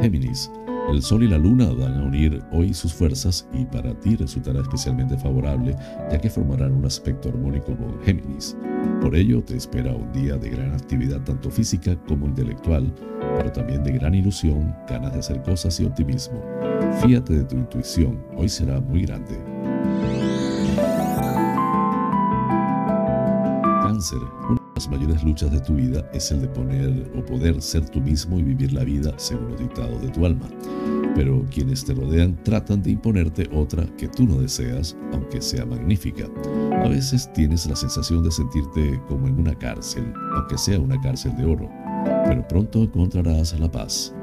Géminis, 0.00 0.50
el 0.92 1.02
Sol 1.02 1.22
y 1.22 1.28
la 1.28 1.38
Luna 1.38 1.70
van 1.70 1.98
a 1.98 2.02
unir 2.02 2.42
hoy 2.52 2.74
sus 2.74 2.92
fuerzas 2.92 3.46
y 3.52 3.64
para 3.64 3.94
ti 4.00 4.16
resultará 4.16 4.60
especialmente 4.60 5.16
favorable 5.16 5.76
ya 6.10 6.18
que 6.18 6.30
formarán 6.30 6.72
un 6.72 6.84
aspecto 6.84 7.28
armónico 7.28 7.76
con 7.76 8.00
Géminis. 8.02 8.56
Por 9.00 9.14
ello 9.14 9.42
te 9.42 9.56
espera 9.56 9.94
un 9.94 10.10
día 10.12 10.36
de 10.36 10.50
gran 10.50 10.72
actividad 10.72 11.20
tanto 11.22 11.50
física 11.50 11.96
como 12.08 12.26
intelectual, 12.26 12.92
pero 13.36 13.52
también 13.52 13.84
de 13.84 13.92
gran 13.92 14.14
ilusión, 14.14 14.74
ganas 14.88 15.12
de 15.12 15.18
hacer 15.20 15.42
cosas 15.42 15.78
y 15.80 15.84
optimismo. 15.84 16.42
Fíate 17.02 17.34
de 17.34 17.44
tu 17.44 17.56
intuición, 17.56 18.24
hoy 18.36 18.48
será 18.48 18.80
muy 18.80 19.02
grande. 19.02 19.38
Cáncer, 23.82 24.20
las 24.74 24.88
mayores 24.88 25.22
luchas 25.22 25.50
de 25.50 25.60
tu 25.60 25.74
vida 25.74 26.08
es 26.14 26.30
el 26.30 26.40
de 26.40 26.48
poner 26.48 27.12
o 27.14 27.24
poder 27.24 27.60
ser 27.60 27.88
tú 27.90 28.00
mismo 28.00 28.38
y 28.38 28.42
vivir 28.42 28.72
la 28.72 28.82
vida 28.82 29.12
según 29.18 29.50
los 29.50 29.60
dictados 29.60 30.00
de 30.00 30.08
tu 30.08 30.24
alma. 30.24 30.48
Pero 31.20 31.44
quienes 31.50 31.84
te 31.84 31.92
rodean 31.92 32.42
tratan 32.44 32.82
de 32.82 32.92
imponerte 32.92 33.46
otra 33.52 33.84
que 33.98 34.08
tú 34.08 34.26
no 34.26 34.40
deseas, 34.40 34.96
aunque 35.12 35.42
sea 35.42 35.66
magnífica. 35.66 36.24
A 36.82 36.88
veces 36.88 37.30
tienes 37.34 37.66
la 37.66 37.76
sensación 37.76 38.24
de 38.24 38.30
sentirte 38.30 38.98
como 39.06 39.28
en 39.28 39.38
una 39.38 39.54
cárcel, 39.54 40.14
aunque 40.34 40.56
sea 40.56 40.80
una 40.80 40.98
cárcel 41.02 41.36
de 41.36 41.44
oro, 41.44 41.68
pero 42.24 42.48
pronto 42.48 42.84
encontrarás 42.84 43.52
la 43.60 43.70
paz. 43.70 44.14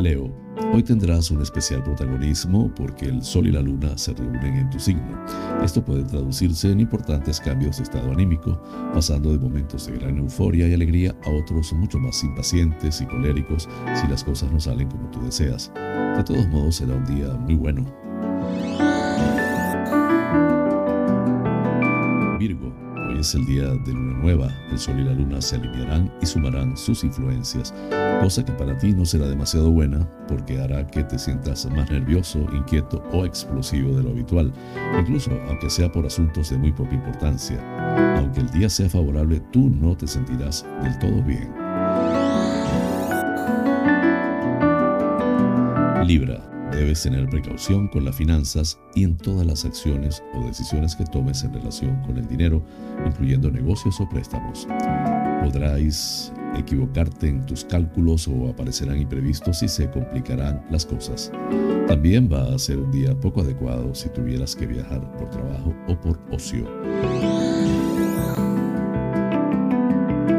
Leo, 0.00 0.32
hoy 0.72 0.82
tendrás 0.82 1.30
un 1.30 1.42
especial 1.42 1.82
protagonismo 1.82 2.72
porque 2.74 3.06
el 3.06 3.22
Sol 3.22 3.46
y 3.46 3.52
la 3.52 3.60
Luna 3.60 3.96
se 3.96 4.12
reúnen 4.14 4.56
en 4.56 4.70
tu 4.70 4.78
signo. 4.78 5.24
Esto 5.62 5.84
puede 5.84 6.04
traducirse 6.04 6.70
en 6.70 6.80
importantes 6.80 7.40
cambios 7.40 7.78
de 7.78 7.84
estado 7.84 8.12
anímico, 8.12 8.60
pasando 8.92 9.32
de 9.32 9.38
momentos 9.38 9.86
de 9.86 9.98
gran 9.98 10.18
euforia 10.18 10.68
y 10.68 10.74
alegría 10.74 11.14
a 11.24 11.30
otros 11.30 11.72
mucho 11.72 11.98
más 11.98 12.22
impacientes 12.22 13.00
y 13.00 13.06
coléricos 13.06 13.68
si 13.94 14.06
las 14.08 14.24
cosas 14.24 14.50
no 14.52 14.60
salen 14.60 14.88
como 14.88 15.10
tú 15.10 15.22
deseas. 15.22 15.72
De 16.16 16.24
todos 16.24 16.48
modos, 16.48 16.76
será 16.76 16.94
un 16.94 17.04
día 17.04 17.28
muy 17.34 17.54
bueno. 17.54 18.07
Es 23.18 23.34
el 23.34 23.44
día 23.46 23.64
de 23.64 23.92
luna 23.92 24.16
nueva, 24.22 24.48
el 24.70 24.78
sol 24.78 25.00
y 25.00 25.02
la 25.02 25.12
luna 25.12 25.42
se 25.42 25.56
alinearán 25.56 26.08
y 26.22 26.26
sumarán 26.26 26.76
sus 26.76 27.02
influencias, 27.02 27.74
cosa 28.20 28.44
que 28.44 28.52
para 28.52 28.78
ti 28.78 28.92
no 28.92 29.04
será 29.04 29.26
demasiado 29.26 29.72
buena 29.72 30.08
porque 30.28 30.60
hará 30.60 30.86
que 30.86 31.02
te 31.02 31.18
sientas 31.18 31.66
más 31.66 31.90
nervioso, 31.90 32.38
inquieto 32.54 33.02
o 33.10 33.24
explosivo 33.24 33.96
de 33.96 34.04
lo 34.04 34.10
habitual, 34.10 34.52
incluso 35.00 35.32
aunque 35.48 35.68
sea 35.68 35.90
por 35.90 36.06
asuntos 36.06 36.50
de 36.50 36.58
muy 36.58 36.70
poca 36.70 36.94
importancia. 36.94 37.58
Aunque 38.18 38.38
el 38.38 38.50
día 38.50 38.68
sea 38.68 38.88
favorable, 38.88 39.40
tú 39.52 39.68
no 39.68 39.96
te 39.96 40.06
sentirás 40.06 40.64
del 40.84 40.96
todo 41.00 41.20
bien. 41.24 41.52
Libra, 46.06 46.40
Debes 46.78 47.02
tener 47.02 47.28
precaución 47.28 47.88
con 47.88 48.04
las 48.04 48.14
finanzas 48.14 48.78
y 48.94 49.02
en 49.02 49.16
todas 49.16 49.44
las 49.44 49.64
acciones 49.64 50.22
o 50.32 50.46
decisiones 50.46 50.94
que 50.94 51.04
tomes 51.06 51.42
en 51.42 51.52
relación 51.52 52.00
con 52.02 52.18
el 52.18 52.28
dinero, 52.28 52.64
incluyendo 53.04 53.50
negocios 53.50 54.00
o 54.00 54.08
préstamos. 54.08 54.68
Podráis 55.42 56.32
equivocarte 56.56 57.26
en 57.26 57.44
tus 57.46 57.64
cálculos 57.64 58.28
o 58.28 58.48
aparecerán 58.48 59.00
imprevistos 59.00 59.60
y 59.64 59.68
se 59.68 59.90
complicarán 59.90 60.64
las 60.70 60.86
cosas. 60.86 61.32
También 61.88 62.30
va 62.32 62.54
a 62.54 62.58
ser 62.60 62.78
un 62.78 62.92
día 62.92 63.12
poco 63.18 63.40
adecuado 63.40 63.92
si 63.92 64.08
tuvieras 64.10 64.54
que 64.54 64.68
viajar 64.68 65.00
por 65.16 65.30
trabajo 65.30 65.74
o 65.88 66.00
por 66.00 66.20
ocio. 66.30 66.64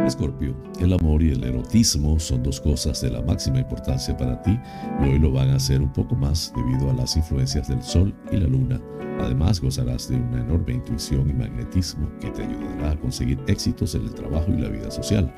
Escorpio, 0.09 0.55
el 0.79 0.91
amor 0.93 1.21
y 1.21 1.29
el 1.29 1.43
erotismo 1.43 2.19
son 2.19 2.41
dos 2.41 2.59
cosas 2.59 2.99
de 2.99 3.11
la 3.11 3.21
máxima 3.21 3.59
importancia 3.59 4.17
para 4.17 4.41
ti 4.41 4.59
y 5.01 5.07
hoy 5.07 5.19
lo 5.19 5.31
van 5.31 5.51
a 5.51 5.57
hacer 5.57 5.83
un 5.83 5.93
poco 5.93 6.15
más 6.15 6.51
debido 6.55 6.89
a 6.89 6.95
las 6.95 7.15
influencias 7.15 7.67
del 7.67 7.83
Sol 7.83 8.13
y 8.31 8.37
la 8.37 8.47
Luna. 8.47 8.81
Además, 9.19 9.61
gozarás 9.61 10.09
de 10.09 10.15
una 10.15 10.41
enorme 10.41 10.73
intuición 10.73 11.29
y 11.29 11.33
magnetismo 11.33 12.09
que 12.19 12.31
te 12.31 12.41
ayudará 12.41 12.91
a 12.91 12.99
conseguir 12.99 13.39
éxitos 13.45 13.93
en 13.93 14.05
el 14.05 14.13
trabajo 14.15 14.51
y 14.51 14.59
la 14.59 14.69
vida 14.69 14.89
social. 14.89 15.31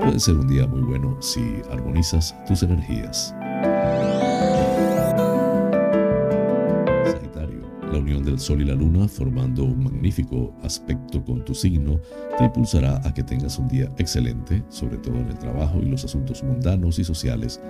Puede 0.00 0.18
ser 0.18 0.34
un 0.34 0.48
día 0.48 0.66
muy 0.66 0.82
bueno 0.82 1.16
si 1.20 1.40
armonizas 1.70 2.34
tus 2.48 2.64
energías. 2.64 3.32
Del 8.24 8.38
Sol 8.38 8.62
y 8.62 8.64
la 8.64 8.74
Luna, 8.74 9.08
formando 9.08 9.64
un 9.64 9.84
magnífico 9.84 10.54
aspecto 10.62 11.24
con 11.24 11.44
tu 11.44 11.54
signo, 11.54 12.00
te 12.38 12.44
impulsará 12.44 13.00
a 13.04 13.14
que 13.14 13.22
tengas 13.22 13.58
un 13.58 13.68
día 13.68 13.88
excelente, 13.98 14.62
sobre 14.68 14.98
todo 14.98 15.16
en 15.16 15.28
el 15.28 15.38
trabajo 15.38 15.78
y 15.80 15.86
los 15.86 16.04
asuntos 16.04 16.42
mundanos 16.42 16.98
y 16.98 17.04
sociales, 17.04 17.60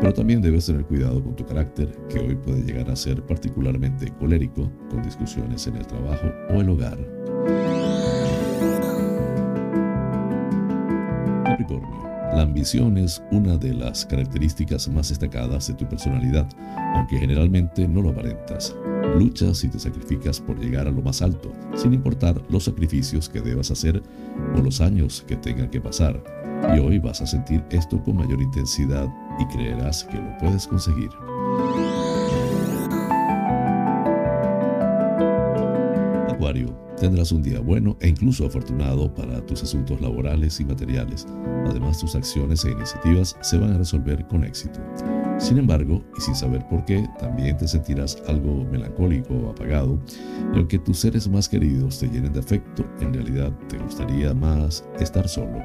pero 0.00 0.12
también 0.12 0.42
debes 0.42 0.66
tener 0.66 0.84
cuidado 0.84 1.22
con 1.22 1.36
tu 1.36 1.44
carácter, 1.44 1.88
que 2.08 2.18
hoy 2.18 2.36
puede 2.36 2.62
llegar 2.62 2.90
a 2.90 2.96
ser 2.96 3.22
particularmente 3.24 4.12
colérico, 4.18 4.70
con 4.90 5.02
discusiones 5.02 5.66
en 5.66 5.76
el 5.76 5.86
trabajo 5.86 6.26
o 6.50 6.60
el 6.60 6.70
hogar. 6.70 6.98
Capricornio. 11.44 12.06
La 12.34 12.42
ambición 12.42 12.98
es 12.98 13.22
una 13.30 13.56
de 13.56 13.72
las 13.72 14.04
características 14.04 14.88
más 14.88 15.08
destacadas 15.08 15.68
de 15.68 15.74
tu 15.74 15.88
personalidad, 15.88 16.46
aunque 16.94 17.18
generalmente 17.18 17.88
no 17.88 18.02
lo 18.02 18.10
aparentas. 18.10 18.74
Luchas 19.18 19.64
y 19.64 19.68
te 19.68 19.78
sacrificas 19.78 20.40
por 20.40 20.58
llegar 20.58 20.86
a 20.86 20.90
lo 20.90 21.00
más 21.00 21.22
alto, 21.22 21.52
sin 21.74 21.94
importar 21.94 22.40
los 22.50 22.64
sacrificios 22.64 23.28
que 23.28 23.40
debas 23.40 23.70
hacer 23.70 24.02
o 24.54 24.60
los 24.60 24.80
años 24.80 25.24
que 25.26 25.36
tengan 25.36 25.70
que 25.70 25.80
pasar. 25.80 26.22
Y 26.74 26.78
hoy 26.78 26.98
vas 26.98 27.20
a 27.22 27.26
sentir 27.26 27.64
esto 27.70 28.02
con 28.02 28.16
mayor 28.16 28.40
intensidad 28.40 29.08
y 29.38 29.46
creerás 29.46 30.04
que 30.04 30.16
lo 30.16 30.38
puedes 30.38 30.66
conseguir. 30.66 31.10
Acuario, 36.28 36.76
tendrás 36.98 37.32
un 37.32 37.42
día 37.42 37.60
bueno 37.60 37.96
e 38.00 38.08
incluso 38.08 38.46
afortunado 38.46 39.14
para 39.14 39.44
tus 39.46 39.62
asuntos 39.62 40.00
laborales 40.00 40.60
y 40.60 40.64
materiales. 40.64 41.26
Además, 41.66 41.98
tus 41.98 42.14
acciones 42.14 42.64
e 42.64 42.72
iniciativas 42.72 43.36
se 43.40 43.58
van 43.58 43.72
a 43.72 43.78
resolver 43.78 44.26
con 44.26 44.44
éxito. 44.44 44.80
Sin 45.38 45.58
embargo, 45.58 46.02
y 46.16 46.20
sin 46.20 46.34
saber 46.34 46.66
por 46.68 46.84
qué, 46.84 47.06
también 47.18 47.56
te 47.56 47.68
sentirás 47.68 48.22
algo 48.26 48.64
melancólico 48.64 49.34
o 49.34 49.50
apagado, 49.50 49.98
y 50.54 50.58
aunque 50.58 50.78
tus 50.78 50.98
seres 50.98 51.28
más 51.28 51.48
queridos 51.48 51.98
te 51.98 52.08
llenen 52.08 52.32
de 52.32 52.40
afecto, 52.40 52.84
en 53.00 53.12
realidad 53.12 53.52
te 53.68 53.78
gustaría 53.78 54.32
más 54.32 54.84
estar 54.98 55.28
solo. 55.28 55.60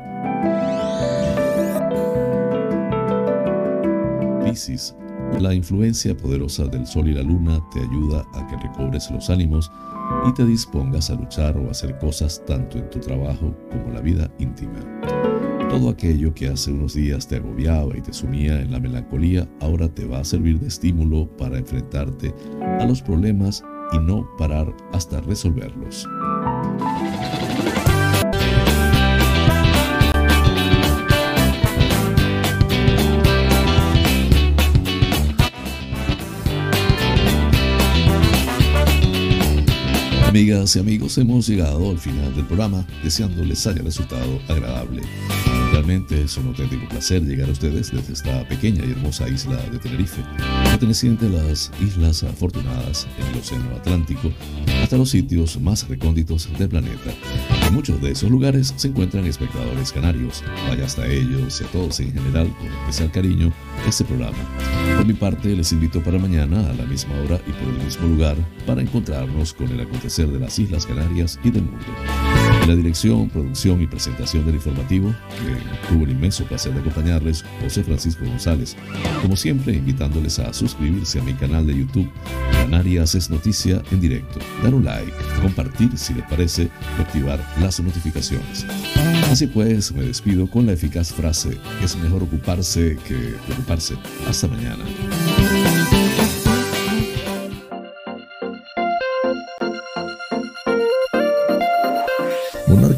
Piscis, 4.43 4.93
la 5.39 5.53
influencia 5.53 6.15
poderosa 6.15 6.65
del 6.65 6.86
Sol 6.86 7.07
y 7.07 7.13
la 7.13 7.24
Luna 7.24 7.59
te 7.74 7.80
ayuda 7.80 8.26
a 8.34 8.47
que 8.47 8.57
recobres 8.57 9.09
los 9.09 9.30
ánimos 9.30 9.72
y 10.28 10.34
te 10.34 10.45
dispongas 10.45 11.09
a 11.09 11.15
luchar 11.15 11.57
o 11.57 11.69
hacer 11.72 11.97
cosas 11.97 12.43
tanto 12.45 12.78
en 12.78 12.89
tu 12.89 12.99
trabajo 12.99 13.55
como 13.72 13.91
la 13.93 14.01
vida 14.01 14.30
íntima. 14.39 14.80
Todo 15.72 15.89
aquello 15.89 16.34
que 16.34 16.49
hace 16.49 16.69
unos 16.69 16.95
días 16.95 17.30
te 17.30 17.38
agobiaba 17.38 17.97
y 17.97 18.01
te 18.01 18.11
sumía 18.11 18.59
en 18.59 18.74
la 18.74 18.80
melancolía 18.82 19.47
ahora 19.61 19.88
te 19.88 20.03
va 20.03 20.19
a 20.19 20.26
servir 20.26 20.59
de 20.59 20.67
estímulo 20.67 21.30
para 21.38 21.57
enfrentarte 21.57 22.36
a 22.61 22.86
los 22.86 23.01
problemas 23.01 23.63
y 23.93 23.99
no 23.99 24.28
parar 24.38 24.76
hasta 24.91 25.22
resolverlos. 25.22 26.05
Amigas 40.28 40.76
y 40.76 40.80
amigos, 40.80 41.17
hemos 41.17 41.47
llegado 41.47 41.91
al 41.91 41.97
final 41.97 42.36
del 42.36 42.45
programa, 42.45 42.86
deseándoles 43.03 43.65
haya 43.67 43.82
resultado 43.82 44.39
agradable. 44.49 45.01
Realmente 45.72 46.22
es 46.22 46.38
un 46.38 46.47
auténtico 46.47 46.88
placer 46.89 47.24
llegar 47.24 47.47
a 47.47 47.53
ustedes 47.53 47.91
desde 47.91 48.11
esta 48.11 48.45
pequeña 48.47 48.84
y 48.86 48.91
hermosa 48.91 49.30
isla 49.30 49.55
de 49.72 49.80
Tenerife, 49.80 50.22
perteneciente 50.65 51.28
a 51.28 51.30
las 51.30 51.72
Islas 51.80 52.24
Afortunadas 52.24 53.07
en 53.17 53.28
el 53.28 53.39
Océano 53.39 53.76
Atlántico, 53.78 54.32
hasta 54.84 54.97
los 54.97 55.09
sitios 55.09 55.59
más 55.61 55.88
recónditos 55.88 56.49
del 56.59 56.67
planeta. 56.67 57.13
En 57.65 57.74
muchos 57.74 58.01
de 58.01 58.11
esos 58.11 58.30
lugares 58.30 58.74
se 58.76 58.89
encuentran 58.89 59.26
espectadores 59.26 59.93
canarios. 59.93 60.43
Vaya 60.67 60.86
hasta 60.86 61.07
ellos 61.07 61.61
y 61.61 61.63
a 61.63 61.67
todos 61.67 61.99
en 62.01 62.13
general 62.13 62.53
con 62.57 62.67
especial 62.67 63.11
cariño 63.11 63.53
este 63.88 64.03
programa. 64.03 64.38
Por 64.97 65.05
mi 65.05 65.13
parte, 65.13 65.55
les 65.55 65.72
invito 65.72 66.03
para 66.03 66.19
mañana 66.19 66.69
a 66.69 66.74
la 66.74 66.86
misma 66.86 67.15
hora 67.22 67.39
y 67.47 67.51
por 67.53 67.74
el 67.74 67.84
mismo 67.86 68.07
lugar 68.07 68.36
para 68.67 68.82
encontrarnos 68.82 69.53
con 69.53 69.69
el 69.69 69.80
acontecer 69.80 70.28
de 70.28 70.39
las 70.39 70.59
Islas 70.59 70.86
Canarias 70.86 71.39
y 71.43 71.51
del 71.51 71.63
mundo. 71.63 71.86
En 72.62 72.68
la 72.68 72.76
dirección, 72.76 73.30
producción 73.30 73.82
y 73.82 73.88
presentación 73.88 74.45
del 74.45 74.55
informativo, 74.55 75.14
que 75.38 75.89
tuvo 75.89 76.05
el 76.05 76.12
inmenso 76.12 76.45
placer 76.45 76.74
de 76.74 76.80
acompañarles, 76.80 77.43
José 77.62 77.84
Francisco 77.84 78.24
González. 78.26 78.76
Como 79.22 79.36
siempre, 79.36 79.74
invitándoles 79.74 80.38
a 80.39 80.53
suscribirse 80.53 81.20
a 81.20 81.24
mi 81.24 81.34
canal 81.34 81.66
de 81.66 81.78
YouTube, 81.78 82.09
Canarias 82.51 83.16
es 83.16 83.30
Noticia 83.30 83.82
en 83.91 83.99
directo, 83.99 84.39
dar 84.64 84.76
un 84.76 84.86
like, 84.86 85.12
compartir 85.41 85.97
si 85.97 86.14
les 86.14 86.24
parece 86.26 86.70
y 86.97 87.01
activar 87.01 87.43
las 87.59 87.80
notificaciones. 87.80 88.66
Así 89.30 89.47
pues, 89.47 89.91
me 89.91 90.03
despido 90.03 90.47
con 90.47 90.66
la 90.66 90.74
eficaz 90.74 91.12
frase, 91.12 91.57
es 91.84 91.95
mejor 91.97 92.24
ocuparse 92.24 92.97
que 93.07 93.36
preocuparse. 93.45 93.95
Hasta 94.28 94.47
mañana. 94.47 94.84